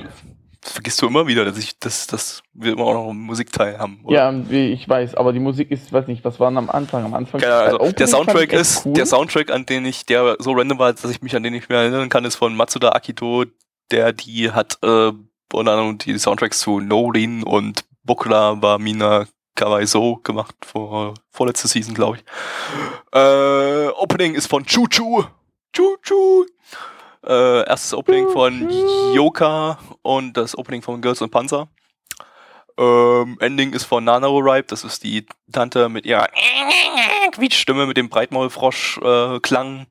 das 0.62 0.72
vergisst 0.74 1.02
du 1.02 1.08
immer 1.08 1.28
wieder, 1.28 1.46
dass 1.46 1.58
ich, 1.58 1.78
dass, 1.80 2.08
dass 2.08 2.42
wir 2.54 2.74
immer 2.74 2.84
auch 2.86 2.94
noch 2.94 3.10
einen 3.10 3.20
Musikteil 3.20 3.78
haben. 3.78 4.00
oder? 4.04 4.16
Ja, 4.32 4.34
ich 4.52 4.88
weiß, 4.88 5.16
aber 5.16 5.32
die 5.34 5.40
Musik 5.40 5.72
ist, 5.72 5.92
weiß 5.94 6.08
nicht, 6.08 6.24
was 6.26 6.40
waren 6.40 6.58
am 6.58 6.70
Anfang? 6.70 7.06
Am 7.06 7.14
Anfang. 7.14 7.42
Ahnung, 7.44 7.54
äh, 7.54 7.54
also 7.84 7.92
der 7.92 8.08
fand 8.08 8.10
Soundtrack 8.10 8.54
ist, 8.54 8.86
cool. 8.86 8.94
der 8.94 9.06
Soundtrack, 9.06 9.52
an 9.52 9.66
den 9.66 9.86
ich, 9.86 10.06
der 10.06 10.38
so 10.40 10.52
random 10.54 10.80
war, 10.80 10.92
dass 10.94 11.10
ich 11.10 11.22
mich 11.22 11.36
an 11.36 11.44
den 11.44 11.54
nicht 11.54 11.70
mehr 11.70 11.80
erinnern 11.80 12.10
kann, 12.10 12.26
ist 12.26 12.36
von 12.36 12.56
Matsuda 12.56 12.90
Akito, 12.94 13.46
der 13.92 14.14
die 14.14 14.52
hat, 14.52 14.78
äh, 14.84 15.12
unter 15.54 15.72
anderem 15.74 15.98
die 15.98 16.18
Soundtracks 16.18 16.60
zu 16.60 16.80
Norin 16.80 17.44
und 17.44 17.86
Bokura 18.04 18.62
wa 18.62 18.78
Mina 18.78 19.26
Kawaiso 19.56 20.18
gemacht, 20.18 20.54
vor, 20.66 21.14
vorletzte 21.32 21.68
Season, 21.68 21.94
glaube 21.94 22.18
ich. 22.18 22.24
Äh, 23.14 23.88
Opening 23.88 24.36
ist 24.36 24.48
von 24.48 24.66
Choo 24.66 24.88
Choo. 24.88 25.24
Choo 25.74 25.96
Choo. 26.04 26.46
Äh, 27.26 27.66
erstes 27.68 27.94
Opening 27.94 28.30
von 28.30 28.70
Yoka 29.14 29.80
und 30.02 30.36
das 30.38 30.58
Opening 30.58 30.82
von 30.82 31.02
Girls 31.02 31.22
und 31.22 31.32
Panzer. 31.32 31.70
Ähm, 32.78 33.38
Ending 33.40 33.72
ist 33.72 33.86
von 33.86 34.04
Nanaro 34.04 34.40
Ripe, 34.40 34.68
das 34.68 34.84
ist 34.84 35.04
die 35.04 35.26
Tante 35.52 35.88
mit 35.88 36.06
ihrer 36.06 36.28
Quietschstimme, 37.32 37.86
mit 37.86 37.96
dem 37.96 38.10
Breitmaulfrosch-Klang, 38.10 39.88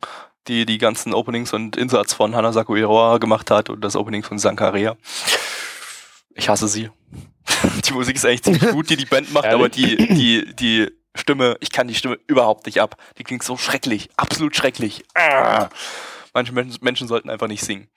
die 0.48 0.66
die 0.66 0.78
ganzen 0.78 1.14
Openings 1.14 1.52
und 1.52 1.76
Insatz 1.76 2.12
von 2.12 2.34
Hanasaku 2.34 2.76
Iroha 2.76 3.18
gemacht 3.18 3.50
hat 3.50 3.70
und 3.70 3.80
das 3.80 3.96
Opening 3.96 4.22
von 4.22 4.38
Sankarea. 4.38 4.96
Ich 6.34 6.48
hasse 6.48 6.68
sie. 6.68 6.90
die 7.86 7.92
Musik 7.92 8.16
ist 8.16 8.24
eigentlich 8.24 8.42
ziemlich 8.42 8.62
gut, 8.72 8.90
die 8.90 8.96
die 8.96 9.06
Band 9.06 9.32
macht, 9.32 9.46
aber 9.46 9.68
die, 9.68 9.96
die, 9.96 10.54
die 10.54 10.90
Stimme, 11.14 11.56
ich 11.60 11.70
kann 11.70 11.88
die 11.88 11.94
Stimme 11.94 12.18
überhaupt 12.26 12.66
nicht 12.66 12.80
ab. 12.80 12.96
Die 13.18 13.24
klingt 13.24 13.42
so 13.42 13.56
schrecklich, 13.56 14.08
absolut 14.16 14.56
schrecklich. 14.56 15.04
Ah. 15.14 15.68
Manche 16.32 16.52
Menschen, 16.52 16.78
Menschen 16.82 17.08
sollten 17.08 17.30
einfach 17.30 17.46
nicht 17.46 17.62
singen. 17.62 17.88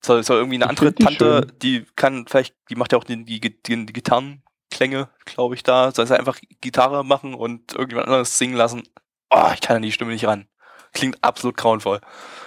Soll, 0.00 0.22
soll 0.22 0.38
irgendwie 0.38 0.56
eine 0.56 0.68
andere 0.68 0.94
Tante, 0.94 1.46
die 1.62 1.86
kann 1.96 2.26
vielleicht, 2.26 2.54
die 2.70 2.76
macht 2.76 2.92
ja 2.92 2.98
auch 2.98 3.04
die, 3.04 3.24
die, 3.24 3.40
die, 3.40 3.86
die 3.86 3.92
Gitarrenklänge, 3.92 5.08
glaube 5.24 5.54
ich, 5.54 5.62
da. 5.62 5.92
Soll 5.92 6.06
sie 6.06 6.18
einfach 6.18 6.38
Gitarre 6.60 7.04
machen 7.04 7.34
und 7.34 7.72
irgendjemand 7.72 8.08
anderes 8.08 8.36
singen 8.36 8.56
lassen. 8.56 8.82
Oh, 9.30 9.50
ich 9.52 9.60
kann 9.60 9.76
an 9.76 9.82
die 9.82 9.92
Stimme 9.92 10.12
nicht 10.12 10.26
ran. 10.26 10.46
Klingt 10.94 11.22
absolut 11.22 11.56
grauenvoll. 11.56 12.00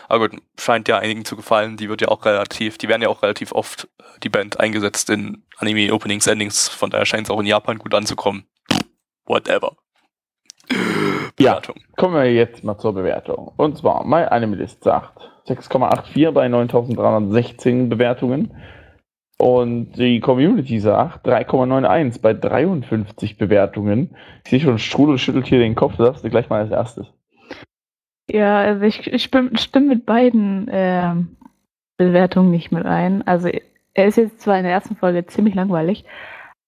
Aber 0.08 0.30
gut, 0.30 0.42
scheint 0.60 0.88
ja 0.88 0.98
einigen 0.98 1.26
zu 1.26 1.36
gefallen. 1.36 1.78
Die 1.78 1.90
wird 1.90 2.02
ja 2.02 2.08
auch 2.08 2.26
relativ, 2.26 2.78
die 2.78 2.88
werden 2.88 3.02
ja 3.02 3.10
auch 3.10 3.22
relativ 3.22 3.52
oft, 3.52 3.88
äh, 4.00 4.04
die 4.24 4.30
Band, 4.30 4.60
eingesetzt 4.60 5.10
in 5.10 5.44
Anime-Openings, 5.58 6.28
Endings. 6.28 6.70
Von 6.70 6.90
daher 6.90 7.06
scheint 7.06 7.28
es 7.28 7.30
auch 7.30 7.40
in 7.40 7.46
Japan 7.46 7.78
gut 7.78 7.94
anzukommen. 7.94 8.46
Whatever. 9.26 9.76
Ja. 10.70 11.54
Bewertung. 11.54 11.76
Kommen 11.96 12.16
wir 12.16 12.34
jetzt 12.34 12.64
mal 12.64 12.78
zur 12.78 12.94
Bewertung. 12.94 13.52
Und 13.58 13.78
zwar, 13.78 14.06
My 14.06 14.24
Anime 14.24 14.56
List 14.56 14.84
sagt 14.84 15.30
6,84 15.48 16.32
bei 16.32 16.48
9316 16.48 17.90
Bewertungen. 17.90 18.54
Und 19.38 19.92
die 19.94 20.20
Community 20.20 20.80
sagt 20.80 21.28
3,91 21.28 22.22
bei 22.22 22.34
53 22.34 23.38
Bewertungen. 23.38 24.16
Ich 24.44 24.50
sehe 24.50 24.60
schon, 24.60 24.80
Strudel 24.80 25.20
schüttelt 25.20 25.46
hier 25.46 25.60
den 25.60 25.76
Kopf, 25.76 25.96
das 25.98 26.08
darfst 26.08 26.24
du 26.24 26.30
gleich 26.30 26.50
mal 26.50 26.62
als 26.62 26.72
erstes. 26.72 27.08
Ja, 28.30 28.60
also 28.60 28.84
ich, 28.84 29.08
ich 29.08 29.24
stimme, 29.24 29.58
stimme 29.58 29.88
mit 29.88 30.06
beiden 30.06 30.68
ähm, 30.70 31.38
Bewertungen 31.98 32.52
nicht 32.52 32.72
mit 32.72 32.86
ein. 32.86 33.26
Also 33.26 33.50
er 33.94 34.08
ist 34.08 34.18
jetzt 34.18 34.42
zwar 34.42 34.58
in 34.58 34.63
der 34.63 34.74
ersten 34.74 34.96
Folge 34.96 35.26
ziemlich 35.26 35.56
langweilig, 35.56 36.06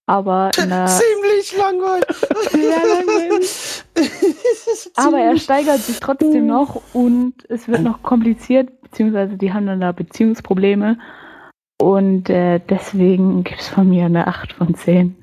aber 0.06 0.50
in 0.60 0.70
der 0.70 0.86
Ziemlich 0.86 1.56
langweilig. 1.56 2.06
langweilig. 2.52 3.84
Aber 4.96 5.20
er 5.20 5.36
steigert 5.36 5.78
sich 5.78 6.00
trotzdem 6.00 6.46
noch 6.46 6.82
und 6.92 7.34
es 7.48 7.68
wird 7.68 7.82
noch 7.82 8.02
kompliziert, 8.02 8.80
beziehungsweise 8.82 9.36
die 9.36 9.52
haben 9.52 9.66
dann 9.66 9.80
da 9.80 9.92
Beziehungsprobleme. 9.92 10.98
Und 11.80 12.28
äh, 12.28 12.60
deswegen 12.68 13.44
gibt 13.44 13.60
es 13.60 13.68
von 13.68 13.88
mir 13.88 14.06
eine 14.06 14.26
8 14.26 14.52
von 14.52 14.74
10. 14.74 15.19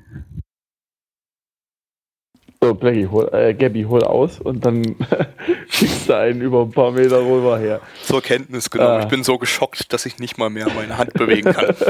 So, 2.60 2.74
Blackie, 2.74 3.06
hol, 3.06 3.28
äh, 3.32 3.54
Gabby, 3.54 3.84
hol 3.84 4.02
aus 4.02 4.40
und 4.40 4.66
dann 4.66 4.96
schickst 5.68 6.08
du 6.08 6.16
einen 6.16 6.40
über 6.40 6.62
ein 6.62 6.72
paar 6.72 6.90
Meter 6.90 7.20
rüber 7.20 7.56
her. 7.58 7.80
Zur 8.02 8.20
Kenntnis 8.20 8.68
genommen. 8.68 8.98
Ah. 8.98 9.00
Ich 9.00 9.08
bin 9.08 9.22
so 9.22 9.38
geschockt, 9.38 9.92
dass 9.92 10.06
ich 10.06 10.18
nicht 10.18 10.38
mal 10.38 10.50
mehr 10.50 10.66
meine 10.74 10.98
Hand 10.98 11.12
bewegen 11.14 11.52
kann. 11.52 11.74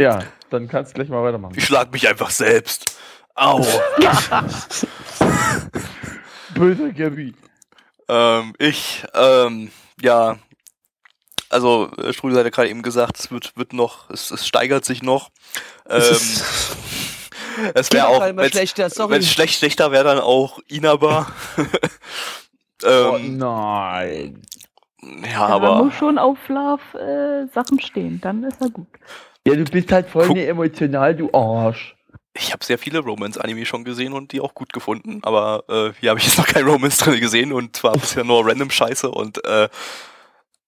Ja, 0.00 0.20
dann 0.50 0.68
kannst 0.68 0.92
du 0.92 0.94
gleich 0.94 1.08
mal 1.08 1.24
weitermachen. 1.24 1.54
Ich 1.56 1.64
schlag 1.64 1.90
mich 1.92 2.06
einfach 2.06 2.30
selbst. 2.30 2.96
Au. 3.34 3.58
Böser 6.54 6.92
Gabby. 6.92 7.34
ähm, 8.08 8.54
ich, 8.60 9.04
ähm, 9.14 9.72
ja, 10.00 10.38
also 11.50 11.90
äh, 11.96 12.12
Strudel 12.12 12.38
hat 12.38 12.44
ja 12.44 12.50
gerade 12.50 12.68
eben 12.68 12.82
gesagt, 12.82 13.18
es 13.18 13.32
wird, 13.32 13.56
wird 13.56 13.72
noch, 13.72 14.08
es, 14.10 14.30
es 14.30 14.46
steigert 14.46 14.84
sich 14.84 15.02
noch. 15.02 15.30
Ähm, 15.88 16.16
Es 17.74 17.92
wäre 17.92 18.08
auch 18.08 18.20
wenn 18.20 18.38
es 18.38 19.30
schlecht 19.30 19.58
schlechter 19.58 19.90
wäre, 19.92 20.04
dann 20.04 20.18
auch 20.20 20.58
Inaba. 20.68 21.26
Oh 22.84 23.16
ähm, 23.16 23.38
nein. 23.38 24.42
ja, 25.02 25.40
Aber 25.46 25.58
man 25.60 25.70
aber 25.72 25.84
muss 25.84 25.94
schon 25.94 26.16
auf 26.16 26.38
Love-Sachen 26.48 27.80
stehen, 27.80 28.20
dann 28.20 28.44
ist 28.44 28.60
er 28.60 28.70
gut. 28.70 28.86
Ja, 29.44 29.56
du 29.56 29.64
bist 29.64 29.90
halt 29.90 30.08
voll 30.08 30.26
Guck- 30.28 30.36
ne 30.36 30.46
emotional, 30.46 31.16
du 31.16 31.28
Arsch. 31.32 31.96
ich 32.34 32.52
habe 32.52 32.64
sehr 32.64 32.78
viele 32.78 33.00
Romance-Anime 33.00 33.66
schon 33.66 33.82
gesehen 33.82 34.12
und 34.12 34.30
die 34.30 34.40
auch 34.40 34.54
gut 34.54 34.72
gefunden. 34.72 35.18
Aber 35.24 35.64
äh, 35.68 35.92
hier 35.98 36.10
habe 36.10 36.20
ich 36.20 36.26
jetzt 36.28 36.38
noch 36.38 36.46
kein 36.46 36.64
Romance 36.68 36.98
drin 36.98 37.18
gesehen 37.20 37.52
und 37.52 37.74
zwar 37.74 37.94
bisher 37.94 38.22
nur 38.24 38.46
random 38.46 38.70
Scheiße 38.70 39.10
und 39.10 39.44
äh, 39.44 39.68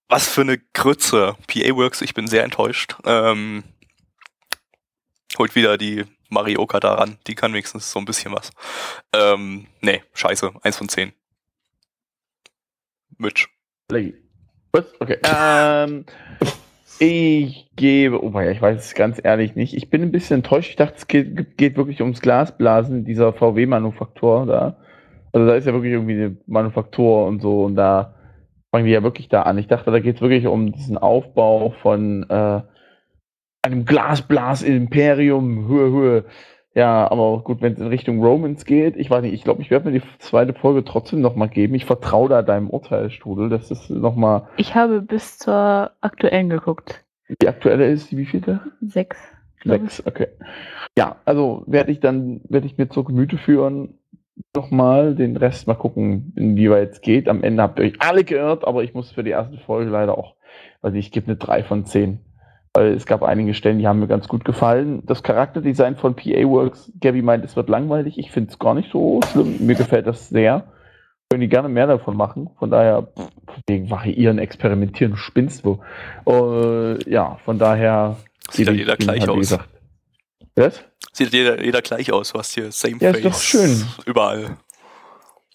was 0.09 0.27
für 0.29 0.41
eine 0.41 0.59
Grütze. 0.59 1.37
PA 1.47 1.77
Works, 1.77 2.01
ich 2.03 2.15
bin 2.15 2.27
sehr 2.27 2.43
enttäuscht. 2.43 2.97
Ähm, 3.05 3.63
holt 5.39 5.55
wieder 5.55 5.79
die 5.79 6.05
Marioka 6.31 6.81
da 6.81 6.95
ran. 6.95 7.19
Die 7.27 7.35
kann 7.35 7.53
wenigstens 7.53 7.91
so 7.93 7.99
ein 7.99 8.05
bisschen 8.05 8.33
was. 8.33 8.51
Ähm, 9.15 9.67
nee, 9.81 10.03
scheiße. 10.15 10.53
Eins 10.63 10.77
von 10.77 10.89
zehn. 10.89 11.13
Mitch. 13.19 13.49
Was? 14.73 14.85
Okay. 15.01 15.19
Ähm, 15.25 16.07
ich 16.99 17.71
gebe, 17.77 18.23
oh 18.23 18.31
mein, 18.31 18.47
Gott, 18.47 18.55
ich 18.57 18.63
weiß 18.63 18.85
es 18.85 18.95
ganz 18.95 19.21
ehrlich 19.23 19.57
nicht. 19.57 19.75
Ich 19.75 19.91
bin 19.91 20.03
ein 20.03 20.13
bisschen 20.13 20.37
enttäuscht. 20.37 20.71
Ich 20.71 20.77
dachte, 20.77 20.97
es 20.97 21.07
geht, 21.07 21.57
geht 21.57 21.77
wirklich 21.77 22.01
ums 22.01 22.21
Glasblasen 22.21 23.05
dieser 23.05 23.33
VW-Manufaktur 23.33 24.47
da. 24.47 24.77
Also 25.33 25.47
da 25.47 25.55
ist 25.55 25.67
ja 25.67 25.73
wirklich 25.73 25.93
irgendwie 25.93 26.15
eine 26.15 26.37
Manufaktur 26.47 27.27
und 27.27 27.41
so 27.41 27.65
und 27.65 27.77
da 27.77 28.15
fangen 28.71 28.87
die 28.87 28.93
ja 28.93 29.03
wirklich 29.03 29.29
da 29.29 29.43
an. 29.43 29.59
Ich 29.59 29.67
dachte, 29.67 29.91
da 29.91 30.01
geht 30.01 30.17
es 30.17 30.21
wirklich 30.23 30.47
um 30.47 30.73
diesen 30.73 30.99
Aufbau 30.99 31.71
von 31.83 32.29
äh, 32.29 32.63
einem 33.63 33.85
Glasblas-Imperium. 33.85 35.69
Höhe, 35.69 35.91
Höhe. 35.91 36.25
Ja, 36.75 37.11
aber 37.11 37.43
gut, 37.43 37.63
wenn 37.63 37.73
es 37.73 37.81
in 37.81 37.89
Richtung 37.89 38.23
Romans 38.25 38.65
geht, 38.65 38.97
ich 38.97 39.11
weiß 39.11 39.23
nicht, 39.23 39.35
ich 39.35 39.43
glaube, 39.43 39.61
ich 39.61 39.71
werde 39.71 39.91
mir 39.91 39.99
die 39.99 40.07
zweite 40.21 40.55
Folge 40.55 40.85
trotzdem 40.85 41.21
nochmal 41.21 41.49
geben. 41.49 41.75
Ich 41.75 41.85
vertraue 41.85 42.29
da 42.29 42.43
deinem 42.43 42.71
Urteil, 42.71 43.11
Strudel. 43.11 43.49
Das 43.49 43.71
ist 43.71 43.91
nochmal, 43.91 44.47
Ich 44.57 44.75
habe 44.77 45.03
bis 45.03 45.39
zur 45.39 45.91
aktuellen 46.01 46.49
geguckt. 46.49 47.05
die 47.43 47.49
aktuelle 47.49 47.91
ist, 47.91 48.11
die 48.13 48.19
wievielte? 48.19 48.61
Sechs. 48.81 49.19
Sechs, 49.65 50.07
okay. 50.07 50.29
Ja, 50.97 51.17
also 51.27 51.65
werde 51.67 51.93
ich 51.93 52.01
dann, 52.01 52.41
werde 52.49 52.67
ich 52.67 52.79
mir 52.79 52.89
zur 52.89 53.05
Gemüte 53.05 53.37
führen. 53.37 53.99
Nochmal 54.57 55.15
den 55.15 55.37
Rest 55.37 55.67
mal 55.67 55.75
gucken, 55.75 56.33
inwieweit 56.37 56.93
es 56.93 57.01
geht. 57.03 57.29
Am 57.29 57.43
Ende 57.43 57.63
habt 57.63 57.79
ihr 57.79 57.85
euch 57.87 57.95
alle 57.99 58.25
geirrt, 58.25 58.67
aber 58.67 58.85
ich 58.85 58.95
muss 58.95 59.11
für 59.11 59.23
die 59.23 59.31
erste 59.31 59.59
Folge 59.59 59.91
leider 59.91 60.17
auch, 60.17 60.35
also 60.81 60.97
ich 60.97 61.13
gebe 61.13 61.27
eine 61.27 61.37
3 61.37 61.63
von 61.65 61.85
10. 61.85 62.21
Weil 62.75 62.95
es 62.95 63.05
gab 63.05 63.23
einige 63.25 63.53
Stellen, 63.55 63.79
die 63.81 63.87
haben 63.89 63.99
mir 63.99 64.07
ganz 64.07 64.29
gut 64.29 64.45
gefallen. 64.45 65.03
Das 65.05 65.23
Charakterdesign 65.25 65.97
von 65.97 66.15
PA 66.15 66.45
Works, 66.45 66.93
Gabby 67.01 67.21
meint, 67.21 67.45
es 67.45 67.57
wird 67.57 67.69
langweilig. 67.69 68.17
Ich 68.19 68.31
finde 68.31 68.51
es 68.53 68.59
gar 68.61 68.75
nicht 68.75 68.91
so 68.93 69.21
schlimm. 69.33 69.57
Mir 69.67 69.75
gefällt 69.75 70.07
das 70.07 70.29
sehr. 70.29 70.73
Können 71.29 71.41
die 71.41 71.49
gerne 71.49 71.69
mehr 71.69 71.87
davon 71.89 72.17
machen. 72.17 72.51
Von 72.59 72.71
daher, 72.71 73.09
wegen 73.67 73.91
variieren, 73.91 74.39
experimentieren, 74.39 75.17
spinnst 75.17 75.65
wo. 75.65 75.81
Äh, 76.27 77.11
ja, 77.11 77.39
von 77.45 77.59
daher. 77.59 78.17
Sieht 78.53 78.67
ja 78.69 78.73
die- 78.73 78.79
jeder 78.81 78.97
gleich 78.97 79.21
halt, 79.21 79.31
aus. 79.31 79.39
gesagt- 79.39 79.69
Was? 80.55 80.85
Sieht 81.13 81.33
jeder, 81.33 81.63
jeder 81.65 81.83
gleich 81.83 82.13
aus. 82.13 82.33
Du 82.33 82.39
hast 82.39 82.55
hier 82.55 82.71
Same 82.71 82.99
Ja, 83.01 83.13
Face. 83.13 83.17
ist 83.19 83.25
doch 83.27 83.41
schön. 83.41 83.85
Überall. 84.07 84.57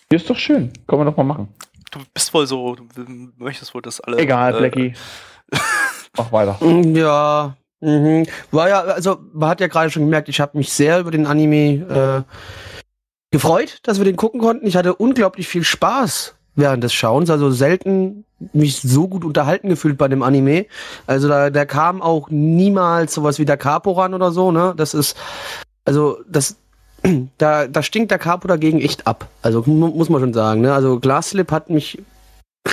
Hier 0.09 0.17
ist 0.17 0.29
doch 0.29 0.37
schön. 0.37 0.71
Können 0.87 1.01
wir 1.01 1.05
doch 1.05 1.17
mal 1.17 1.23
machen. 1.23 1.47
Du 1.91 1.99
bist 2.13 2.33
wohl 2.33 2.45
so, 2.45 2.75
du 2.75 2.85
möchtest 3.37 3.73
wohl, 3.73 3.81
dass 3.81 4.01
alle. 4.01 4.17
Egal, 4.17 4.53
äh, 4.55 4.57
Blackie. 4.59 4.93
Mach 6.17 6.31
weiter. 6.31 6.57
Mm, 6.63 6.95
Ja. 6.95 7.55
Mhm. 7.81 8.25
War 8.51 8.69
ja, 8.69 8.81
also 8.81 9.17
man 9.33 9.49
hat 9.49 9.59
ja 9.59 9.67
gerade 9.67 9.91
schon 9.91 10.03
gemerkt, 10.03 10.29
ich 10.29 10.39
habe 10.39 10.57
mich 10.57 10.71
sehr 10.71 10.99
über 10.99 11.11
den 11.11 11.27
Anime 11.27 12.25
äh, 12.25 12.33
gefreut, 13.31 13.79
dass 13.83 13.97
wir 13.99 14.05
den 14.05 14.15
gucken 14.15 14.39
konnten. 14.39 14.65
Ich 14.65 14.75
hatte 14.75 14.95
unglaublich 14.95 15.47
viel 15.47 15.63
Spaß 15.63 16.35
während 16.55 16.83
des 16.83 16.93
Schauens, 16.93 17.29
also 17.29 17.51
selten 17.51 18.25
mich 18.53 18.81
so 18.81 19.07
gut 19.07 19.25
unterhalten 19.25 19.69
gefühlt 19.69 19.97
bei 19.97 20.07
dem 20.07 20.23
Anime. 20.23 20.65
Also 21.05 21.27
da, 21.27 21.49
da 21.49 21.65
kam 21.65 22.01
auch 22.01 22.29
niemals 22.29 23.13
sowas 23.13 23.39
wie 23.39 23.45
der 23.45 23.57
Capo 23.57 23.91
ran 23.91 24.13
oder 24.13 24.31
so, 24.31 24.51
ne? 24.51 24.73
Das 24.75 24.93
ist, 24.93 25.15
also 25.83 26.17
das, 26.29 26.55
da, 27.37 27.67
da 27.67 27.83
stinkt 27.83 28.09
der 28.11 28.19
Capo 28.19 28.47
dagegen 28.47 28.81
echt 28.81 29.05
ab. 29.05 29.27
Also 29.41 29.63
mu 29.65 29.87
muss 29.87 30.09
man 30.09 30.21
schon 30.21 30.33
sagen, 30.33 30.61
ne? 30.61 30.73
Also 30.73 30.99
Glasslip 30.99 31.51
hat 31.51 31.69
mich 31.69 32.01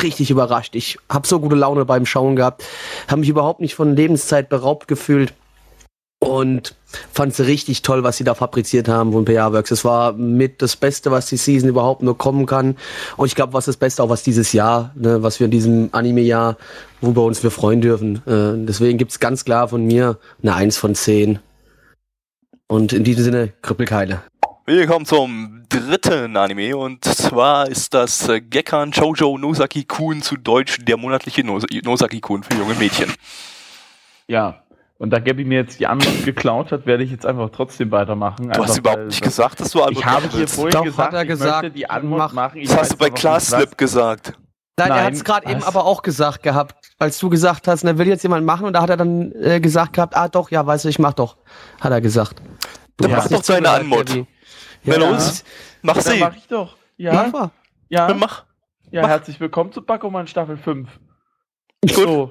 richtig 0.03 0.31
überrascht. 0.31 0.75
Ich 0.75 0.99
habe 1.11 1.27
so 1.27 1.41
gute 1.41 1.57
Laune 1.57 1.85
beim 1.85 2.07
Schauen 2.07 2.37
gehabt, 2.37 2.65
habe 3.09 3.21
mich 3.21 3.29
überhaupt 3.29 3.61
nicht 3.61 3.75
von 3.75 3.95
Lebenszeit 3.97 4.49
beraubt 4.49 4.89
gefühlt 4.89 5.35
und 6.23 6.77
fand 7.13 7.33
es 7.33 7.41
richtig 7.47 7.83
toll, 7.83 8.05
was 8.05 8.17
sie 8.17 8.25
da 8.25 8.35
fabriziert 8.35 8.89
haben 8.89 9.13
von 9.13 9.25
PR 9.25 9.53
Works. 9.53 9.73
Es 9.73 9.85
war 9.85 10.13
mit 10.13 10.63
das 10.63 10.77
Beste, 10.77 11.11
was 11.11 11.27
die 11.27 11.37
Season 11.37 11.69
überhaupt 11.69 12.03
nur 12.03 12.17
kommen 12.17 12.47
kann. 12.47 12.77
Und 13.17 13.27
ich 13.27 13.35
glaube, 13.35 13.55
was 13.55 13.65
das 13.65 13.77
Beste 13.77 14.03
auch 14.03 14.09
was 14.09 14.23
dieses 14.23 14.53
Jahr, 14.53 14.93
ne, 14.95 15.23
was 15.23 15.41
wir 15.41 15.47
in 15.47 15.51
diesem 15.51 15.89
Anime-Jahr, 15.93 16.59
wo 17.01 17.17
wir 17.17 17.23
uns 17.23 17.43
wir 17.43 17.51
freuen 17.51 17.81
dürfen. 17.81 18.17
Äh, 18.27 18.65
deswegen 18.67 18.99
gibt's 18.99 19.19
ganz 19.19 19.45
klar 19.45 19.69
von 19.69 19.85
mir 19.85 20.19
eine 20.43 20.55
1 20.55 20.77
von 20.77 20.95
10. 20.95 21.41
Und 22.69 22.93
in 22.93 23.05
diesem 23.05 23.25
Sinne, 23.25 23.53
Krüppelkeile. 23.61 24.23
Wir 24.65 24.87
kommen 24.87 25.05
zum 25.07 25.65
dritten 25.69 26.37
Anime 26.37 26.77
und 26.77 27.05
zwar 27.05 27.69
ist 27.69 27.93
das 27.95 28.29
äh, 28.29 28.41
Gekkan 28.41 28.93
Shoujo 28.93 29.37
Nosaki 29.37 29.85
Kun 29.85 30.23
zu 30.23 30.37
Deutsch 30.37 30.79
der 30.83 30.97
monatliche 30.97 31.43
Nos 31.43 31.65
Nosaki 31.83 32.21
Kun 32.21 32.43
für 32.45 32.55
junge 32.55 32.75
Mädchen. 32.75 33.13
Ja. 34.29 34.63
Und 34.99 35.11
da 35.11 35.19
Gabby 35.19 35.45
mir 35.45 35.59
jetzt 35.59 35.81
die 35.81 35.89
Antwort 35.89 36.25
geklaut 36.25 36.71
hat, 36.71 36.87
werde 36.87 37.03
ich 37.03 37.11
jetzt 37.11 37.27
einfach 37.27 37.51
trotzdem 37.51 37.91
weitermachen. 37.91 38.51
Du 38.53 38.63
hast 38.63 38.79
überhaupt 38.79 39.07
nicht 39.07 39.21
gesagt, 39.21 39.59
dass 39.59 39.73
du 39.73 39.81
Ich 39.81 39.85
Antwort 39.85 40.05
habe 40.07 40.27
machen 40.27 40.37
hier 40.39 40.49
vorhin 40.49 40.71
Doch, 40.73 40.85
gesagt, 40.85 41.13
er 41.15 41.23
ich 41.23 41.29
gesagt, 41.29 41.63
möchte 41.65 41.77
die 41.77 41.91
Antwort 41.91 42.19
mach- 42.19 42.33
machen. 42.33 42.61
Ich 42.61 42.69
Das 42.69 42.79
hast 42.79 42.93
du 42.93 42.97
bei 42.99 43.11
Class 43.11 43.53
gesagt. 43.77 44.35
Nein, 44.79 44.89
er 44.91 44.95
Nein, 44.97 45.05
hat 45.07 45.13
es 45.15 45.25
gerade 45.25 45.51
eben 45.51 45.63
aber 45.65 45.85
auch 45.85 46.03
gesagt 46.03 46.45
gehabt, 46.45 46.77
als 47.01 47.19
du 47.19 47.29
gesagt 47.29 47.67
hast, 47.67 47.83
na 47.83 47.99
will 47.99 48.07
jetzt 48.07 48.23
jemand 48.23 48.47
machen 48.47 48.65
und 48.67 48.75
da 48.75 48.83
hat 48.83 48.91
er 48.91 48.97
dann 48.97 49.33
äh, 49.33 49.61
gesagt 49.61 49.93
gehabt, 49.95 50.17
ah 50.17 50.29
doch, 50.29 50.51
ja, 50.53 50.65
weißt 50.65 50.85
du, 50.85 50.89
ich 50.89 51.01
mach 51.01 51.13
doch, 51.15 51.37
hat 51.81 51.91
er 51.91 52.01
gesagt. 52.01 52.41
Dann 52.97 53.11
Ja. 53.11 53.17
mach 53.17 53.29
doch 53.29 53.43
seine. 53.43 53.63
Na 53.63 53.79
Ja. 54.85 54.97
los, 54.97 55.45
mach 55.83 55.95
Dann 55.95 56.03
sie. 56.03 56.19
mach 56.21 56.37
ich 56.37 56.49
doch. 56.49 56.77
Ja, 56.97 57.29
Mach 57.33 57.51
ja, 57.89 58.07
Dann 58.09 58.19
mach. 58.19 58.45
ja 58.91 59.03
mach. 59.03 59.09
herzlich 59.11 59.39
willkommen 59.41 59.73
zu 59.73 59.83
Bakuman 59.83 60.27
Staffel 60.27 60.57
5. 60.57 60.89
Gut. 61.83 61.93
So. 61.95 62.31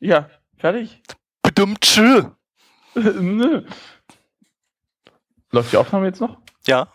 Ja, 0.00 0.28
fertig? 0.58 1.02
Bedummt 1.42 1.80
tschö. 1.80 2.24
Nö. 2.94 3.62
Läuft 5.52 5.72
die 5.72 5.76
Aufnahme 5.76 6.06
jetzt 6.06 6.20
noch? 6.20 6.38
Ja. 6.66 6.88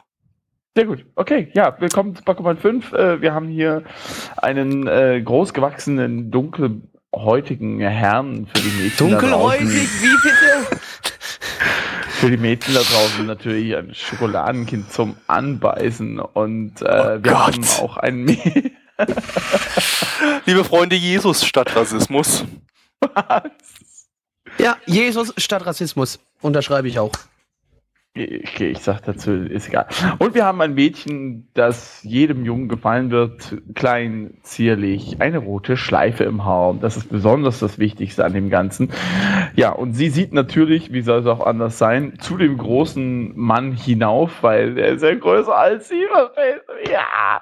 Sehr 0.75 0.85
gut. 0.85 1.05
Okay, 1.15 1.51
ja, 1.53 1.75
willkommen 1.79 2.15
zu 2.15 2.23
Bakuman 2.23 2.57
5. 2.57 2.93
Äh, 2.93 3.21
wir 3.21 3.33
haben 3.33 3.47
hier 3.49 3.83
einen 4.37 4.87
äh, 4.87 5.21
großgewachsenen, 5.21 6.31
dunkelhäutigen 6.31 7.79
Herrn 7.79 8.47
für 8.47 8.61
die 8.61 8.89
da 8.89 8.97
Dunkelhäutig, 8.97 9.67
wie 9.67 10.15
bitte? 10.23 10.79
Für 12.21 12.29
die 12.29 12.37
Mädchen 12.37 12.75
da 12.75 12.81
draußen 12.81 13.25
natürlich 13.25 13.75
ein 13.75 13.95
Schokoladenkind 13.95 14.93
zum 14.93 15.17
Anbeißen. 15.25 16.19
Und 16.19 16.79
äh, 16.83 16.85
Oh 16.85 16.87
wir 17.13 17.19
Gott. 17.19 17.33
haben 17.33 17.65
auch 17.79 17.97
ein 17.97 18.17
Mädchen. 18.25 18.77
Liebe 20.45 20.63
Freunde, 20.63 20.95
Jesus 20.95 21.43
statt 21.43 21.75
Rassismus. 21.75 22.45
Ja, 24.59 24.77
Jesus 24.85 25.33
statt 25.37 25.65
Rassismus. 25.65 26.19
Unterschreibe 26.41 26.87
ich 26.87 26.99
auch. 26.99 27.11
Okay, 28.13 28.71
ich 28.71 28.79
sag 28.79 28.99
dazu, 29.03 29.31
ist 29.31 29.69
egal. 29.69 29.87
Und 30.19 30.35
wir 30.35 30.43
haben 30.43 30.59
ein 30.59 30.73
Mädchen, 30.73 31.47
das 31.53 32.03
jedem 32.03 32.43
Jungen 32.43 32.67
gefallen 32.67 33.09
wird, 33.09 33.55
klein, 33.73 34.33
zierlich, 34.43 35.21
eine 35.21 35.37
rote 35.37 35.77
Schleife 35.77 36.25
im 36.25 36.43
Haar. 36.43 36.75
Das 36.81 36.97
ist 36.97 37.09
besonders 37.09 37.59
das 37.59 37.79
Wichtigste 37.79 38.25
an 38.25 38.33
dem 38.33 38.49
Ganzen. 38.49 38.91
Ja, 39.55 39.71
und 39.71 39.93
sie 39.93 40.09
sieht 40.09 40.33
natürlich, 40.33 40.91
wie 40.91 41.03
soll 41.03 41.21
es 41.21 41.25
auch 41.25 41.45
anders 41.45 41.77
sein, 41.77 42.19
zu 42.19 42.35
dem 42.35 42.57
großen 42.57 43.31
Mann 43.37 43.71
hinauf, 43.71 44.43
weil 44.43 44.77
er 44.77 44.89
ist 44.89 45.03
ja 45.03 45.15
größer 45.15 45.55
als 45.55 45.87
sie. 45.87 46.03
Ja, 46.91 47.41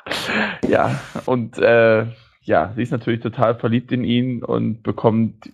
ja, 0.68 1.02
und 1.26 1.58
äh, 1.58 2.06
ja, 2.44 2.74
sie 2.76 2.84
ist 2.84 2.92
natürlich 2.92 3.22
total 3.22 3.56
verliebt 3.56 3.92
in 3.92 4.04
ihn 4.04 4.44
und 4.44 4.84
bekommt 4.84 5.50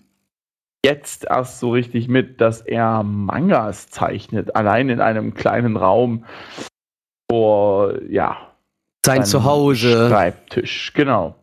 jetzt 0.86 1.26
erst 1.26 1.60
so 1.60 1.72
richtig 1.72 2.08
mit, 2.08 2.40
dass 2.42 2.62
er 2.62 3.02
Mangas 3.02 3.90
zeichnet, 3.90 4.56
allein 4.56 4.90
in 4.90 5.02
einem 5.02 5.34
kleinen 5.34 5.78
Raum 5.78 6.26
vor, 7.30 8.02
ja, 8.08 8.54
Sein 9.04 9.18
seinem 9.18 9.26
Zuhause. 9.26 10.10
Schreibtisch, 10.10 10.94
genau. 10.94 11.36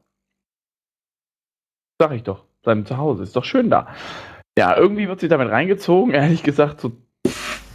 Sag 2.01 2.13
ich 2.13 2.23
doch, 2.23 2.45
seinem 2.65 2.87
Zuhause, 2.87 3.25
ist 3.25 3.35
doch 3.35 3.45
schön 3.45 3.69
da. 3.69 3.89
Ja, 4.57 4.77
irgendwie 4.77 5.09
wird 5.09 5.19
sie 5.21 5.29
damit 5.29 5.51
reingezogen, 5.51 6.15
ehrlich 6.15 6.45
gesagt, 6.45 6.81
so 6.81 6.93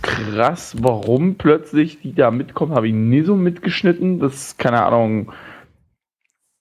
krass, 0.02 0.74
warum 0.80 1.36
plötzlich 1.36 2.00
die 2.00 2.16
da 2.16 2.32
mitkommen, 2.32 2.76
habe 2.76 2.88
ich 2.88 2.94
nie 2.94 3.24
so 3.24 3.36
mitgeschnitten, 3.36 4.20
das 4.20 4.36
ist, 4.36 4.58
keine 4.58 4.86
Ahnung. 4.86 5.34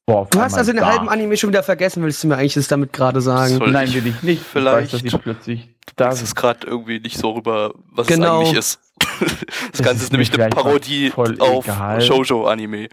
Boah, 0.07 0.29
Du 0.31 0.41
hast 0.41 0.55
also 0.57 0.73
den 0.73 0.87
halben 0.87 1.09
Anime 1.09 1.37
schon 1.37 1.51
wieder 1.51 1.65
vergessen, 1.65 2.01
willst 2.05 2.23
du 2.23 2.29
mir 2.29 2.37
eigentlich 2.37 2.55
das 2.55 2.69
damit 2.69 2.93
gerade 2.93 3.21
sagen? 3.21 3.57
Soll 3.57 3.73
Nein, 3.73 3.93
will 3.93 4.07
ich 4.07 4.23
nicht. 4.23 4.41
vielleicht- 4.41 4.93
Ich 4.95 5.03
weiß, 5.05 5.13
dass 5.13 5.21
plötzlich 5.21 5.69
Da 5.97 6.11
ist 6.11 6.23
es 6.23 6.35
gerade 6.37 6.65
irgendwie 6.65 7.01
nicht 7.01 7.19
so 7.19 7.31
rüber, 7.33 7.75
was 7.91 8.07
Genau. 8.07 8.43
es 8.43 8.47
eigentlich 8.49 8.59
ist. 8.59 8.81
Das 9.73 9.83
Ganze 9.83 9.97
ist 9.97 10.03
ist 10.05 10.13
nämlich 10.13 10.33
eine 10.33 10.49
Parodie 10.49 11.13
auf. 11.41 11.67
Shoujo-Anime. 12.01 12.89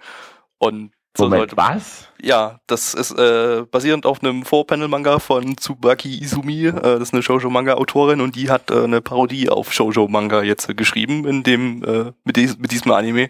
Und 0.57 0.91
so 1.15 1.25
Moment, 1.25 1.51
sollte 1.51 1.57
was? 1.57 2.07
Ja, 2.25 2.61
das 2.67 2.93
ist 2.93 3.11
äh, 3.19 3.63
basierend 3.69 4.05
auf 4.05 4.23
einem 4.23 4.45
Four-Panel-Manga 4.45 5.19
von 5.19 5.57
Tsubaki 5.57 6.19
Izumi. 6.23 6.67
Äh, 6.67 6.71
das 6.71 7.01
ist 7.01 7.13
eine 7.13 7.21
Shoujo-Manga-Autorin 7.21 8.21
und 8.21 8.37
die 8.37 8.49
hat 8.49 8.71
äh, 8.71 8.81
eine 8.81 9.01
Parodie 9.01 9.49
auf 9.49 9.73
Shoujo-Manga 9.73 10.41
jetzt 10.41 10.69
äh, 10.69 10.73
geschrieben 10.73 11.27
in 11.27 11.43
dem 11.43 11.83
äh, 11.83 12.13
mit, 12.23 12.37
dies, 12.37 12.57
mit 12.57 12.71
diesem 12.71 12.93
Anime. 12.93 13.27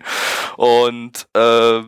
Und 0.57 1.27
äh, 1.35 1.81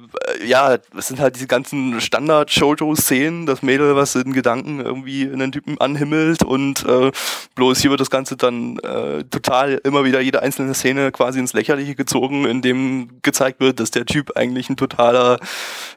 ja, 0.47 0.77
es 0.97 1.07
sind 1.07 1.19
halt 1.19 1.35
diese 1.35 1.45
ganzen 1.45 2.01
Standard-Shoujo-Szenen, 2.01 3.45
das 3.45 3.61
Mädel, 3.61 3.95
was 3.95 4.15
in 4.15 4.33
Gedanken 4.33 4.79
irgendwie 4.79 5.29
einen 5.31 5.51
Typen 5.51 5.79
anhimmelt 5.79 6.41
und 6.41 6.85
äh, 6.85 7.11
bloß 7.53 7.81
hier 7.81 7.91
wird 7.91 8.01
das 8.01 8.09
Ganze 8.09 8.35
dann 8.35 8.79
äh, 8.79 9.23
total 9.25 9.79
immer 9.83 10.05
wieder 10.05 10.21
jede 10.21 10.41
einzelne 10.41 10.73
Szene 10.73 11.11
quasi 11.11 11.37
ins 11.37 11.53
Lächerliche 11.53 11.93
gezogen, 11.93 12.45
in 12.45 12.63
dem 12.63 13.19
gezeigt 13.21 13.59
wird, 13.59 13.79
dass 13.79 13.91
der 13.91 14.07
Typ 14.07 14.35
eigentlich 14.35 14.71
ein 14.71 14.77
totaler 14.77 15.37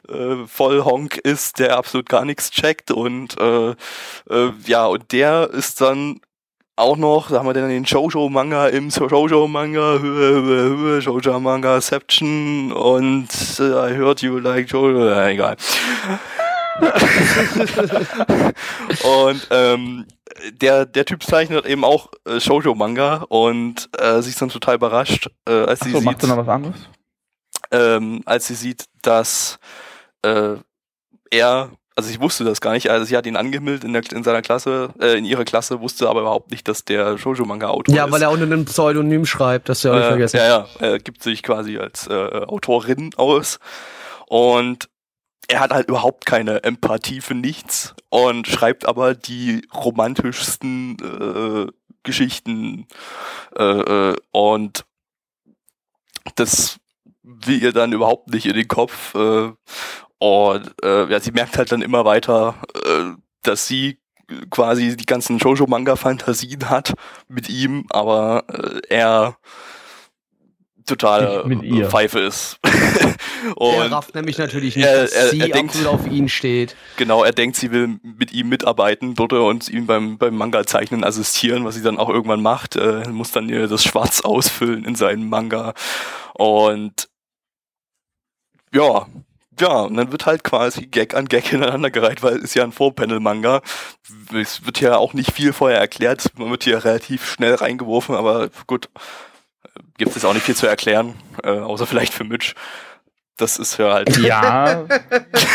äh, 0.07 0.45
Vollhonk 0.99 1.17
ist, 1.17 1.59
der 1.59 1.77
absolut 1.77 2.09
gar 2.09 2.25
nichts 2.25 2.51
checkt 2.51 2.91
und 2.91 3.39
äh, 3.39 3.71
äh, 4.29 4.51
ja, 4.65 4.85
und 4.85 5.11
der 5.11 5.49
ist 5.51 5.79
dann 5.81 6.19
auch 6.75 6.97
noch, 6.97 7.29
da 7.29 7.39
haben 7.39 7.47
wir 7.47 7.53
dann 7.53 7.69
den 7.69 7.85
Shoujo-Manga 7.85 8.67
im 8.67 8.89
Shoujo-Manga, 8.89 9.99
Shoujo-Manga-Ception 11.01 12.71
und 12.71 13.27
äh, 13.59 13.91
I 13.91 13.97
heard 13.97 14.21
you 14.21 14.39
like 14.39 14.69
Shoujo, 14.69 15.09
äh, 15.09 15.33
egal. 15.33 15.57
und 19.03 19.47
ähm, 19.51 20.05
der, 20.53 20.85
der 20.85 21.03
Typ 21.03 21.23
zeichnet 21.23 21.65
eben 21.65 21.83
auch 21.83 22.11
äh, 22.25 22.39
Shoujo-Manga 22.39 23.25
und 23.27 23.89
äh, 23.97 24.21
sie 24.21 24.29
ist 24.29 24.41
dann 24.41 24.47
total 24.47 24.75
überrascht, 24.75 25.29
äh, 25.45 25.51
als 25.51 25.81
sie 25.81 25.89
macht 25.89 26.21
sieht, 26.21 26.23
du 26.23 26.27
noch 26.27 26.37
was 26.37 26.47
anderes? 26.47 26.77
ähm, 27.71 28.21
als 28.25 28.47
sie 28.47 28.55
sieht, 28.55 28.85
dass 29.01 29.59
äh, 30.21 30.55
er, 31.31 31.71
also 31.95 32.09
ich 32.09 32.19
wusste 32.19 32.43
das 32.43 32.61
gar 32.61 32.73
nicht. 32.73 32.89
Also 32.89 33.05
sie 33.05 33.17
hat 33.17 33.25
ihn 33.25 33.35
angemeldet 33.35 33.83
in, 33.83 33.93
der, 33.93 34.03
in 34.11 34.23
seiner 34.23 34.41
Klasse, 34.41 34.93
äh, 34.99 35.17
in 35.17 35.25
ihrer 35.25 35.45
Klasse, 35.45 35.81
wusste 35.81 36.09
aber 36.09 36.21
überhaupt 36.21 36.51
nicht, 36.51 36.67
dass 36.67 36.85
der 36.85 37.17
Shoujo-Manga-Autor 37.17 37.93
Ja, 37.93 38.05
ist. 38.05 38.11
weil 38.11 38.21
er 38.21 38.31
unter 38.31 38.43
einem 38.43 38.65
Pseudonym 38.65 39.25
schreibt, 39.25 39.69
das 39.69 39.83
ja 39.83 39.91
auch 39.91 39.95
nicht 39.95 40.05
äh, 40.05 40.09
vergessen. 40.09 40.37
Ja, 40.37 40.47
ja, 40.47 40.67
er 40.79 40.99
gibt 40.99 41.23
sich 41.23 41.43
quasi 41.43 41.77
als 41.77 42.07
äh, 42.07 42.13
Autorin 42.13 43.11
aus. 43.17 43.59
Und 44.27 44.89
er 45.47 45.59
hat 45.61 45.71
halt 45.71 45.87
überhaupt 45.89 46.25
keine 46.27 46.63
Empathie 46.63 47.21
für 47.21 47.33
nichts 47.33 47.95
und 48.09 48.47
schreibt 48.47 48.85
aber 48.85 49.15
die 49.15 49.67
romantischsten 49.73 50.97
äh, 51.67 51.71
Geschichten 52.03 52.87
äh, 53.57 53.63
äh, 54.11 54.15
und 54.31 54.85
das 56.35 56.77
will 57.23 57.61
ihr 57.63 57.73
dann 57.73 57.93
überhaupt 57.93 58.29
nicht 58.29 58.45
in 58.45 58.53
den 58.53 58.67
Kopf 58.67 59.15
äh, 59.15 59.51
und 60.19 60.73
äh, 60.83 61.09
ja, 61.11 61.19
sie 61.19 61.31
merkt 61.31 61.57
halt 61.57 61.71
dann 61.71 61.81
immer 61.81 62.05
weiter, 62.05 62.55
äh, 62.85 63.15
dass 63.43 63.67
sie 63.67 63.99
quasi 64.51 64.95
die 64.95 65.05
ganzen 65.07 65.39
Shoujo-Manga-Fantasien 65.39 66.69
hat 66.69 66.93
mit 67.27 67.49
ihm, 67.49 67.85
aber 67.89 68.43
äh, 68.47 68.79
er 68.89 69.37
total 70.85 71.45
mit 71.45 71.61
ihr. 71.63 71.87
Pfeife 71.89 72.19
ist. 72.19 72.59
er 72.63 73.57
und 73.57 73.91
rafft 73.93 74.15
nämlich 74.15 74.37
natürlich 74.39 74.75
nicht, 74.75 74.85
er- 74.85 75.01
dass 75.03 75.11
er- 75.11 75.29
sie 75.29 75.39
er 75.39 75.49
denkt- 75.49 75.75
absolut 75.75 75.93
auf 75.99 76.07
ihn 76.07 76.27
steht. 76.29 76.75
genau, 76.97 77.23
er 77.23 77.31
denkt, 77.31 77.57
sie 77.57 77.71
will 77.71 77.99
mit 78.01 78.31
ihm 78.33 78.49
mitarbeiten, 78.49 79.17
würde 79.17 79.41
uns 79.43 79.69
ihm 79.69 79.85
beim, 79.85 80.17
beim 80.17 80.35
Manga-Zeichnen 80.35 81.03
assistieren, 81.03 81.63
was 81.63 81.75
sie 81.75 81.83
dann 81.83 81.97
auch 81.99 82.09
irgendwann 82.09 82.41
macht, 82.41 82.75
äh, 82.75 83.07
muss 83.09 83.31
dann 83.31 83.49
ihr 83.49 83.67
das 83.67 83.83
Schwarz 83.83 84.21
ausfüllen 84.25 84.83
in 84.83 84.95
seinen 84.95 85.29
Manga. 85.29 85.73
Und 86.33 87.07
ja, 88.73 89.07
ja, 89.59 89.81
und 89.81 89.95
dann 89.95 90.11
wird 90.11 90.25
halt 90.25 90.43
quasi 90.43 90.87
Gag 90.87 91.13
an 91.15 91.27
Gag 91.27 91.51
ineinander 91.53 91.91
gereiht, 91.91 92.23
weil 92.23 92.37
es 92.37 92.45
ist 92.45 92.55
ja 92.55 92.63
ein 92.63 92.71
Vorpanel-Manga. 92.71 93.61
Es 94.33 94.65
wird 94.65 94.81
ja 94.81 94.97
auch 94.97 95.13
nicht 95.13 95.31
viel 95.31 95.53
vorher 95.53 95.79
erklärt, 95.79 96.31
man 96.37 96.49
wird 96.49 96.63
hier 96.63 96.83
relativ 96.83 97.29
schnell 97.29 97.55
reingeworfen, 97.55 98.15
aber 98.15 98.49
gut, 98.67 98.89
gibt 99.97 100.15
es 100.15 100.25
auch 100.25 100.33
nicht 100.33 100.45
viel 100.45 100.55
zu 100.55 100.67
erklären, 100.67 101.15
äh, 101.43 101.59
außer 101.59 101.85
vielleicht 101.85 102.13
für 102.13 102.23
Mitch. 102.23 102.53
Das 103.39 103.57
ist 103.57 103.77
ja 103.77 103.93
halt 103.93 104.17
Ja, 104.17 104.85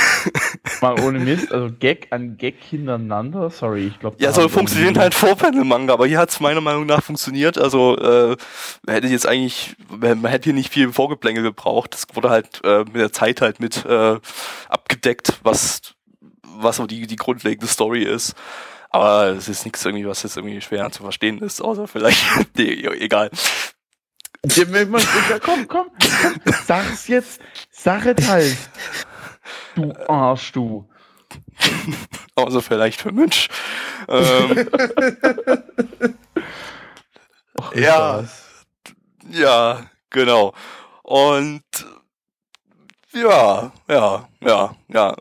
mal 0.81 0.99
ohne 1.01 1.19
Mist, 1.19 1.53
also 1.53 1.73
Gag 1.79 2.09
an 2.11 2.39
Gag 2.39 2.57
hintereinander, 2.71 3.51
sorry, 3.51 3.89
ich 3.89 3.99
glaube. 4.01 4.17
Ja, 4.19 4.33
so 4.33 4.49
funktionieren 4.49 4.99
halt 4.99 5.15
Vorpanel-Manga, 5.15 5.93
aber 5.93 6.07
hier 6.07 6.19
hat 6.19 6.31
es 6.31 6.41
meiner 6.41 6.63
Meinung 6.63 6.87
nach 6.87 7.03
funktioniert. 7.03 7.59
Also 7.59 7.99
äh, 7.99 8.37
man 8.87 8.95
hätte 8.95 9.09
jetzt 9.09 9.29
eigentlich, 9.29 9.77
man 9.89 10.25
hätte 10.25 10.45
hier 10.45 10.55
nicht 10.55 10.73
viel 10.73 10.93
Vorgeplänkel 10.93 11.43
gebraucht. 11.43 11.93
Das 11.93 12.07
wurde 12.15 12.31
halt 12.31 12.61
äh, 12.65 12.79
mit 12.85 12.97
der 12.97 13.13
Zeit 13.13 13.43
halt 13.43 13.61
mit 13.61 13.85
äh, 13.85 14.19
abgedeckt, 14.69 15.41
was 15.43 15.95
was 16.57 16.77
so 16.77 16.87
die, 16.87 17.07
die 17.07 17.17
grundlegende 17.17 17.67
Story 17.67 18.03
ist. 18.03 18.35
Aber 18.91 19.27
es 19.31 19.49
ist 19.49 19.65
nichts 19.65 19.85
irgendwie, 19.85 20.07
was 20.07 20.23
jetzt 20.23 20.37
irgendwie 20.37 20.61
schwer 20.61 20.89
zu 20.93 21.03
verstehen 21.03 21.41
ist, 21.41 21.61
außer 21.61 21.89
vielleicht, 21.89 22.25
nee, 22.57 22.87
egal. 23.01 23.31
Komm, 24.49 25.67
komm, 25.67 25.67
komm, 25.69 25.87
sag's 26.67 27.09
jetzt, 27.09 27.41
sag 27.71 28.05
es 28.07 28.29
halt. 28.29 28.57
Du 29.75 29.93
Arsch, 30.09 30.53
du. 30.53 30.89
Außer 32.35 32.61
vielleicht 32.63 33.01
für 33.01 33.13
Mensch. 33.13 33.49
Ähm, 34.09 34.69
Och, 37.59 37.75
Ja. 37.75 38.19
was. 38.19 38.65
Ja, 39.31 39.87
genau. 40.11 40.53
Und 41.03 41.63
ja, 43.13 43.73
ja, 43.89 44.29
ja, 44.41 44.77
ja. 44.89 45.17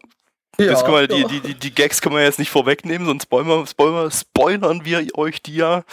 Das 0.58 0.86
können 0.86 0.98
wir, 0.98 1.08
die, 1.08 1.26
die, 1.26 1.40
die, 1.42 1.54
die 1.56 1.74
Gags 1.74 2.02
können 2.02 2.16
wir 2.16 2.24
jetzt 2.24 2.40
nicht 2.40 2.52
vorwegnehmen, 2.52 3.08
sonst 3.08 3.24
spoilern, 3.24 3.66
spoilern, 3.66 4.12
spoilern 4.12 4.86
wir 4.86 5.06
euch 5.18 5.42
die 5.42 5.56
ja. 5.56 5.84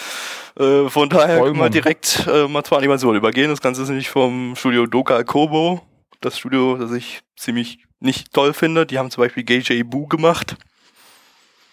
Äh, 0.58 0.88
von 0.88 1.08
daher 1.08 1.38
können 1.40 1.56
wir 1.56 1.66
Spoilern. 1.66 1.72
direkt 1.72 2.26
äh, 2.30 2.46
mal 2.48 2.62
zur 2.64 2.78
Animation 2.78 3.16
übergehen. 3.16 3.50
Das 3.50 3.60
Ganze 3.60 3.82
ist 3.82 3.88
nämlich 3.88 4.10
vom 4.10 4.54
Studio 4.56 4.86
Doka 4.86 5.22
Kobo. 5.24 5.80
Das 6.20 6.38
Studio, 6.38 6.76
das 6.76 6.92
ich 6.92 7.20
ziemlich 7.36 7.78
nicht 8.00 8.32
toll 8.32 8.52
finde. 8.52 8.84
Die 8.84 8.98
haben 8.98 9.10
zum 9.10 9.24
Beispiel 9.24 9.44
Gay 9.44 9.58
J 9.60 9.88
Boo 9.88 10.06
gemacht. 10.06 10.56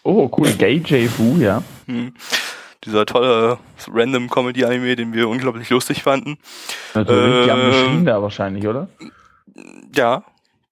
Oh, 0.04 0.30
cool, 0.38 0.54
Gay 0.54 0.78
J. 0.86 1.10
Fu, 1.10 1.36
ja. 1.38 1.64
Hm. 1.88 2.14
Dieser 2.86 3.06
tolle 3.06 3.58
Random 3.92 4.30
Comedy 4.30 4.64
Anime, 4.64 4.96
den 4.96 5.12
wir 5.14 5.28
unglaublich 5.28 5.70
lustig 5.70 6.04
fanden. 6.04 6.38
Natürlich, 6.94 7.46
die 7.46 7.52
haben 7.52 7.60
eine 7.62 7.76
Ähm, 7.76 7.98
Schiene 7.98 8.22
wahrscheinlich, 8.22 8.66
oder? 8.68 8.88
Ja, 9.94 10.24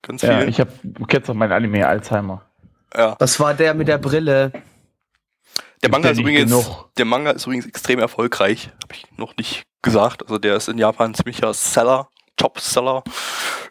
ganz 0.07 0.21
Ja, 0.21 0.39
viel. 0.39 0.49
ich 0.49 0.59
hab, 0.59 0.69
du 0.83 1.05
kennst 1.05 1.29
doch 1.29 1.33
mein 1.33 1.51
Anime 1.51 1.87
Alzheimer. 1.87 2.41
ja. 2.95 3.15
Das 3.19 3.39
war 3.39 3.53
der 3.53 3.73
mit 3.73 3.87
der 3.87 3.97
Brille. 3.97 4.51
Der 5.83 5.89
Manga, 5.91 6.09
ist 6.09 6.17
ja 6.17 6.21
übrigens, 6.21 6.49
genug. 6.51 6.89
der 6.97 7.05
Manga 7.05 7.31
ist 7.31 7.45
übrigens 7.45 7.65
extrem 7.67 7.99
erfolgreich, 7.99 8.69
habe 8.83 8.93
ich 8.93 9.05
noch 9.17 9.35
nicht 9.37 9.65
gesagt. 9.83 10.23
Also 10.23 10.37
der 10.39 10.55
ist 10.55 10.67
in 10.69 10.77
Japan 10.79 11.11
ein 11.11 11.13
ziemlicher 11.13 11.53
Seller, 11.53 12.07
Top-Seller. 12.37 13.03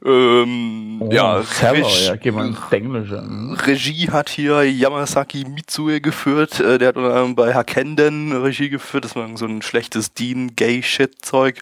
Ähm, 0.05 1.01
Oh, 1.03 1.11
ja, 1.11 1.43
Seller, 1.43 1.87
Reg- 1.87 2.07
ja, 2.07 2.17
geh 2.17 2.31
mal 2.31 2.47
ins 2.47 2.59
Englische. 2.71 3.23
Regie 3.67 4.11
hat 4.11 4.29
hier 4.29 4.63
Yamasaki 4.63 5.45
Mitsue 5.49 6.01
geführt. 6.01 6.61
Äh, 6.61 6.79
der 6.79 6.89
hat 6.89 6.97
unter 6.97 7.09
anderem 7.11 7.35
bei 7.35 7.53
Hakenden 7.55 8.33
Regie 8.43 8.69
geführt. 8.69 9.05
Das 9.05 9.17
war 9.17 9.29
so 9.37 9.47
ein 9.47 9.63
schlechtes 9.63 10.13
Dean-Gay-Shit-Zeug. 10.15 11.61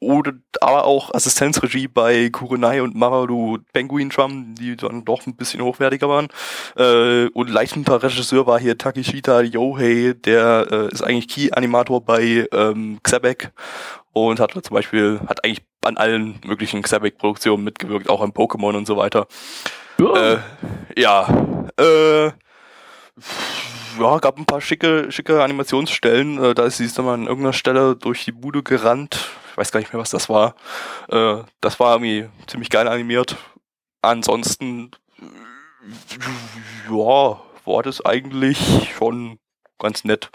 Oder 0.00 0.32
aber 0.62 0.86
auch 0.86 1.12
Assistenzregie 1.12 1.86
bei 1.86 2.30
Kurenai 2.30 2.80
und 2.82 2.94
Mararu 2.94 3.58
Penguin 3.74 4.08
Drum, 4.08 4.54
die 4.54 4.74
dann 4.76 5.04
doch 5.04 5.26
ein 5.26 5.36
bisschen 5.36 5.60
hochwertiger 5.60 6.08
waren. 6.08 6.28
Äh, 6.76 7.28
und 7.34 7.50
leitender 7.50 8.02
Regisseur 8.02 8.46
war 8.46 8.58
hier 8.58 8.78
Takeshita 8.78 9.42
Yohei, 9.42 10.14
der 10.14 10.66
äh, 10.70 10.88
ist 10.88 11.02
eigentlich 11.02 11.28
Key-Animator 11.28 12.02
bei 12.02 12.48
ähm, 12.50 12.98
Xebec 13.02 13.52
und 14.12 14.40
hat 14.40 14.52
zum 14.52 14.74
Beispiel, 14.74 15.20
hat 15.28 15.44
eigentlich 15.44 15.62
an 15.84 15.96
allen 15.96 16.40
möglichen 16.46 16.82
Xebec-Produktionen 16.82 17.62
mitgewirkt, 17.62 18.08
auch 18.08 18.22
an 18.22 18.32
Pokémon 18.32 18.76
und 18.76 18.86
so 18.86 18.96
weiter. 18.96 19.26
Äh, 19.98 20.38
ja, 20.96 21.28
äh, 21.78 22.26
ja, 23.98 24.18
gab 24.18 24.38
ein 24.38 24.46
paar 24.46 24.60
schicke, 24.60 25.12
schicke 25.12 25.42
Animationsstellen. 25.42 26.42
Äh, 26.42 26.54
da 26.54 26.64
ist 26.64 26.78
sie 26.78 26.90
dann 26.90 27.04
mal 27.04 27.14
an 27.14 27.26
irgendeiner 27.26 27.52
Stelle 27.52 27.96
durch 27.96 28.24
die 28.24 28.32
Bude 28.32 28.62
gerannt. 28.62 29.30
Weiß 29.60 29.72
gar 29.72 29.80
nicht 29.80 29.92
mehr, 29.92 30.00
was 30.00 30.08
das 30.08 30.30
war. 30.30 30.54
Äh, 31.10 31.42
das 31.60 31.78
war 31.78 31.92
irgendwie 31.92 32.30
ziemlich 32.46 32.70
geil 32.70 32.88
animiert. 32.88 33.36
Ansonsten, 34.00 34.90
äh, 35.18 36.90
ja, 36.90 37.40
war 37.66 37.82
das 37.82 38.02
eigentlich 38.02 38.94
schon 38.96 39.38
ganz 39.78 40.02
nett. 40.04 40.30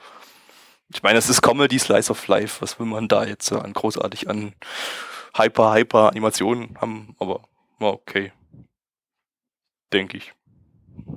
Ich 0.94 1.02
meine, 1.02 1.18
es 1.18 1.28
ist 1.28 1.42
Comedy 1.42 1.80
Slice 1.80 2.12
of 2.12 2.28
Life. 2.28 2.62
Was 2.62 2.80
will 2.80 2.86
man 2.86 3.08
da 3.08 3.26
jetzt 3.26 3.52
äh, 3.52 3.56
an 3.56 3.74
großartig 3.74 4.30
an 4.30 4.54
Hyper, 5.36 5.74
Hyper 5.74 6.10
Animationen 6.10 6.78
haben? 6.80 7.16
Aber 7.18 7.42
war 7.80 7.94
okay. 7.94 8.32
Denke 9.92 10.18
ich. 10.18 10.34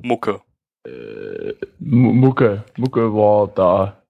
Mucke. 0.00 0.40
M- 0.86 1.56
Mucke, 1.78 2.64
Mucke 2.78 3.12
war 3.12 3.48
da. 3.48 4.02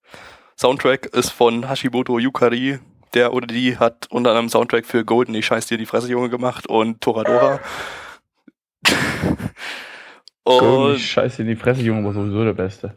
Soundtrack 0.57 1.07
ist 1.07 1.31
von 1.31 1.69
Hashimoto 1.69 2.21
Yukari. 2.21 2.79
Der 3.15 3.33
oder 3.33 3.47
die 3.47 3.79
hat 3.79 4.07
unter 4.11 4.31
anderem 4.31 4.49
Soundtrack 4.49 4.87
für 4.87 5.05
Golden, 5.05 5.35
ich 5.35 5.47
scheiß 5.47 5.67
dir 5.67 5.79
die 5.79 5.87
Fresse, 5.87 6.09
Junge, 6.09 6.29
gemacht 6.31 6.67
und 6.67 7.01
Toradora. 7.01 7.61
Und 10.45 10.63
und 10.63 10.99
Scheiße 10.99 11.43
in 11.43 11.49
die 11.49 11.57
Fresse, 11.57 11.83
Junge, 11.83 12.05
war 12.07 12.15
sowieso 12.15 12.43
der 12.43 12.55
Beste. 12.55 12.95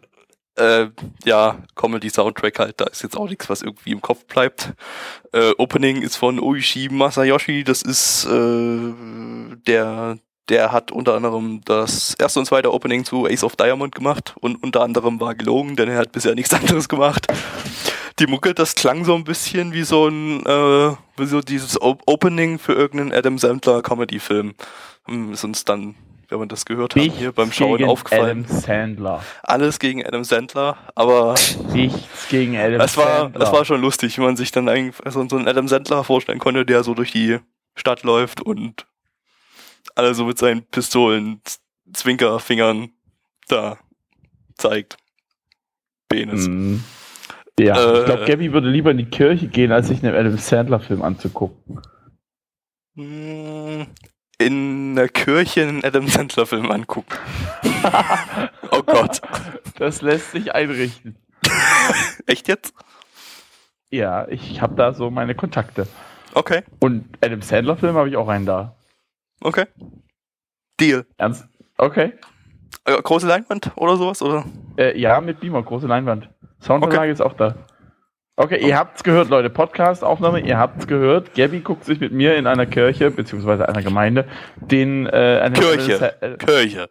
äh, 0.58 0.88
ja, 1.26 1.58
Comedy-Soundtrack 1.76 2.60
halt, 2.60 2.80
da 2.82 2.86
ist 2.86 3.04
jetzt 3.04 3.18
auch 3.18 3.28
nichts, 3.30 3.50
was 3.50 3.62
irgendwie 3.62 3.92
im 3.92 4.02
Kopf 4.02 4.26
bleibt. 4.26 4.74
Äh, 5.34 5.52
Opening 5.58 6.02
ist 6.02 6.16
von 6.16 6.40
Oishi 6.40 6.90
Masayoshi, 6.90 7.64
das 7.64 7.82
ist 7.82 8.26
äh, 8.26 8.94
der, 9.68 10.18
der 10.50 10.72
hat 10.72 10.92
unter 10.92 11.16
anderem 11.16 11.62
das 11.66 12.14
erste 12.20 12.40
und 12.40 12.46
zweite 12.46 12.74
Opening 12.74 13.04
zu 13.06 13.26
Ace 13.26 13.44
of 13.44 13.56
Diamond 13.56 13.96
gemacht 13.96 14.36
und 14.40 14.62
unter 14.64 14.82
anderem 14.82 15.20
war 15.20 15.36
gelogen, 15.36 15.76
denn 15.76 15.90
er 15.90 15.98
hat 15.98 16.12
bisher 16.14 16.36
nichts 16.36 16.54
anderes 16.54 16.88
gemacht. 16.90 17.28
Die 18.20 18.28
Mucke, 18.28 18.54
das 18.54 18.76
klang 18.76 19.06
so 19.06 19.16
ein 19.16 19.24
bisschen 19.24 19.74
wie 19.74 19.84
so 19.84 20.08
ein, 20.08 20.46
äh, 20.46 20.96
wie 21.18 21.26
so 21.26 21.42
dieses 21.42 21.82
O- 21.82 21.98
Opening 22.06 22.60
für 22.60 22.74
irgendeinen 22.74 23.14
Adam 23.14 23.38
Sandler 23.38 23.82
Comedy-Film. 23.82 24.54
Hm, 25.06 25.34
Ist 25.34 25.44
uns 25.44 25.66
dann, 25.66 25.96
wenn 26.30 26.40
wir 26.40 26.46
das 26.46 26.66
gehört 26.66 26.96
haben, 26.96 27.10
hier 27.12 27.32
beim 27.32 27.52
Schauen 27.52 27.78
gegen 27.78 27.90
aufgefallen. 27.90 28.46
Adam 28.48 28.60
Sandler. 28.60 29.24
Alles 29.44 29.80
gegen 29.80 30.06
Adam 30.06 30.24
Sandler, 30.24 30.78
aber 30.96 31.36
Nichts 31.74 32.28
gegen 32.30 32.58
Adam 32.58 32.80
das 32.80 32.98
war, 32.98 33.22
Sandler. 33.22 33.40
das 33.40 33.52
war 33.54 33.66
schon 33.66 33.82
lustig, 33.82 34.18
wie 34.18 34.22
man 34.22 34.36
sich 34.36 34.52
dann 34.52 34.70
eigentlich 34.70 34.96
so, 35.12 35.28
so 35.28 35.38
einen 35.38 35.48
Adam 35.48 35.68
Sandler 35.68 36.04
vorstellen 36.04 36.40
konnte, 36.40 36.66
der 36.66 36.84
so 36.84 36.94
durch 36.94 37.12
die 37.12 37.40
Stadt 37.76 38.04
läuft 38.04 38.42
und 38.42 38.86
alle 39.96 40.14
so 40.14 40.26
mit 40.26 40.38
seinen 40.38 40.64
Pistolen, 40.64 41.42
Zwinkerfingern 41.94 42.92
da 43.48 43.78
zeigt. 44.58 44.98
Penis. 46.08 46.48
Mhm. 46.48 46.84
Ja, 47.66 47.76
Äh, 47.78 48.00
ich 48.00 48.06
glaube, 48.06 48.26
Gabby 48.26 48.54
würde 48.54 48.70
lieber 48.70 48.92
in 48.92 48.98
die 48.98 49.06
Kirche 49.06 49.48
gehen, 49.48 49.72
als 49.72 49.88
sich 49.88 50.04
einen 50.04 50.16
Adam 50.16 50.38
Sandler-Film 50.38 51.02
anzugucken. 51.02 51.82
Hm, 52.96 53.88
in 54.38 54.98
einer 54.98 55.08
Kirche 55.08 55.62
einen 55.62 55.84
Adam 55.84 56.08
Sandler 56.08 56.46
Film 56.46 56.72
angucken. 56.72 57.16
oh 58.72 58.82
Gott. 58.84 59.22
Das 59.78 60.02
lässt 60.02 60.32
sich 60.32 60.54
einrichten. 60.54 61.16
Echt 62.26 62.48
jetzt? 62.48 62.74
Ja, 63.92 64.28
ich 64.30 64.62
habe 64.62 64.76
da 64.76 64.94
so 64.94 65.12
meine 65.12 65.36
Kontakte. 65.36 65.88
Okay, 66.34 66.64
Und 66.80 67.06
Adam 67.22 67.42
Sandler 67.42 67.78
Film 67.78 67.96
habe 67.96 68.10
ich 68.10 68.16
auch 68.18 68.28
einen 68.30 68.46
da. 68.46 68.76
okay. 69.42 69.66
Deal. 70.80 71.06
Ernst? 71.18 71.48
Okay. 71.78 72.14
Äh, 72.86 73.02
große 73.02 73.28
Leinwand 73.28 73.72
oder 73.76 73.98
sowas? 73.98 74.22
Oder? 74.22 74.46
Äh, 74.78 75.00
ja, 75.00 75.22
mit 75.22 75.40
Beamer, 75.40 75.62
große 75.62 75.86
Leinwand. 75.88 76.30
Soundanlage 76.62 77.12
ist 77.12 77.22
auch 77.22 77.34
da. 77.34 77.56
Okay, 78.38 78.66
ihr 78.66 78.78
habt's 78.78 79.04
gehört, 79.04 79.30
Leute. 79.30 79.50
Podcast-Aufnahme, 79.50 80.40
ihr 80.40 80.58
habt's 80.58 80.88
gehört. 80.88 81.36
Gabby 81.36 81.60
guckt 81.60 81.84
sich 81.86 82.00
mit 82.00 82.12
mir 82.12 82.36
in 82.38 82.48
einer 82.48 82.66
Kirche, 82.66 83.12
beziehungsweise 83.12 83.68
einer 83.68 83.84
Gemeinde, 83.84 84.26
den, 84.56 85.06
äh, 85.06 85.42
eine, 85.44 85.54
Kirche. 85.54 86.16
Äh, 86.22 86.38
Kirche. 86.38 86.90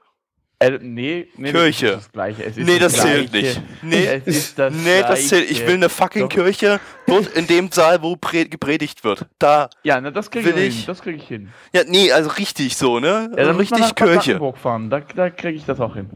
äh, 0.61 0.79
nee, 0.81 1.29
nee, 1.37 1.51
Kirche. 1.51 1.87
Das, 1.87 1.97
ist 1.97 2.05
das 2.07 2.13
Gleiche. 2.13 2.45
Es 2.45 2.57
ist 2.57 2.67
Nee, 2.67 2.79
das 2.79 2.93
Gleiche. 2.95 3.09
zählt 3.31 3.33
nicht. 3.33 3.63
Nee, 3.83 4.05
Es 4.07 4.27
ist 4.27 4.59
das 4.59 4.73
nee, 4.75 5.01
das 5.01 5.29
zählt. 5.29 5.51
Ich 5.51 5.67
will 5.67 5.75
eine 5.75 5.89
fucking 5.89 6.23
Doch. 6.23 6.29
Kirche 6.29 6.79
dort 7.07 7.27
in 7.29 7.47
dem 7.49 7.73
Saal, 7.73 8.03
wo 8.03 8.15
pre 8.17 8.45
gepredigt 8.47 9.03
wird. 9.03 9.27
Da. 9.39 9.71
Ja, 9.83 10.01
na, 10.01 10.11
das 10.13 10.31
kriege 10.31 10.51
ich, 10.51 10.57
ich- 10.57 10.77
hin. 10.77 10.85
Das 10.87 11.01
kriege 11.03 11.17
ich 11.17 11.27
hin. 11.27 11.49
Ja, 11.73 11.83
nee, 11.87 12.13
also 12.13 12.31
richtig 12.31 12.77
so, 12.77 13.01
ne? 13.01 13.31
Ja, 13.37 13.45
dann 13.45 13.57
müssen 13.57 13.77
wir 13.77 13.85
richtig 13.87 13.99
nach 13.99 14.23
Kirche. 14.23 14.53
Fahren. 14.57 14.91
Da, 14.91 15.01
da 15.01 15.31
kriege 15.31 15.57
ich 15.57 15.65
das 15.65 15.81
auch 15.81 15.95
hin. 15.97 16.11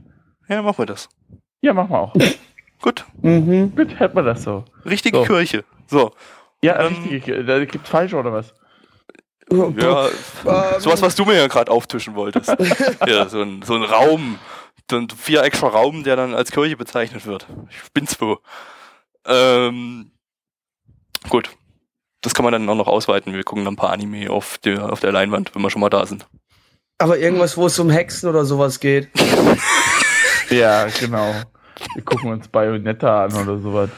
Ja, 0.48 0.61
machen 0.62 0.78
wir 0.78 0.86
das. 0.86 1.09
Ja, 1.62 1.72
machen 1.72 1.90
wir 1.90 1.98
auch. 1.98 2.14
Gut. 2.85 3.07
Mhm. 3.22 3.74
Gut, 3.74 3.99
hätten 3.99 4.14
wir 4.14 4.22
das 4.24 4.43
so. 4.43 4.62
Richtige 4.85 5.16
So. 5.16 5.24
Kirche. 5.24 5.64
So. 5.87 6.12
Ja, 6.62 6.78
Ähm, 6.85 6.97
richtig. 7.11 7.47
Da 7.47 7.64
gibt's 7.64 7.89
falsch 7.89 8.12
oder 8.12 8.30
was? 8.30 8.53
Ja, 9.51 10.07
Ähm, 10.09 10.80
sowas, 10.80 11.01
was 11.01 11.14
du 11.14 11.24
mir 11.24 11.35
ja 11.35 11.47
gerade 11.47 11.72
auftischen 11.72 12.14
wolltest. 12.14 12.55
ja, 13.07 13.26
so 13.26 13.41
ein, 13.41 13.62
so 13.62 13.74
ein 13.74 13.85
Raum. 13.85 14.39
So 14.91 14.99
ein 14.99 15.09
viereckiger 15.09 15.68
Raum, 15.68 16.05
der 16.05 16.16
dann 16.16 16.35
als 16.35 16.51
Kirche 16.53 16.76
bezeichnet 16.76 17.24
wird. 17.24 17.47
Ich 17.70 17.91
bin's 17.95 18.20
wo. 18.20 18.37
Ähm, 19.24 20.11
gut. 21.30 21.49
Das 22.20 22.35
kann 22.35 22.45
man 22.45 22.53
dann 22.53 22.68
auch 22.68 22.74
noch 22.74 22.87
ausweiten. 22.87 23.32
Wir 23.32 23.45
gucken 23.45 23.64
dann 23.64 23.72
ein 23.74 23.78
paar 23.78 23.93
Anime 23.93 24.28
auf 24.30 24.59
der, 24.59 24.93
auf 24.93 25.01
der 25.01 25.11
Leinwand, 25.12 25.55
wenn 25.55 25.62
wir 25.62 25.70
schon 25.70 25.80
mal 25.80 25.89
da 25.89 26.05
sind. 26.05 26.26
Aber 26.99 27.16
irgendwas, 27.16 27.57
wo 27.57 27.64
es 27.64 27.78
um 27.78 27.89
Hexen 27.89 28.28
oder 28.28 28.45
sowas 28.45 28.78
geht. 28.78 29.09
Ja, 30.51 30.87
genau. 31.01 31.35
Wir 31.95 32.03
gucken 32.05 32.30
uns 32.32 32.49
Bayonetta 32.49 33.24
an 33.24 33.32
oder 33.35 33.59
sowas. 33.61 33.91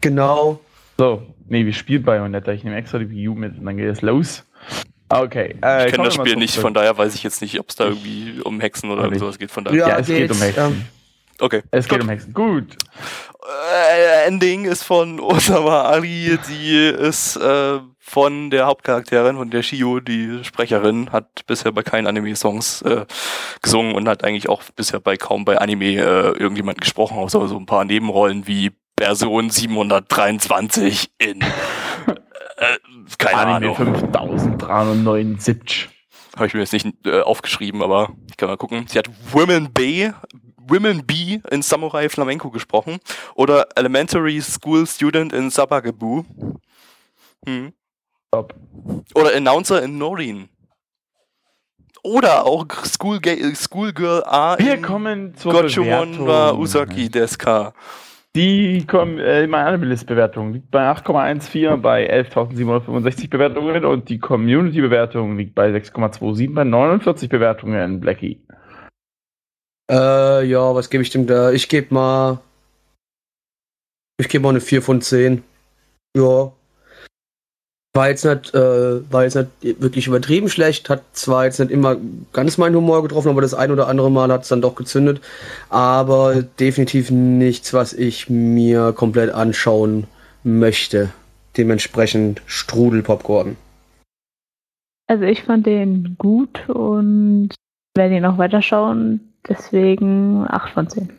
Genau. 0.00 0.60
So, 0.98 1.22
nee, 1.48 1.64
wir 1.64 1.72
spielen 1.72 2.02
Bayonetta. 2.02 2.52
Ich 2.52 2.64
nehme 2.64 2.76
extra 2.76 2.98
die 2.98 3.10
Wii 3.10 3.28
U 3.28 3.34
mit 3.34 3.58
und 3.58 3.64
dann 3.64 3.76
geht 3.76 3.88
es 3.88 4.02
los. 4.02 4.44
Okay, 5.08 5.56
äh, 5.62 5.86
Ich 5.86 5.92
kenne 5.92 6.04
das 6.04 6.14
Spiel 6.14 6.36
nicht, 6.36 6.56
von 6.56 6.72
daher 6.72 6.96
weiß 6.96 7.14
ich 7.14 7.22
jetzt 7.22 7.42
nicht, 7.42 7.58
ob 7.60 7.68
es 7.68 7.76
da 7.76 7.84
irgendwie 7.84 8.40
um 8.42 8.60
Hexen 8.60 8.90
oder 8.90 9.02
irgend 9.04 9.18
sowas 9.20 9.38
geht. 9.38 9.50
Von 9.50 9.64
daher. 9.64 9.78
Ja, 9.78 9.88
Ja, 9.88 9.98
es 9.98 10.06
geht 10.06 10.30
um 10.30 10.38
Hexen. 10.38 10.62
ja. 11.38 11.44
Okay. 11.44 11.62
Es 11.70 11.86
geht 11.88 11.98
Gut. 11.98 12.04
um 12.04 12.08
Hexen. 12.08 12.32
Gut. 12.32 12.76
Äh, 13.74 14.26
Ending 14.28 14.64
ist 14.64 14.84
von 14.84 15.18
Osama 15.20 15.82
Ali, 15.82 16.38
die 16.48 16.76
ist 16.86 17.36
äh, 17.36 17.80
von 18.04 18.50
der 18.50 18.66
Hauptcharakterin, 18.66 19.36
von 19.36 19.50
der 19.50 19.62
Shio, 19.62 20.00
die 20.00 20.42
Sprecherin, 20.42 21.12
hat 21.12 21.46
bisher 21.46 21.70
bei 21.70 21.84
keinen 21.84 22.08
Anime-Songs 22.08 22.82
äh, 22.82 23.06
gesungen 23.62 23.94
und 23.94 24.08
hat 24.08 24.24
eigentlich 24.24 24.48
auch 24.48 24.60
bisher 24.74 24.98
bei 24.98 25.16
kaum 25.16 25.44
bei 25.44 25.58
Anime 25.58 25.94
äh, 25.94 26.36
irgendjemand 26.36 26.80
gesprochen, 26.80 27.16
außer 27.16 27.46
so 27.46 27.56
ein 27.56 27.64
paar 27.64 27.84
Nebenrollen 27.84 28.48
wie 28.48 28.72
Person 28.96 29.50
723 29.50 31.12
in 31.18 31.42
äh, 31.42 31.44
keine 33.18 33.38
Anime 33.38 33.76
Ahnung. 33.76 33.78
5379. 33.96 35.88
Habe 36.34 36.46
ich 36.46 36.54
mir 36.54 36.60
jetzt 36.60 36.72
nicht 36.72 36.88
äh, 37.06 37.20
aufgeschrieben, 37.20 37.82
aber 37.82 38.10
ich 38.28 38.36
kann 38.36 38.48
mal 38.48 38.56
gucken. 38.56 38.86
Sie 38.88 38.98
hat 38.98 39.08
Women 39.30 39.72
B, 39.72 40.10
Women 40.56 41.06
B 41.06 41.38
in 41.50 41.62
Samurai 41.62 42.08
Flamenco 42.08 42.50
gesprochen 42.50 42.98
oder 43.36 43.68
Elementary 43.76 44.42
School 44.42 44.88
Student 44.88 45.32
in 45.32 45.50
Sabagabu. 45.50 46.24
Hm. 47.46 47.72
Top. 48.32 48.54
Oder 49.14 49.36
Announcer 49.36 49.82
in 49.82 49.98
Norin. 49.98 50.48
Oder 52.02 52.46
auch 52.46 52.66
School 52.84 53.20
Schoolgirl 53.54 54.24
A 54.24 54.58
Wir 54.58 54.74
in 54.74 54.82
kommen 54.82 55.34
zur 55.36 55.52
Gochumon 55.52 56.18
wa 56.20 56.52
Bewertung. 56.52 56.60
Usaki 56.60 57.10
Deska. 57.10 57.74
Die 58.34 58.86
kommen, 58.86 59.18
äh, 59.18 59.46
meine 59.46 59.66
Anime-List-Bewertung 59.66 60.54
liegt 60.54 60.70
bei 60.70 60.80
8,14 60.90 61.76
bei 61.76 62.10
11.765 62.10 63.28
Bewertungen 63.28 63.84
und 63.84 64.08
die 64.08 64.18
Community-Bewertung 64.18 65.36
liegt 65.36 65.54
bei 65.54 65.70
6,27 65.70 66.54
bei 66.54 66.64
49 66.64 67.28
Bewertungen, 67.28 68.00
Blackie. 68.00 68.40
Äh, 69.90 70.46
ja, 70.46 70.74
was 70.74 70.88
gebe 70.88 71.02
ich 71.02 71.10
dem 71.10 71.26
da? 71.26 71.52
Ich 71.52 71.68
gebe 71.68 71.92
mal. 71.92 72.40
Ich 74.18 74.30
gebe 74.30 74.42
mal 74.42 74.50
eine 74.50 74.62
4 74.62 74.80
von 74.80 75.02
10. 75.02 75.42
Ja. 76.16 76.52
War 77.94 78.08
jetzt 78.08 78.24
nicht, 78.24 78.54
äh, 78.54 79.12
war 79.12 79.24
jetzt 79.24 79.34
nicht 79.34 79.48
wirklich 79.80 80.06
übertrieben 80.06 80.48
schlecht, 80.48 80.88
hat 80.88 81.02
zwar 81.12 81.44
jetzt 81.44 81.58
nicht 81.60 81.70
immer 81.70 81.96
ganz 82.32 82.56
meinen 82.56 82.74
Humor 82.74 83.02
getroffen, 83.02 83.28
aber 83.28 83.42
das 83.42 83.52
ein 83.52 83.70
oder 83.70 83.86
andere 83.86 84.10
Mal 84.10 84.32
hat 84.32 84.42
es 84.42 84.48
dann 84.48 84.62
doch 84.62 84.76
gezündet. 84.76 85.20
Aber 85.68 86.42
definitiv 86.42 87.10
nichts, 87.10 87.74
was 87.74 87.92
ich 87.92 88.30
mir 88.30 88.92
komplett 88.92 89.30
anschauen 89.34 90.06
möchte. 90.42 91.10
Dementsprechend 91.58 92.40
Strudel-Popcorn. 92.46 93.58
Also 95.06 95.24
ich 95.24 95.42
fand 95.42 95.66
den 95.66 96.16
gut 96.16 96.66
und 96.70 97.50
werde 97.94 98.16
ihn 98.16 98.24
auch 98.24 98.38
weiterschauen. 98.38 99.34
Deswegen 99.46 100.46
8 100.48 100.72
von 100.72 100.88
10. 100.88 101.12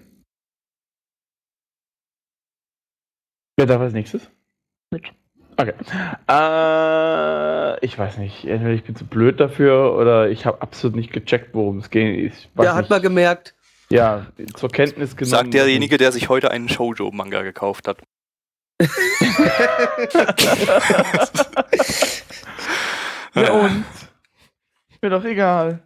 Wer 3.58 3.68
darf 3.68 3.82
als 3.82 3.94
nächstes? 3.94 4.32
Mitch. 4.92 5.12
Okay. 5.58 5.74
Äh, 6.30 7.86
ich 7.86 7.98
weiß 7.98 8.18
nicht. 8.18 8.46
Entweder 8.46 8.74
ich 8.74 8.84
bin 8.84 8.96
zu 8.96 9.06
blöd 9.06 9.40
dafür 9.40 9.94
oder 9.96 10.30
ich 10.30 10.46
habe 10.46 10.62
absolut 10.62 10.96
nicht 10.96 11.12
gecheckt, 11.14 11.54
worum 11.54 11.78
es 11.80 11.90
geht. 11.90 12.34
Ich 12.34 12.50
weiß 12.56 12.66
Ja, 12.66 12.74
hat 12.76 12.82
nicht. 12.84 12.90
man 12.90 13.02
gemerkt. 13.02 13.54
Ja, 13.90 14.26
zur 14.56 14.70
Kenntnis 14.70 15.16
genommen. 15.16 15.32
Sagt 15.32 15.54
derjenige, 15.54 15.98
der 15.98 16.12
sich 16.12 16.30
heute 16.30 16.50
einen 16.52 16.70
Shoujo-Manga 16.70 17.42
gekauft 17.44 17.88
hat. 17.88 17.98
Ja, 23.36 23.52
und? 23.52 23.84
Mir 25.02 25.10
doch 25.10 25.24
egal. 25.26 25.80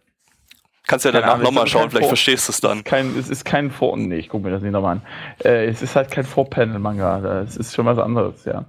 Kannst 0.86 1.04
ja 1.04 1.12
danach 1.12 1.38
nochmal 1.38 1.66
schauen, 1.66 1.90
vielleicht 1.90 2.04
Vor- 2.04 2.10
verstehst 2.10 2.48
du 2.48 2.52
es 2.52 2.60
dann. 2.60 2.84
Kein, 2.84 3.18
es 3.18 3.28
ist 3.28 3.44
kein 3.44 3.70
Vor... 3.70 3.96
Nee, 3.96 4.16
ich 4.16 4.28
gucke 4.28 4.44
mir 4.44 4.50
das 4.50 4.62
nicht 4.62 4.72
nochmal 4.72 4.96
an. 4.96 5.02
Äh, 5.44 5.66
es 5.66 5.82
ist 5.82 5.96
halt 5.96 6.10
kein 6.10 6.24
Vor-Panel-Manga. 6.24 7.40
Es 7.42 7.56
ist 7.56 7.74
schon 7.74 7.86
was 7.86 7.98
anderes, 7.98 8.44
ja. 8.44 8.64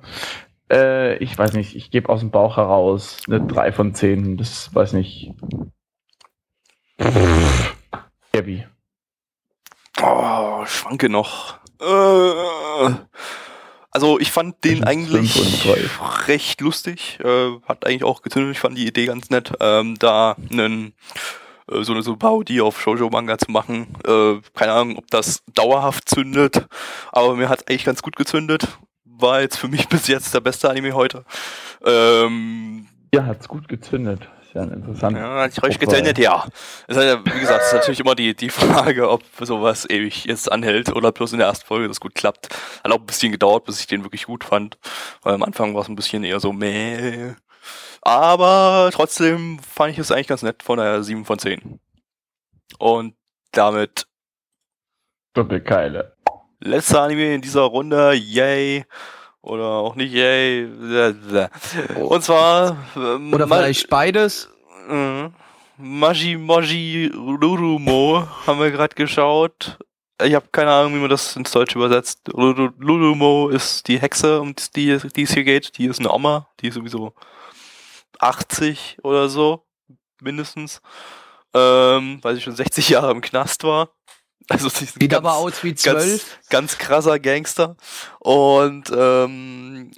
Äh, 0.71 1.17
ich 1.17 1.37
weiß 1.37 1.53
nicht, 1.53 1.75
ich 1.75 1.91
gebe 1.91 2.09
aus 2.09 2.19
dem 2.19 2.31
Bauch 2.31 2.57
heraus 2.57 3.17
eine 3.27 3.41
3 3.41 3.71
von 3.71 3.93
10. 3.93 4.37
Das 4.37 4.73
weiß 4.73 4.93
nicht. 4.93 5.33
Gabby. 8.31 8.65
Oh, 10.01 10.65
schwanke 10.65 11.09
noch. 11.09 11.57
Äh, 11.81 12.93
also 13.91 14.19
ich 14.19 14.31
fand 14.31 14.63
den 14.63 14.83
Zwischen 14.83 14.87
eigentlich 14.87 15.99
recht 16.27 16.61
lustig. 16.61 17.19
Äh, 17.23 17.51
hat 17.67 17.85
eigentlich 17.85 18.03
auch 18.03 18.21
gezündet. 18.21 18.51
Ich 18.51 18.59
fand 18.59 18.77
die 18.77 18.87
Idee 18.87 19.05
ganz 19.05 19.29
nett, 19.29 19.53
ähm, 19.59 19.95
da 19.97 20.35
einen 20.51 20.93
äh, 21.71 21.83
so 21.83 21.93
eine 21.93 22.01
so 22.01 22.15
Parodie 22.15 22.61
auf 22.61 22.79
Shoujo-Manga 22.79 23.37
zu 23.37 23.51
machen. 23.51 23.87
Äh, 24.05 24.41
keine 24.55 24.73
Ahnung, 24.73 24.97
ob 24.97 25.07
das 25.07 25.43
dauerhaft 25.53 26.09
zündet, 26.09 26.67
aber 27.11 27.35
mir 27.35 27.49
hat 27.49 27.69
eigentlich 27.69 27.85
ganz 27.85 28.01
gut 28.01 28.15
gezündet. 28.15 28.67
War 29.19 29.41
jetzt 29.41 29.57
für 29.57 29.67
mich 29.67 29.87
bis 29.89 30.07
jetzt 30.07 30.33
der 30.33 30.39
beste 30.41 30.69
Anime 30.69 30.93
heute. 30.93 31.23
Ähm, 31.85 32.87
Ja, 33.13 33.25
hat's 33.25 33.47
gut 33.47 33.67
gezündet. 33.67 34.27
Ist 34.41 34.55
ja 34.55 34.63
interessant. 34.63 35.15
ja, 35.15 35.41
hat 35.41 35.55
Wobei- 35.57 35.69
gezündet, 35.75 36.17
ja. 36.17 36.47
Es 36.87 36.97
ist 36.97 37.03
halt, 37.03 37.25
wie 37.25 37.39
gesagt, 37.39 37.61
es 37.61 37.67
ist 37.67 37.73
natürlich 37.73 37.99
immer 37.99 38.15
die, 38.15 38.35
die 38.35 38.49
Frage, 38.49 39.09
ob 39.09 39.21
sowas 39.41 39.87
ewig 39.87 40.25
jetzt 40.25 40.51
anhält 40.51 40.91
oder 40.95 41.11
bloß 41.11 41.33
in 41.33 41.37
der 41.39 41.47
ersten 41.47 41.67
Folge 41.67 41.87
das 41.87 41.99
gut 41.99 42.15
klappt. 42.15 42.49
Hat 42.83 42.91
auch 42.91 42.97
ein 42.99 43.05
bisschen 43.05 43.31
gedauert, 43.31 43.65
bis 43.65 43.79
ich 43.79 43.85
den 43.87 44.03
wirklich 44.03 44.25
gut 44.25 44.43
fand. 44.43 44.79
Weil 45.21 45.35
am 45.35 45.43
Anfang 45.43 45.75
war 45.75 45.81
es 45.83 45.87
ein 45.87 45.95
bisschen 45.95 46.23
eher 46.23 46.39
so 46.39 46.51
meh. 46.51 47.33
Aber 48.01 48.89
trotzdem 48.91 49.59
fand 49.59 49.91
ich 49.93 49.99
es 49.99 50.11
eigentlich 50.11 50.27
ganz 50.27 50.41
nett 50.41 50.63
von 50.63 50.77
der 50.79 51.03
7 51.03 51.25
von 51.25 51.37
10. 51.37 51.79
Und 52.79 53.13
damit 53.51 54.07
Doppelkeile. 55.33 56.15
Letzter 56.59 57.01
Anime 57.01 57.35
in 57.35 57.41
dieser 57.41 57.61
Runde, 57.61 58.13
yay. 58.13 58.85
Oder 59.41 59.65
auch 59.65 59.95
nicht 59.95 60.13
yay. 60.13 60.65
Und 61.95 62.23
zwar 62.23 62.77
ähm, 62.95 63.33
Oder 63.33 63.47
vielleicht 63.47 63.89
beides. 63.89 64.49
Mhm. 64.87 65.33
Maji 65.77 66.35
Moji 66.35 67.09
Rurumo 67.15 68.27
haben 68.45 68.59
wir 68.59 68.69
gerade 68.69 68.95
geschaut. 68.95 69.77
Ich 70.21 70.35
habe 70.35 70.47
keine 70.51 70.71
Ahnung, 70.71 70.95
wie 70.95 70.99
man 70.99 71.09
das 71.09 71.37
ins 71.37 71.51
Deutsche 71.51 71.77
übersetzt. 71.77 72.19
Rurumo 72.33 73.47
ist 73.47 73.87
die 73.87 73.99
Hexe, 73.99 74.41
um 74.41 74.53
die, 74.75 74.97
die 75.15 75.21
es 75.21 75.33
hier 75.33 75.45
geht. 75.45 75.77
Die 75.77 75.85
ist 75.85 75.99
eine 75.99 76.11
Oma. 76.11 76.49
Die 76.59 76.67
ist 76.67 76.75
sowieso 76.75 77.13
80 78.19 78.97
oder 79.03 79.29
so. 79.29 79.63
mindestens. 80.21 80.81
Ähm, 81.53 82.19
weil 82.21 82.35
sie 82.35 82.41
schon 82.41 82.55
60 82.55 82.89
Jahre 82.89 83.11
im 83.11 83.21
Knast 83.21 83.63
war. 83.63 83.89
Also 84.49 84.67
Sieht 84.69 84.97
ganz, 84.99 85.13
aber 85.13 85.35
aus 85.35 85.63
wie 85.63 85.73
ganz, 85.73 85.83
zwölf. 85.83 86.39
ganz 86.49 86.77
krasser 86.77 87.19
Gangster. 87.19 87.77
Und 88.19 88.91
ähm, 88.95 89.91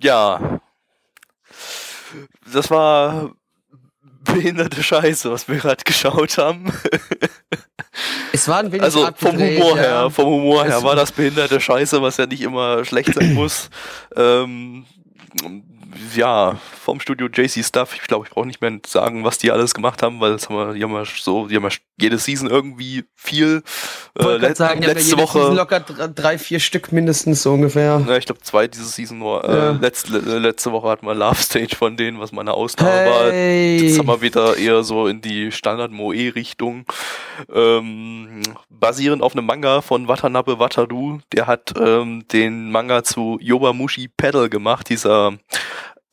ja, 0.00 0.60
das 2.52 2.70
war 2.70 3.32
behinderte 4.24 4.82
Scheiße, 4.82 5.30
was 5.30 5.48
wir 5.48 5.56
gerade 5.56 5.82
geschaut 5.84 6.38
haben. 6.38 6.72
Es 8.32 8.46
war 8.46 8.58
ein 8.58 8.70
wenig 8.70 8.82
Also 8.82 9.08
vom 9.16 9.36
Humor 9.36 9.76
ja. 9.76 9.82
her, 9.82 10.10
vom 10.10 10.26
Humor 10.26 10.64
her 10.64 10.82
war 10.84 10.94
das 10.94 11.10
behinderte 11.10 11.60
Scheiße, 11.60 12.00
was 12.00 12.18
ja 12.18 12.26
nicht 12.26 12.42
immer 12.42 12.84
schlecht 12.84 13.14
sein 13.14 13.34
muss. 13.34 13.70
Ähm, 14.14 14.84
ja, 16.14 16.56
vom 16.84 17.00
Studio 17.00 17.28
JC 17.32 17.64
Stuff. 17.64 17.94
Ich 17.94 18.02
glaube, 18.02 18.26
ich 18.26 18.32
brauche 18.32 18.46
nicht 18.46 18.60
mehr 18.60 18.78
sagen, 18.86 19.24
was 19.24 19.38
die 19.38 19.50
alles 19.50 19.74
gemacht 19.74 20.02
haben, 20.02 20.20
weil 20.20 20.32
das 20.32 20.48
haben 20.48 20.56
wir, 20.56 20.74
die 20.74 20.82
haben 20.82 20.92
wir 20.92 21.04
so, 21.04 21.46
die 21.48 21.56
haben 21.56 21.62
wir 21.64 21.70
jede 22.00 22.18
Season 22.18 22.48
irgendwie 22.48 23.04
viel. 23.16 23.62
Äh, 24.18 24.36
let- 24.36 24.56
sagen, 24.56 24.80
die 24.80 24.86
haben 24.88 24.94
ja 24.96 25.00
letzte 25.00 25.16
jede 25.16 25.26
Season 25.26 25.42
Woche. 25.48 25.54
locker 25.54 25.80
dr- 25.80 26.08
drei, 26.08 26.38
vier 26.38 26.60
Stück 26.60 26.92
mindestens 26.92 27.42
so 27.42 27.52
ungefähr. 27.52 28.02
Ja, 28.06 28.16
ich 28.16 28.26
glaube 28.26 28.40
zwei 28.42 28.66
diese 28.68 28.84
Season 28.84 29.18
nur. 29.18 29.44
Äh, 29.48 29.56
Ja. 29.56 29.70
letzte, 29.72 30.18
letzte 30.18 30.72
Woche 30.72 30.88
hatten 30.88 31.06
wir 31.06 31.14
Love 31.14 31.36
Stage 31.42 31.74
von 31.76 31.96
denen, 31.96 32.20
was 32.20 32.32
mal 32.32 32.42
eine 32.42 32.54
Ausnahme 32.54 32.90
war. 33.10 33.30
Hey. 33.32 33.78
Jetzt 33.88 33.98
haben 33.98 34.08
wir 34.08 34.20
wieder 34.20 34.56
eher 34.56 34.82
so 34.82 35.06
in 35.06 35.20
die 35.20 35.50
Standard-Moe-Richtung. 35.52 36.84
Ähm, 37.52 38.42
basierend 38.68 39.22
auf 39.22 39.32
einem 39.34 39.46
Manga 39.46 39.80
von 39.80 40.08
Watanabe 40.08 40.58
Wataru. 40.58 41.18
Der 41.32 41.46
hat 41.46 41.72
ähm, 41.80 42.24
den 42.32 42.70
Manga 42.70 43.02
zu 43.04 43.38
Yobamushi 43.40 44.08
Pedal 44.08 44.48
gemacht, 44.48 44.88
dieser 44.88 45.34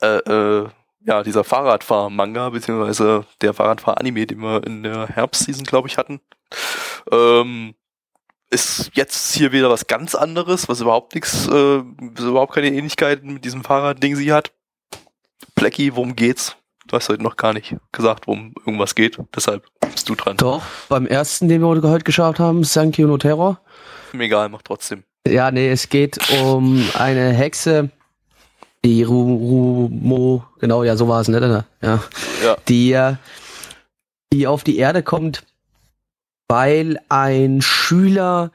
äh, 0.02 0.18
äh, 0.18 0.70
ja, 1.06 1.24
dieser 1.24 1.44
Fahrradfahr-Manga, 1.44 2.50
beziehungsweise 2.50 3.26
der 3.42 3.54
Fahrradfahr-Anime, 3.54 4.26
den 4.26 4.40
wir 4.40 4.66
in 4.66 4.84
der 4.84 5.08
Herbstseason, 5.08 5.64
glaube 5.64 5.88
ich, 5.88 5.98
hatten. 5.98 6.20
Ähm, 7.12 7.76
ist 8.50 8.92
jetzt 8.94 9.34
hier 9.36 9.52
wieder 9.52 9.70
was 9.70 9.88
ganz 9.88 10.16
anderes, 10.16 10.68
was 10.70 10.82
überhaupt 10.82 11.14
nichts, 11.16 11.48
äh, 11.48 11.84
überhaupt 12.20 12.54
keine 12.54 12.68
Ähnlichkeiten 12.68 13.34
mit 13.34 13.46
diesem 13.46 13.64
Fahrradding 13.64 14.16
sie 14.16 14.34
hat. 14.34 14.52
Blackie, 15.56 15.96
worum 15.96 16.16
geht's? 16.16 16.56
Du 16.88 16.96
hast 16.96 17.10
heute 17.10 17.24
noch 17.24 17.36
gar 17.36 17.54
nicht 17.54 17.76
gesagt, 17.92 18.28
worum 18.28 18.54
irgendwas 18.66 18.94
geht. 18.94 19.18
Deshalb 19.36 19.66
bist 19.82 20.08
du 20.08 20.16
dran. 20.16 20.38
Doch, 20.38 20.62
beim 20.88 21.08
ersten, 21.08 21.48
den 21.50 21.62
wir 21.62 21.68
heute 21.68 22.04
geschaut 22.04 22.40
haben, 22.40 22.64
Sankyo 22.64 23.08
no 23.08 23.18
Terror. 23.18 23.60
Mir 24.14 24.26
egal, 24.26 24.50
mach 24.50 24.62
trotzdem. 24.62 25.04
Ja, 25.28 25.50
nee, 25.50 25.70
es 25.70 25.90
geht 25.90 26.20
um 26.44 26.88
eine 26.94 27.32
Hexe, 27.32 27.90
die 28.86 29.04
Ru 29.04 29.36
Rumo, 29.36 30.44
genau, 30.60 30.84
ja, 30.84 30.96
so 30.96 31.08
war 31.08 31.22
es, 31.22 31.28
ne? 31.28 31.66
Ja. 31.82 32.04
Ja. 32.44 32.58
Die, 32.68 32.92
äh, 32.92 33.16
die 34.32 34.48
auf 34.48 34.64
die 34.64 34.78
Erde 34.78 35.02
kommt, 35.02 35.44
weil 36.48 37.00
ein 37.10 37.62
Schüler 37.62 38.52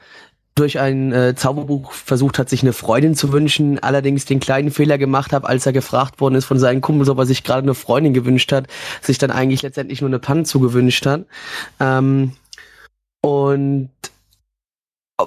durch 0.54 0.78
ein 0.78 1.12
äh, 1.12 1.34
Zauberbuch 1.34 1.92
versucht 1.92 2.38
hat, 2.38 2.48
sich 2.48 2.62
eine 2.62 2.72
Freundin 2.72 3.14
zu 3.14 3.32
wünschen, 3.32 3.78
allerdings 3.78 4.24
den 4.24 4.40
kleinen 4.40 4.70
Fehler 4.70 4.98
gemacht 4.98 5.32
hat, 5.32 5.44
als 5.44 5.66
er 5.66 5.72
gefragt 5.72 6.20
worden 6.20 6.34
ist 6.34 6.44
von 6.44 6.58
seinen 6.58 6.80
Kumpels, 6.80 7.08
ob 7.08 7.18
er 7.18 7.26
sich 7.26 7.42
gerade 7.42 7.62
eine 7.62 7.74
Freundin 7.74 8.14
gewünscht 8.14 8.52
hat, 8.52 8.66
sich 9.00 9.18
dann 9.18 9.30
eigentlich 9.30 9.62
letztendlich 9.62 10.00
nur 10.00 10.10
eine 10.10 10.18
Panzu 10.18 10.60
gewünscht 10.60 11.06
hat. 11.06 11.24
Ähm, 11.80 12.32
und 13.22 13.90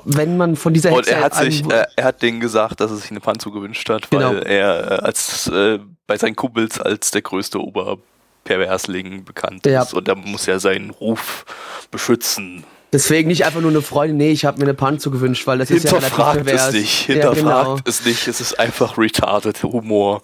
wenn 0.05 0.37
man 0.37 0.55
von 0.55 0.73
dieser 0.73 0.91
Und 0.91 1.07
er 1.07 1.21
hat 1.23 1.35
sich, 1.35 1.63
äh, 1.69 1.85
er 1.95 2.03
hat 2.05 2.21
denen 2.21 2.39
gesagt, 2.39 2.79
dass 2.79 2.91
er 2.91 2.97
sich 2.97 3.11
eine 3.11 3.19
Panzu 3.19 3.51
gewünscht 3.51 3.89
hat, 3.89 4.11
weil 4.11 4.19
Genau. 4.19 4.41
er 4.41 4.91
äh, 4.91 4.95
als 5.05 5.47
äh, 5.47 5.79
bei 6.07 6.17
seinen 6.17 6.35
Kumpels 6.35 6.79
als 6.79 7.11
der 7.11 7.21
größte 7.21 7.59
Oberperversling 7.59 9.23
bekannt 9.25 9.65
Ja. 9.65 9.83
ist 9.83 9.93
und 9.93 10.07
er 10.07 10.15
muss 10.15 10.45
ja 10.45 10.59
seinen 10.59 10.89
Ruf 10.89 11.45
beschützen. 11.91 12.63
Deswegen 12.91 13.29
nicht 13.29 13.43
einfach 13.43 13.59
nur 13.61 13.71
eine 13.71 13.81
Freundin, 13.81 14.17
nee, 14.17 14.31
ich 14.31 14.45
habe 14.45 14.59
mir 14.59 14.65
eine 14.65 14.75
Panzu 14.75 15.09
gewünscht, 15.09 15.47
weil 15.47 15.57
das 15.57 15.71
ist 15.71 15.83
ja 15.85 15.91
Hinterfragt 15.93 16.35
relativ 16.45 16.45
pervers. 16.45 16.67
es 16.67 16.73
nicht, 16.75 17.07
Ja, 17.07 17.13
hinterfragt 17.15 17.65
genau. 17.65 17.79
es 17.85 18.05
nicht, 18.05 18.27
es 18.27 18.39
ist 18.39 18.59
einfach 18.59 18.97
retarded 18.99 19.63
Humor. 19.63 20.21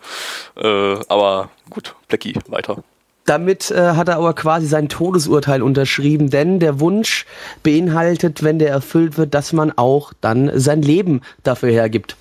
Äh, 0.55 0.97
aber 1.07 1.49
gut, 1.71 1.95
Blackie, 2.07 2.35
weiter. 2.47 2.83
Damit 3.25 3.69
äh, 3.69 3.91
hat 3.91 4.07
er 4.07 4.17
aber 4.17 4.33
quasi 4.33 4.65
sein 4.65 4.89
Todesurteil 4.89 5.61
unterschrieben, 5.61 6.29
denn 6.29 6.59
der 6.59 6.79
Wunsch 6.79 7.25
beinhaltet, 7.61 8.43
wenn 8.43 8.59
der 8.59 8.69
erfüllt 8.69 9.17
wird, 9.17 9.33
dass 9.33 9.53
man 9.53 9.71
auch 9.71 10.13
dann 10.19 10.51
sein 10.59 10.81
Leben 10.81 11.21
dafür 11.43 11.69
hergibt. 11.69 12.17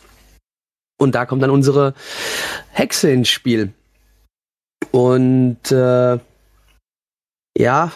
Und 0.98 1.14
da 1.14 1.24
kommt 1.24 1.42
dann 1.42 1.50
unsere 1.50 1.94
Hexe 2.70 3.10
ins 3.10 3.28
Spiel. 3.28 3.72
Und 4.90 5.70
äh, 5.70 6.18
ja, 7.56 7.92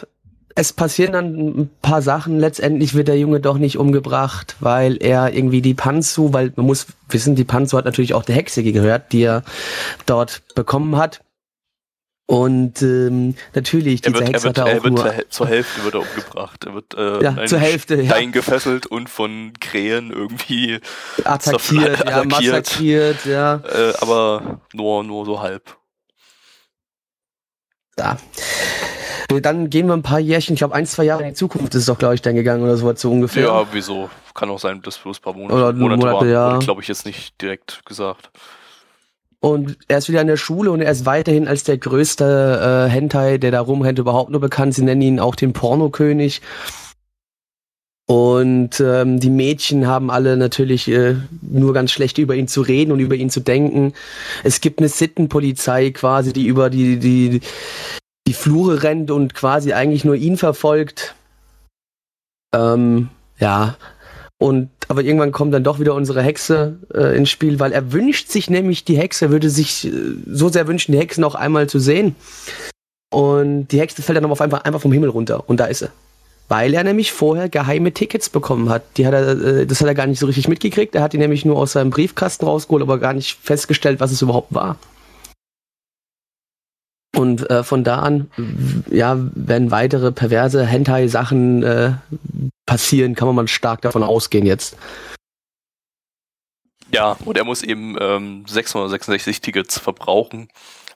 es 0.55 0.73
passieren 0.73 1.13
dann 1.13 1.35
ein 1.35 1.69
paar 1.81 2.01
Sachen. 2.01 2.39
Letztendlich 2.39 2.93
wird 2.93 3.07
der 3.07 3.17
Junge 3.17 3.39
doch 3.39 3.57
nicht 3.57 3.77
umgebracht, 3.77 4.55
weil 4.59 4.97
er 5.01 5.33
irgendwie 5.33 5.61
die 5.61 5.73
Panzu, 5.73 6.33
weil 6.33 6.53
man 6.55 6.65
muss 6.65 6.87
wissen, 7.09 7.35
die 7.35 7.43
Panzu 7.43 7.77
hat 7.77 7.85
natürlich 7.85 8.13
auch 8.13 8.23
der 8.23 8.35
Hexe 8.35 8.63
gehört, 8.63 9.11
die 9.11 9.23
er 9.23 9.43
dort 10.05 10.43
bekommen 10.55 10.97
hat. 10.97 11.21
Und 12.25 12.81
ähm, 12.81 13.35
natürlich, 13.53 14.05
Er 14.05 14.11
diese 14.11 14.13
wird, 14.13 14.29
er 14.29 14.33
Hexe 14.33 14.43
wird, 14.45 14.57
hat 14.57 14.67
er 14.67 14.73
er 14.75 14.83
wird 14.83 14.93
nur... 14.93 15.03
zur, 15.03 15.29
zur 15.29 15.47
Hälfte 15.47 15.83
wird 15.83 15.93
er 15.95 15.99
umgebracht. 16.01 16.63
Er 16.65 16.73
wird 16.73 16.93
äh, 16.95 17.21
Ja, 17.21 17.45
zur 17.45 17.59
Hälfte, 17.59 18.01
ja. 18.01 18.19
Gefesselt 18.31 18.85
und 18.87 19.09
von 19.09 19.51
Krähen 19.59 20.09
irgendwie, 20.11 20.79
attackiert, 21.25 21.99
ja, 21.99 22.05
attackiert. 22.05 22.31
massakriert, 22.31 23.25
ja. 23.25 23.55
äh, 23.55 23.93
aber 23.99 24.61
nur, 24.73 25.03
nur 25.03 25.25
so 25.25 25.41
halb. 25.41 25.77
Da. 27.95 28.17
Dann 29.41 29.69
gehen 29.69 29.87
wir 29.87 29.93
ein 29.93 30.01
paar 30.03 30.19
Jährchen, 30.19 30.53
ich 30.53 30.59
glaube 30.59 30.75
ein, 30.75 30.85
zwei 30.85 31.03
Jahre 31.03 31.23
in 31.23 31.29
die 31.29 31.33
Zukunft 31.35 31.73
ist 31.75 31.81
es 31.81 31.85
doch, 31.87 31.97
glaube 31.97 32.15
ich, 32.15 32.21
dann 32.21 32.35
gegangen 32.35 32.63
oder 32.63 32.77
so, 32.77 32.93
so 32.95 33.11
ungefähr. 33.11 33.43
Ja, 33.43 33.67
wieso? 33.71 34.09
Kann 34.33 34.49
auch 34.49 34.59
sein, 34.59 34.81
dass 34.81 34.97
bloß 34.97 35.19
ein 35.19 35.21
paar 35.21 35.33
Monate, 35.33 35.53
Oder 35.55 35.73
Monate, 35.73 35.99
Monate, 35.99 36.15
waren. 36.17 36.29
ja. 36.29 36.57
Glaube 36.59 36.81
ich, 36.81 36.87
jetzt 36.87 37.05
nicht 37.05 37.39
direkt 37.41 37.85
gesagt. 37.85 38.31
Und 39.43 39.77
er 39.89 39.97
ist 39.97 40.07
wieder 40.07 40.21
in 40.21 40.27
der 40.27 40.37
Schule 40.37 40.71
und 40.71 40.79
er 40.79 40.89
ist 40.89 41.05
weiterhin 41.05 41.49
als 41.49 41.65
der 41.65 41.77
größte 41.77 42.87
äh, 42.87 42.89
Hentai, 42.89 43.37
der 43.37 43.51
da 43.51 43.59
rumrennt, 43.59 43.99
überhaupt 43.99 44.29
nur 44.29 44.39
bekannt. 44.39 44.73
Sie 44.73 44.83
nennen 44.83 45.01
ihn 45.01 45.19
auch 45.19 45.35
den 45.35 45.51
Pornokönig. 45.51 46.41
Und 48.07 48.79
ähm, 48.79 49.19
die 49.19 49.29
Mädchen 49.29 49.85
haben 49.85 50.09
alle 50.09 50.37
natürlich 50.37 50.87
äh, 50.87 51.17
nur 51.41 51.73
ganz 51.73 51.91
schlecht 51.91 52.19
über 52.19 52.35
ihn 52.35 52.47
zu 52.47 52.61
reden 52.61 52.93
und 52.93 53.01
über 53.01 53.15
ihn 53.15 53.29
zu 53.29 53.41
denken. 53.41 53.91
Es 54.45 54.61
gibt 54.61 54.79
eine 54.79 54.87
Sittenpolizei 54.87 55.91
quasi, 55.91 56.31
die 56.31 56.47
über 56.47 56.69
die, 56.69 56.97
die, 56.97 57.41
die 58.25 58.33
Flure 58.33 58.81
rennt 58.81 59.11
und 59.11 59.33
quasi 59.33 59.73
eigentlich 59.73 60.05
nur 60.05 60.15
ihn 60.15 60.37
verfolgt. 60.37 61.15
Ähm, 62.55 63.09
ja. 63.39 63.75
Und 64.37 64.69
aber 64.87 65.03
irgendwann 65.03 65.31
kommt 65.31 65.53
dann 65.53 65.63
doch 65.63 65.79
wieder 65.79 65.93
unsere 65.93 66.21
Hexe 66.21 66.77
äh, 66.93 67.15
ins 67.15 67.29
Spiel, 67.29 67.59
weil 67.59 67.71
er 67.71 67.91
wünscht 67.91 68.29
sich 68.29 68.49
nämlich 68.49 68.83
die 68.83 68.97
Hexe, 68.97 69.29
würde 69.29 69.49
sich 69.49 69.87
äh, 69.87 69.91
so 70.27 70.49
sehr 70.49 70.67
wünschen, 70.67 70.91
die 70.91 70.99
Hexe 70.99 71.21
noch 71.21 71.35
einmal 71.35 71.67
zu 71.67 71.79
sehen. 71.79 72.15
Und 73.09 73.67
die 73.67 73.79
Hexe 73.79 74.01
fällt 74.01 74.17
dann 74.17 74.25
auf 74.25 74.41
einfach, 74.41 74.63
einfach 74.63 74.81
vom 74.81 74.91
Himmel 74.91 75.09
runter 75.09 75.47
und 75.47 75.59
da 75.59 75.65
ist 75.65 75.79
sie. 75.79 75.89
Weil 76.49 76.73
er 76.73 76.83
nämlich 76.83 77.11
vorher 77.11 77.47
geheime 77.47 77.93
Tickets 77.93 78.29
bekommen 78.29 78.69
hat. 78.69 78.83
Die 78.97 79.07
hat 79.07 79.13
er, 79.13 79.29
äh, 79.29 79.65
das 79.65 79.81
hat 79.81 79.87
er 79.87 79.95
gar 79.95 80.07
nicht 80.07 80.19
so 80.19 80.25
richtig 80.25 80.47
mitgekriegt. 80.47 80.93
Er 80.95 81.01
hat 81.01 81.13
die 81.13 81.17
nämlich 81.17 81.45
nur 81.45 81.57
aus 81.57 81.73
seinem 81.73 81.89
Briefkasten 81.89 82.45
rausgeholt, 82.45 82.83
aber 82.83 82.99
gar 82.99 83.13
nicht 83.13 83.39
festgestellt, 83.41 83.99
was 83.99 84.11
es 84.11 84.21
überhaupt 84.21 84.53
war. 84.53 84.77
Und 87.15 87.49
äh, 87.49 87.63
von 87.63 87.83
da 87.83 87.99
an, 87.99 88.31
ja, 88.89 89.17
wenn 89.35 89.69
weitere 89.69 90.11
perverse 90.11 90.65
Hentai-Sachen 90.65 91.61
äh, 91.63 91.93
passieren, 92.65 93.13
kann 93.13 93.33
man 93.35 93.47
stark 93.47 93.81
davon 93.81 94.01
ausgehen 94.01 94.45
jetzt. 94.45 94.77
Ja, 96.91 97.17
und 97.25 97.37
er 97.37 97.43
muss 97.43 97.63
eben 97.63 97.95
ähm, 97.99 98.45
666 98.47 99.41
Tickets 99.41 99.79
verbrauchen. 99.79 100.47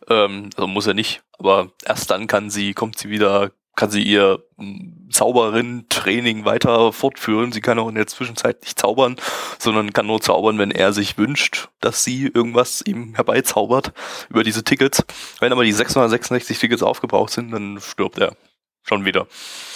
Ähm, 0.09 0.49
also 0.55 0.67
muss 0.67 0.87
er 0.87 0.93
nicht, 0.93 1.21
aber 1.37 1.71
erst 1.85 2.09
dann 2.11 2.27
kann 2.27 2.49
sie, 2.49 2.73
kommt 2.73 2.97
sie 2.97 3.09
wieder, 3.09 3.51
kann 3.77 3.91
sie 3.91 4.01
ihr 4.01 4.43
m, 4.57 5.07
Zauberin-Training 5.09 6.43
weiter 6.43 6.91
fortführen. 6.91 7.53
Sie 7.53 7.61
kann 7.61 7.79
auch 7.79 7.87
in 7.87 7.95
der 7.95 8.07
Zwischenzeit 8.07 8.61
nicht 8.63 8.77
zaubern, 8.77 9.15
sondern 9.59 9.93
kann 9.93 10.07
nur 10.07 10.19
zaubern, 10.19 10.57
wenn 10.57 10.71
er 10.71 10.91
sich 10.91 11.17
wünscht, 11.17 11.69
dass 11.79 12.03
sie 12.03 12.25
irgendwas 12.25 12.83
ihm 12.85 13.15
herbeizaubert 13.15 13.93
über 14.29 14.43
diese 14.43 14.65
Tickets. 14.65 15.05
Wenn 15.39 15.53
aber 15.53 15.63
die 15.63 15.71
666 15.71 16.59
Tickets 16.59 16.83
aufgebraucht 16.83 17.31
sind, 17.31 17.51
dann 17.51 17.79
stirbt 17.79 18.17
er. 18.17 18.35
Schon 18.83 19.05
wieder. 19.05 19.27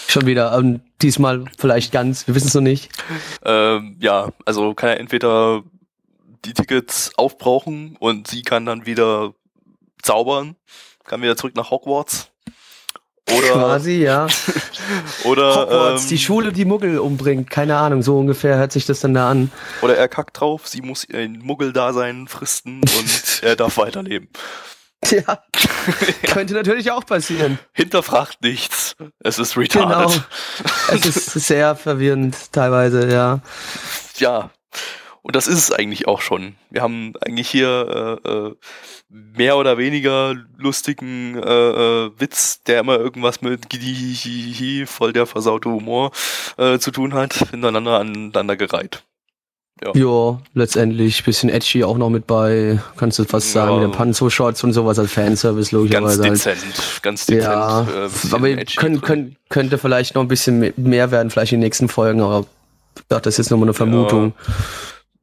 Schon 0.07 0.25
wieder, 0.25 0.57
ähm, 0.57 0.81
diesmal 1.01 1.45
vielleicht 1.57 1.91
ganz, 1.91 2.27
wir 2.27 2.35
wissen 2.35 2.47
es 2.47 2.53
noch 2.53 2.61
nicht. 2.61 2.89
Ähm, 3.43 3.97
ja, 3.99 4.31
also 4.45 4.73
kann 4.73 4.89
er 4.89 4.99
entweder 4.99 5.63
die 6.45 6.53
Tickets 6.53 7.11
aufbrauchen 7.17 7.97
und 7.99 8.27
sie 8.27 8.41
kann 8.41 8.65
dann 8.65 8.85
wieder 8.85 9.33
zaubern, 10.01 10.55
kann 11.03 11.21
wieder 11.21 11.35
zurück 11.37 11.55
nach 11.55 11.71
Hogwarts. 11.71 12.30
Oder, 13.37 13.53
Quasi, 13.53 14.03
ja. 14.03 14.27
oder, 15.23 15.55
Hogwarts, 15.55 16.03
ähm, 16.03 16.09
die 16.09 16.17
Schule, 16.17 16.51
die 16.51 16.65
Muggel 16.65 16.99
umbringt, 16.99 17.49
keine 17.49 17.77
Ahnung, 17.77 18.01
so 18.01 18.17
ungefähr 18.17 18.57
hört 18.57 18.71
sich 18.71 18.85
das 18.85 18.99
dann 19.01 19.13
da 19.13 19.29
an. 19.29 19.51
oder 19.81 19.95
er 19.97 20.07
kackt 20.07 20.39
drauf, 20.39 20.67
sie 20.67 20.81
muss 20.81 21.07
ein 21.13 21.39
Muggeldasein 21.43 22.27
fristen 22.27 22.81
und 22.81 23.39
er 23.43 23.55
darf 23.55 23.77
weiterleben. 23.77 24.29
Ja, 25.09 25.39
könnte 26.31 26.53
natürlich 26.53 26.91
auch 26.91 27.05
passieren. 27.05 27.57
Hinterfragt 27.73 28.43
nichts. 28.43 28.95
Es 29.23 29.39
ist 29.39 29.55
Genau. 29.55 29.87
retarded. 30.09 30.23
Es 30.91 31.05
ist 31.05 31.25
sehr 31.47 31.75
verwirrend 31.75 32.35
teilweise, 32.51 33.11
ja. 33.11 33.39
Ja. 34.17 34.51
Und 35.23 35.35
das 35.35 35.47
ist 35.47 35.57
es 35.59 35.71
eigentlich 35.71 36.07
auch 36.07 36.19
schon. 36.21 36.55
Wir 36.71 36.81
haben 36.81 37.13
eigentlich 37.25 37.47
hier 37.47 38.19
äh, 38.25 38.29
äh, 38.29 38.55
mehr 39.09 39.57
oder 39.57 39.77
weniger 39.77 40.35
lustigen 40.57 41.35
äh, 41.37 41.69
äh, 42.05 42.11
Witz, 42.17 42.63
der 42.63 42.79
immer 42.79 42.97
irgendwas 42.97 43.41
mit 43.41 43.69
Gidihihihi, 43.69 44.87
voll 44.87 45.13
der 45.13 45.27
versaute 45.27 45.69
Humor 45.69 46.11
äh, 46.57 46.79
zu 46.79 46.89
tun 46.91 47.13
hat, 47.13 47.33
hintereinander 47.51 47.99
aneinander 47.99 48.55
gereiht. 48.57 49.03
Jo, 49.95 50.39
letztendlich 50.53 51.23
bisschen 51.23 51.49
edgy 51.49 51.83
auch 51.83 51.97
noch 51.97 52.11
mit 52.11 52.27
bei, 52.27 52.79
kannst 52.97 53.17
du 53.17 53.23
fast 53.23 53.51
sagen, 53.51 53.71
Ja. 53.71 53.77
mit 53.79 53.83
den 53.87 53.91
Panzo-Shots 53.97 54.63
und 54.63 54.73
sowas 54.73 54.99
als 54.99 55.11
Fanservice 55.11 55.71
Ganz 55.71 55.71
logischerweise. 55.71 56.21
halt. 56.23 56.31
dezent, 56.33 56.99
ganz 57.01 57.25
dezent. 57.25 57.43
Ja, 57.51 57.81
äh, 57.81 58.09
aber 58.31 58.55
können, 58.75 59.01
können, 59.01 59.35
könnte 59.49 59.79
vielleicht 59.79 60.13
noch 60.13 60.21
ein 60.21 60.27
bisschen 60.27 60.59
me- 60.59 60.73
mehr 60.77 61.09
werden, 61.09 61.31
vielleicht 61.31 61.53
in 61.53 61.59
den 61.61 61.65
nächsten 61.65 61.89
Folgen, 61.89 62.21
aber 62.21 62.45
ich 62.95 63.03
dachte, 63.07 63.23
das 63.23 63.35
ist 63.35 63.37
jetzt 63.39 63.49
nur 63.49 63.57
mal 63.59 63.65
eine 63.65 63.73
Vermutung. 63.73 64.33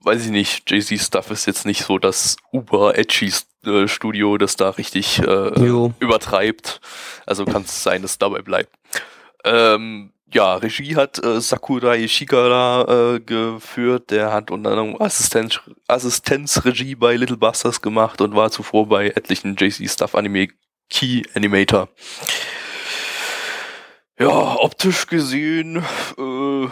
Weiß 0.00 0.24
ich 0.24 0.30
nicht, 0.30 0.70
Jay-Z 0.70 1.00
Stuff 1.00 1.30
ist 1.30 1.46
jetzt 1.46 1.66
nicht 1.66 1.84
so 1.84 1.98
das 1.98 2.36
uber 2.52 2.96
edgy 2.96 3.32
äh, 3.64 4.38
das 4.38 4.56
da 4.56 4.70
richtig 4.70 5.18
äh, 5.18 5.90
übertreibt. 5.98 6.80
Also 7.26 7.44
kann 7.44 7.62
es 7.62 7.82
sein, 7.82 8.02
dass 8.02 8.12
es 8.12 8.18
dabei 8.18 8.40
bleibt. 8.40 8.70
Ähm, 9.44 10.12
ja, 10.32 10.56
Regie 10.56 10.96
hat 10.96 11.22
äh, 11.24 11.40
Sakurai 11.40 12.06
Shikara 12.06 13.14
äh, 13.14 13.20
geführt. 13.20 14.10
Der 14.10 14.32
hat 14.32 14.50
unter 14.50 14.70
anderem 14.70 15.00
Assistenz, 15.00 15.60
Assistenzregie 15.86 16.94
bei 16.94 17.16
Little 17.16 17.38
Busters 17.38 17.80
gemacht 17.80 18.20
und 18.20 18.34
war 18.34 18.50
zuvor 18.50 18.88
bei 18.88 19.08
etlichen 19.08 19.56
Jay-Z 19.58 19.90
Stuff 19.90 20.14
Anime 20.14 20.48
Key 20.90 21.22
Animator. 21.34 21.88
Ja, 24.18 24.56
optisch 24.56 25.06
gesehen, 25.06 25.76
äh, 26.18 26.68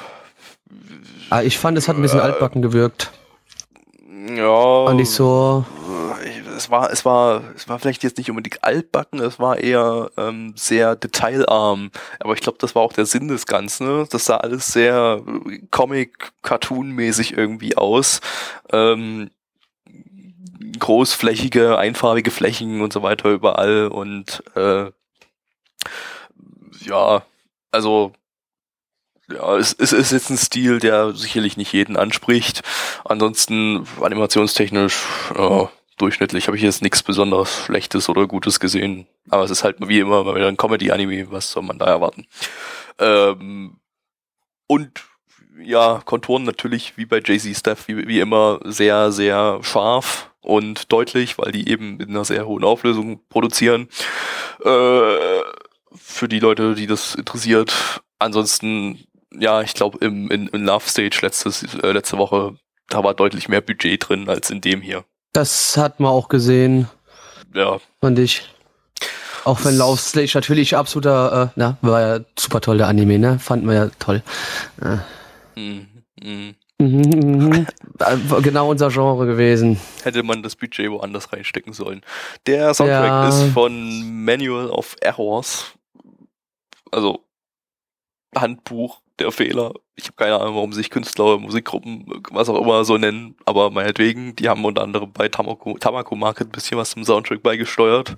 Ah, 1.31 1.43
ich 1.43 1.59
fand, 1.59 1.77
es 1.79 1.89
hat 1.89 1.97
ein 1.97 2.03
bisschen 2.03 2.21
Äh, 2.21 2.25
altbacken 2.25 2.63
gewirkt. 2.63 3.11
ja. 4.35 4.87
Fand 4.87 5.01
ich 5.01 5.11
so, 5.11 5.65
es 6.57 6.71
war, 6.71 6.91
es 6.91 7.05
war, 7.05 7.43
es 7.55 7.69
war 7.69 7.79
vielleicht 7.79 8.03
jetzt 8.03 8.17
nicht 8.19 8.31
unbedingt 8.31 8.65
altbacken, 8.65 9.21
es 9.21 9.39
war 9.39 9.59
eher 9.59 10.11
ähm, 10.17 10.55
sehr 10.57 10.97
detailarm. 10.97 11.91
Aber 12.21 12.33
ich 12.35 12.41
glaube, 12.41 12.59
das 12.61 12.75
war 12.75 12.83
auch 12.83 12.93
der 12.93 13.07
Sinn 13.07 13.29
des 13.29 13.47
Ganzen. 13.47 13.87
Ne? 13.87 14.07
Das 14.11 14.25
sah 14.25 14.39
alles 14.39 14.73
sehr 14.73 15.23
äh, 15.27 15.59
Comic-Cartoon-mäßig 15.71 17.37
irgendwie 17.37 17.77
aus. 17.77 18.21
Ähm, 18.73 19.31
großflächige, 20.79 21.79
einfarbige 21.79 22.31
Flächen 22.31 22.81
und 22.81 22.93
so 22.93 23.03
weiter 23.03 23.31
überall 23.31 23.89
und 23.89 24.43
äh, 24.55 24.91
ja, 26.81 27.23
also 27.71 28.13
ja, 29.33 29.57
es, 29.57 29.73
es 29.73 29.93
ist 29.93 30.13
jetzt 30.13 30.31
ein 30.31 30.39
Stil, 30.39 30.79
der 30.79 31.13
sicherlich 31.15 31.57
nicht 31.57 31.73
jeden 31.73 31.97
anspricht. 31.97 32.63
Ansonsten 33.05 33.87
animationstechnisch 34.01 35.03
ja, 35.37 35.71
durchschnittlich 35.99 36.47
habe 36.47 36.57
ich 36.57 36.63
jetzt 36.63 36.83
nichts 36.83 37.03
besonders 37.03 37.65
Schlechtes 37.65 38.09
oder 38.09 38.27
Gutes 38.27 38.61
gesehen. 38.61 39.07
Aber 39.29 39.45
es 39.45 39.51
ist 39.51 39.65
halt 39.65 39.77
wie 39.81 40.01
immer 40.01 40.25
mal 40.25 40.43
ein 40.45 40.57
Comedy-Anime, 40.57 41.31
was 41.31 41.51
soll 41.51 41.63
man 41.63 41.79
da 41.79 41.87
erwarten? 41.87 42.27
Ähm, 42.99 43.79
und 44.67 45.05
ja, 45.63 46.03
Konturen 46.05 46.45
natürlich 46.45 46.97
wie 46.97 47.07
bei 47.07 47.23
Jay-Z 47.25 47.57
Stuff 47.57 47.89
wie, 47.89 48.07
wie 48.07 48.21
immer 48.21 48.61
sehr, 48.65 49.11
sehr 49.11 49.61
scharf 49.63 50.31
und 50.41 50.93
deutlich, 50.93 51.39
weil 51.39 51.53
die 51.53 51.69
eben 51.69 51.99
in 51.99 52.11
einer 52.11 52.25
sehr 52.25 52.47
hohen 52.47 52.65
Auflösung 52.65 53.21
produzieren. 53.29 53.89
Äh, 54.65 55.17
für 55.95 56.29
die 56.29 56.41
Leute, 56.41 56.75
die 56.75 56.87
das 56.87 57.15
interessiert. 57.15 58.03
Ansonsten, 58.19 59.07
ja, 59.39 59.61
ich 59.63 59.75
glaube 59.75 59.99
im 60.05 60.31
in, 60.31 60.49
in 60.49 60.65
Love 60.65 60.89
Stage 60.89 61.19
letztes, 61.23 61.63
äh, 61.83 61.93
letzte 61.93 62.19
Woche, 62.19 62.57
da 62.89 63.03
war 63.05 63.15
deutlich 63.15 63.49
mehr 63.49 63.61
Budget 63.61 64.09
drin 64.09 64.29
als 64.29 64.51
in 64.51 64.61
dem 64.61 64.81
hier. 64.81 65.05
das 65.33 65.77
hat 65.77 66.01
man 66.01 66.11
auch 66.11 66.29
gesehen, 66.29 66.89
Ja, 67.55 67.79
fand 68.01 68.19
ich. 68.19 68.49
Auch 69.45 69.65
wenn 69.65 69.77
Love 69.77 69.99
Stage 69.99 70.33
natürlich 70.35 70.75
absoluter, 70.77 71.45
äh, 71.45 71.53
na, 71.57 71.77
war 71.81 72.01
ja 72.01 72.25
super 72.39 72.61
toll, 72.61 72.79
der 72.79 72.89
Anime, 72.89 73.19
ne? 73.19 73.39
Fanden 73.39 73.67
wir 73.69 73.75
ja 73.75 73.91
toll. 74.01 74.23
mm, 75.55 75.81
mm. 76.23 76.55
Mhm, 76.79 77.01
mhm. 77.01 77.67
Äh, 77.99 78.43
genau 78.43 78.69
unser 78.71 78.91
Genre 78.91 79.25
gewesen. 79.27 79.81
hätte 80.05 80.23
man 80.23 80.43
das 80.43 80.55
Budget 80.57 80.91
woanders 80.91 81.33
reinstecken 81.33 81.73
sollen. 81.73 82.03
Der 82.47 82.75
Soundtrack 82.75 83.07
Ja. 83.07 83.29
ist 83.29 83.53
von 83.55 84.25
Manual 84.25 84.69
of 84.69 84.97
Errors. 85.01 85.73
Also 86.93 87.25
Handbuch 88.37 89.01
der 89.19 89.33
Fehler. 89.33 89.73
Ich 89.95 90.05
habe 90.05 90.17
keine 90.17 90.39
Ahnung, 90.39 90.57
warum 90.57 90.73
sich 90.73 90.91
Künstler, 90.91 91.39
Musikgruppen, 91.39 92.05
was 92.31 92.49
auch 92.49 92.61
immer 92.61 92.85
so 92.85 92.99
nennen, 92.99 93.37
aber 93.45 93.71
meinetwegen, 93.71 94.37
die 94.37 94.49
haben 94.49 94.65
unter 94.65 94.83
anderem 94.83 95.13
bei 95.13 95.29
Tamako, 95.29 95.79
Tamako 95.79 96.17
Market 96.17 96.49
ein 96.49 96.53
bisschen 96.53 96.79
was 96.79 96.91
zum 96.91 97.05
Soundtrack 97.05 97.43
beigesteuert. 97.43 98.15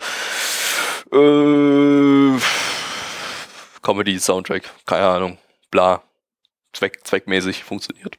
Äh, 1.13 2.39
Comedy-Soundtrack, 3.83 4.63
keine 4.87 5.07
Ahnung, 5.07 5.39
bla. 5.71 6.03
Zweck, 6.73 7.07
zweckmäßig 7.07 7.65
funktioniert. 7.65 8.19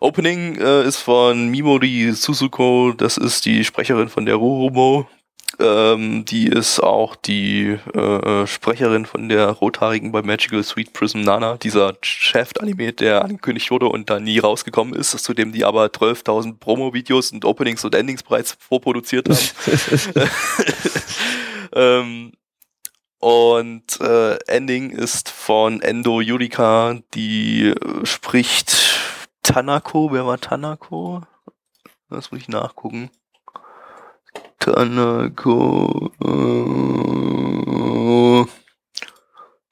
Opening 0.00 0.56
äh, 0.56 0.84
ist 0.84 0.98
von 0.98 1.48
Mimori 1.48 2.12
Suzuko, 2.12 2.92
das 2.92 3.16
ist 3.16 3.44
die 3.44 3.64
Sprecherin 3.64 4.08
von 4.08 4.26
der 4.26 4.36
Rurumo. 4.36 5.08
Ähm, 5.58 6.24
die 6.24 6.46
ist 6.46 6.80
auch 6.80 7.16
die 7.16 7.78
äh, 7.94 8.46
Sprecherin 8.46 9.06
von 9.06 9.28
der 9.28 9.48
Rothaarigen 9.48 10.12
bei 10.12 10.22
Magical 10.22 10.62
Sweet 10.62 10.92
Prism 10.92 11.20
Nana, 11.20 11.56
dieser 11.56 11.94
Shaft-Anime, 12.00 12.92
der 12.92 13.24
angekündigt 13.24 13.70
wurde 13.70 13.86
und 13.86 14.10
da 14.10 14.20
nie 14.20 14.38
rausgekommen 14.38 14.94
ist, 14.94 15.10
zu 15.10 15.34
dem 15.34 15.52
die 15.52 15.64
aber 15.64 15.86
12.000 15.86 16.58
Promo-Videos 16.58 17.32
und 17.32 17.44
Openings 17.44 17.84
und 17.84 17.94
Endings 17.94 18.22
bereits 18.22 18.56
vorproduziert 18.58 19.28
haben. 19.28 20.28
ähm, 21.74 22.32
und 23.22 24.00
äh, 24.00 24.34
Ending 24.48 24.90
ist 24.90 25.28
von 25.28 25.80
Endo 25.80 26.20
Yurika, 26.20 26.98
die 27.14 27.68
äh, 27.68 28.04
spricht 28.04 28.98
Tanako. 29.44 30.10
Wer 30.10 30.26
war 30.26 30.40
Tanako? 30.40 31.22
Das 32.10 32.32
muss 32.32 32.40
ich 32.40 32.48
nachgucken. 32.48 33.10
Tanako. 34.62 36.12
Äh, 36.22 36.26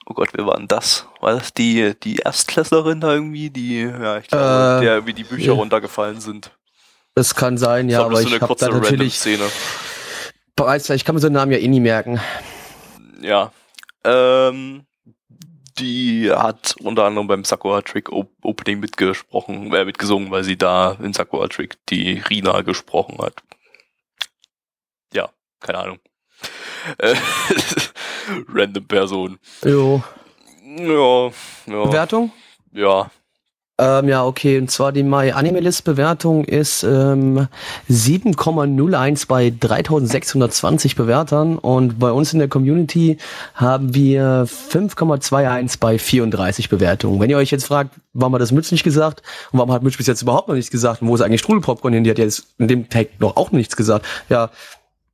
oh 0.07 0.15
Gott, 0.15 0.31
wer 0.33 0.47
war 0.47 0.57
denn 0.57 0.67
das? 0.67 1.07
War 1.21 1.35
das 1.35 1.55
die, 1.55 1.95
die 2.03 2.17
Erstklässlerin 2.17 3.01
da 3.01 3.15
irgendwie, 3.15 3.51
die, 3.51 3.83
ja, 3.83 4.19
ich 4.19 4.27
glaube, 4.27 4.79
Äh, 4.81 4.85
der 4.85 4.95
irgendwie 4.95 5.15
die 5.15 5.25
Bücher 5.25 5.53
ja. 5.53 5.53
runtergefallen 5.53 6.21
sind. 6.21 6.51
Das 7.15 7.37
kann 7.37 7.57
sein, 7.57 7.89
ja, 7.89 8.01
aber 8.01 8.11
bloß 8.11 8.25
ich 8.25 8.41
habe 8.41 8.55
da 8.57 8.69
natürlich 8.69 9.19
Szene. 9.19 9.45
bereits, 10.57 10.91
ich 10.91 11.05
kann 11.05 11.15
mir 11.15 11.21
so 11.21 11.29
einen 11.29 11.35
Namen 11.35 11.53
ja 11.53 11.59
eh 11.59 11.69
nie 11.69 11.81
merken. 11.81 12.21
Ja. 13.21 13.53
Ähm, 14.03 14.87
die 15.79 16.31
hat 16.33 16.75
unter 16.83 17.05
anderem 17.05 17.29
beim 17.29 17.45
Sakura 17.45 17.83
Trick 17.83 18.11
Op 18.11 18.31
Opening 18.43 18.81
mitgesprochen, 18.81 19.73
äh, 19.73 19.85
mitgesungen, 19.85 20.31
weil 20.33 20.43
sie 20.43 20.57
da 20.57 20.97
in 21.01 21.13
Sakura 21.13 21.47
Trick 21.49 21.77
die 21.89 22.23
Rina 22.29 22.63
gesprochen 22.63 23.19
hat. 23.19 23.43
Keine 25.61 25.79
Ahnung. 25.79 25.99
Äh, 26.99 27.15
random 28.53 28.87
Person. 28.87 29.39
Jo. 29.65 30.03
Ja, 30.65 31.27
ja, 31.67 31.85
Bewertung? 31.85 32.33
ja. 32.73 33.11
Ähm, 33.81 34.09
ja, 34.09 34.27
okay. 34.27 34.59
Und 34.59 34.71
zwar 34.71 34.93
die 34.93 35.03
My 35.03 35.33
Anime 35.33 35.61
List 35.61 35.85
Bewertung 35.85 36.45
ist 36.45 36.83
ähm, 36.83 37.49
7,01 37.89 39.27
bei 39.27 39.51
3620 39.59 40.97
Bewertern 40.97 41.57
und 41.57 41.99
bei 41.99 42.13
uns 42.13 42.35
in 42.35 42.41
der 42.41 42.49
Community 42.49 43.17
haben 43.55 43.95
wir 43.95 44.47
5,21 44.47 45.79
bei 45.81 45.99
34 45.99 46.69
Bewertungen. 46.69 47.21
Wenn 47.21 47.31
ihr 47.31 47.39
euch 47.39 47.51
jetzt 47.51 47.69
fragt, 47.69 47.95
warum 48.13 48.35
hat 48.35 48.43
das 48.43 48.53
Mütz 48.53 48.71
nicht 48.71 48.85
gesagt 48.85 49.23
und 49.51 49.61
warum 49.61 49.73
hat 49.73 49.83
Mütz 49.83 49.97
bis 49.97 50.07
jetzt 50.07 50.21
überhaupt 50.21 50.49
noch 50.49 50.57
nichts 50.57 50.71
gesagt 50.71 51.01
und 51.01 51.09
wo 51.09 51.15
ist 51.15 51.23
eigentlich 51.23 51.41
Strudelpopcorn 51.41 51.95
hin, 51.95 52.05
die 52.05 52.11
hat 52.11 52.19
jetzt 52.19 52.49
in 52.59 52.69
dem 52.69 52.91
Tag 52.91 53.19
noch 53.19 53.37
auch 53.37 53.51
nichts 53.51 53.77
gesagt. 53.77 54.05
Ja, 54.29 54.51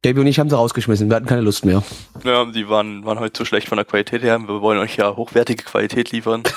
Gaby 0.07 0.21
und 0.21 0.29
ich 0.29 0.39
haben 0.39 0.49
sie 0.49 0.57
rausgeschmissen, 0.57 1.09
wir 1.09 1.17
hatten 1.17 1.27
keine 1.27 1.41
Lust 1.41 1.65
mehr. 1.65 1.83
Ja, 2.23 2.45
die 2.45 2.69
waren, 2.69 3.05
waren 3.05 3.19
heute 3.19 3.33
zu 3.33 3.45
schlecht 3.45 3.69
von 3.69 3.75
der 3.75 3.85
Qualität 3.85 4.23
her. 4.23 4.39
Wir 4.39 4.61
wollen 4.61 4.79
euch 4.79 4.97
ja 4.97 5.17
hochwertige 5.17 5.65
Qualität 5.65 6.13
liefern. 6.13 6.45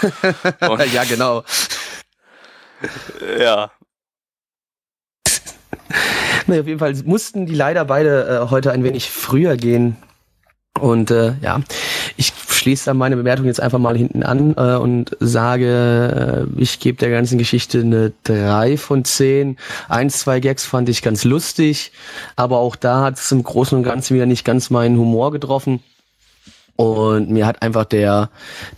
Ja, 0.93 1.04
genau. 1.04 1.43
ja, 3.39 3.72
Nee, 6.45 6.60
auf 6.60 6.68
jeden 6.68 6.80
Fall 6.80 6.93
mussten 7.06 7.47
die 7.47 7.56
leider 7.56 7.86
beide 7.86 8.43
äh, 8.45 8.50
heute 8.52 8.72
ein 8.72 8.84
wenig 8.84 9.10
früher 9.10 9.58
gehen. 9.58 9.97
Und 10.80 11.10
äh, 11.10 11.34
ja, 11.41 11.60
schließe 12.60 12.86
dann 12.86 12.97
meine 12.97 13.16
Bewertung 13.16 13.45
jetzt 13.45 13.62
einfach 13.62 13.80
mal 13.80 13.97
hinten 13.97 14.24
an 14.24 14.53
äh, 14.57 14.76
und 14.76 15.16
sage, 15.20 16.47
äh, 16.55 16.62
ich 16.62 16.80
gebe 16.80 16.97
der 16.97 17.10
ganzen 17.10 17.38
Geschichte 17.38 17.80
eine 17.80 18.14
3 18.24 18.78
von 18.78 19.03
10. 19.03 19.57
Eins, 19.88 20.20
zwei 20.20 20.39
Gags 20.39 20.66
fand 20.66 20.89
ich 20.89 21.01
ganz 21.01 21.24
lustig, 21.24 21.91
aber 22.36 22.57
auch 22.57 22.76
da 22.76 23.01
hat 23.01 23.18
es 23.18 23.32
im 23.32 23.43
Großen 23.43 23.78
und 23.78 23.84
Ganzen 23.84 24.16
wieder 24.16 24.26
nicht 24.26 24.45
ganz 24.45 24.70
meinen 24.70 24.97
Humor 24.97 25.32
getroffen. 25.32 25.82
Und 26.76 27.30
mir 27.30 27.45
hat 27.45 27.62
einfach 27.62 27.86
der, 27.86 28.30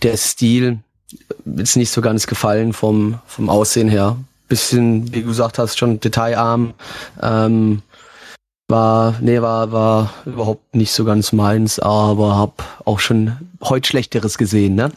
der 0.02 0.16
Stil 0.16 0.78
jetzt 1.44 1.76
nicht 1.76 1.90
so 1.90 2.00
ganz 2.00 2.26
gefallen 2.26 2.72
vom, 2.72 3.18
vom 3.26 3.48
Aussehen 3.48 3.88
her. 3.88 4.16
Bisschen, 4.48 5.14
wie 5.14 5.20
du 5.22 5.28
gesagt 5.28 5.58
hast, 5.58 5.78
schon 5.78 6.00
detailarm. 6.00 6.74
Ähm, 7.22 7.82
war, 8.72 9.14
nee, 9.20 9.40
war, 9.40 9.70
war 9.70 10.12
überhaupt 10.24 10.74
nicht 10.74 10.90
so 10.90 11.04
ganz 11.04 11.30
meins, 11.32 11.78
aber 11.78 12.36
hab 12.36 12.82
auch 12.84 12.98
schon 12.98 13.52
heute 13.62 13.86
Schlechteres 13.88 14.36
gesehen, 14.36 14.74
ne? 14.74 14.90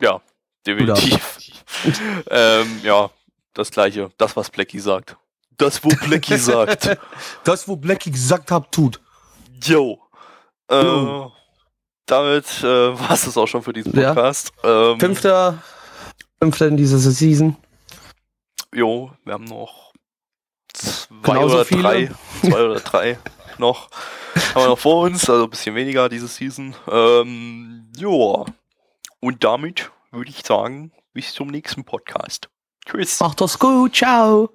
Ja, 0.00 0.20
definitiv. 0.66 1.48
ähm, 2.30 2.80
ja, 2.84 3.10
das 3.54 3.70
gleiche. 3.72 4.10
Das, 4.18 4.36
was 4.36 4.50
Blackie 4.50 4.78
sagt. 4.78 5.16
Das, 5.56 5.82
wo 5.82 5.88
Blackie 5.88 6.36
sagt. 6.38 6.96
Das, 7.44 7.66
wo 7.66 7.74
Blackie 7.76 8.10
gesagt 8.12 8.50
hat, 8.52 8.70
tut. 8.70 9.00
Yo. 9.64 9.98
Äh, 10.70 10.82
Jo. 10.82 11.32
damit 12.06 12.44
äh, 12.62 12.64
war 12.98 13.12
es 13.12 13.24
das 13.24 13.36
auch 13.36 13.46
schon 13.46 13.62
für 13.62 13.72
diesen 13.72 13.98
Ja. 13.98 14.08
Podcast. 14.12 14.52
Ähm, 14.62 15.00
Fünfter, 15.00 15.62
fünfter 16.40 16.68
in 16.68 16.76
dieser 16.76 16.98
Season. 16.98 17.56
Jo, 18.74 19.12
wir 19.24 19.34
haben 19.34 19.44
noch 19.44 19.85
zwei 20.78 21.34
Genauso 21.34 21.54
oder 21.56 21.64
viele. 21.64 21.82
drei. 21.82 22.10
Zwei 22.42 22.64
oder 22.64 22.80
drei 22.80 23.18
noch. 23.58 23.90
Haben 24.54 24.62
wir 24.64 24.68
noch 24.68 24.78
vor 24.78 25.02
uns, 25.04 25.28
also 25.30 25.44
ein 25.44 25.50
bisschen 25.50 25.74
weniger 25.74 26.08
diese 26.08 26.28
Season. 26.28 26.74
Ähm, 26.90 27.90
ja. 27.96 28.44
Und 29.20 29.44
damit 29.44 29.90
würde 30.10 30.30
ich 30.30 30.44
sagen, 30.44 30.92
bis 31.12 31.32
zum 31.32 31.48
nächsten 31.48 31.84
Podcast. 31.84 32.48
Tschüss. 32.84 33.18
Macht 33.20 33.40
das 33.40 33.58
gut, 33.58 33.96
ciao. 33.96 34.50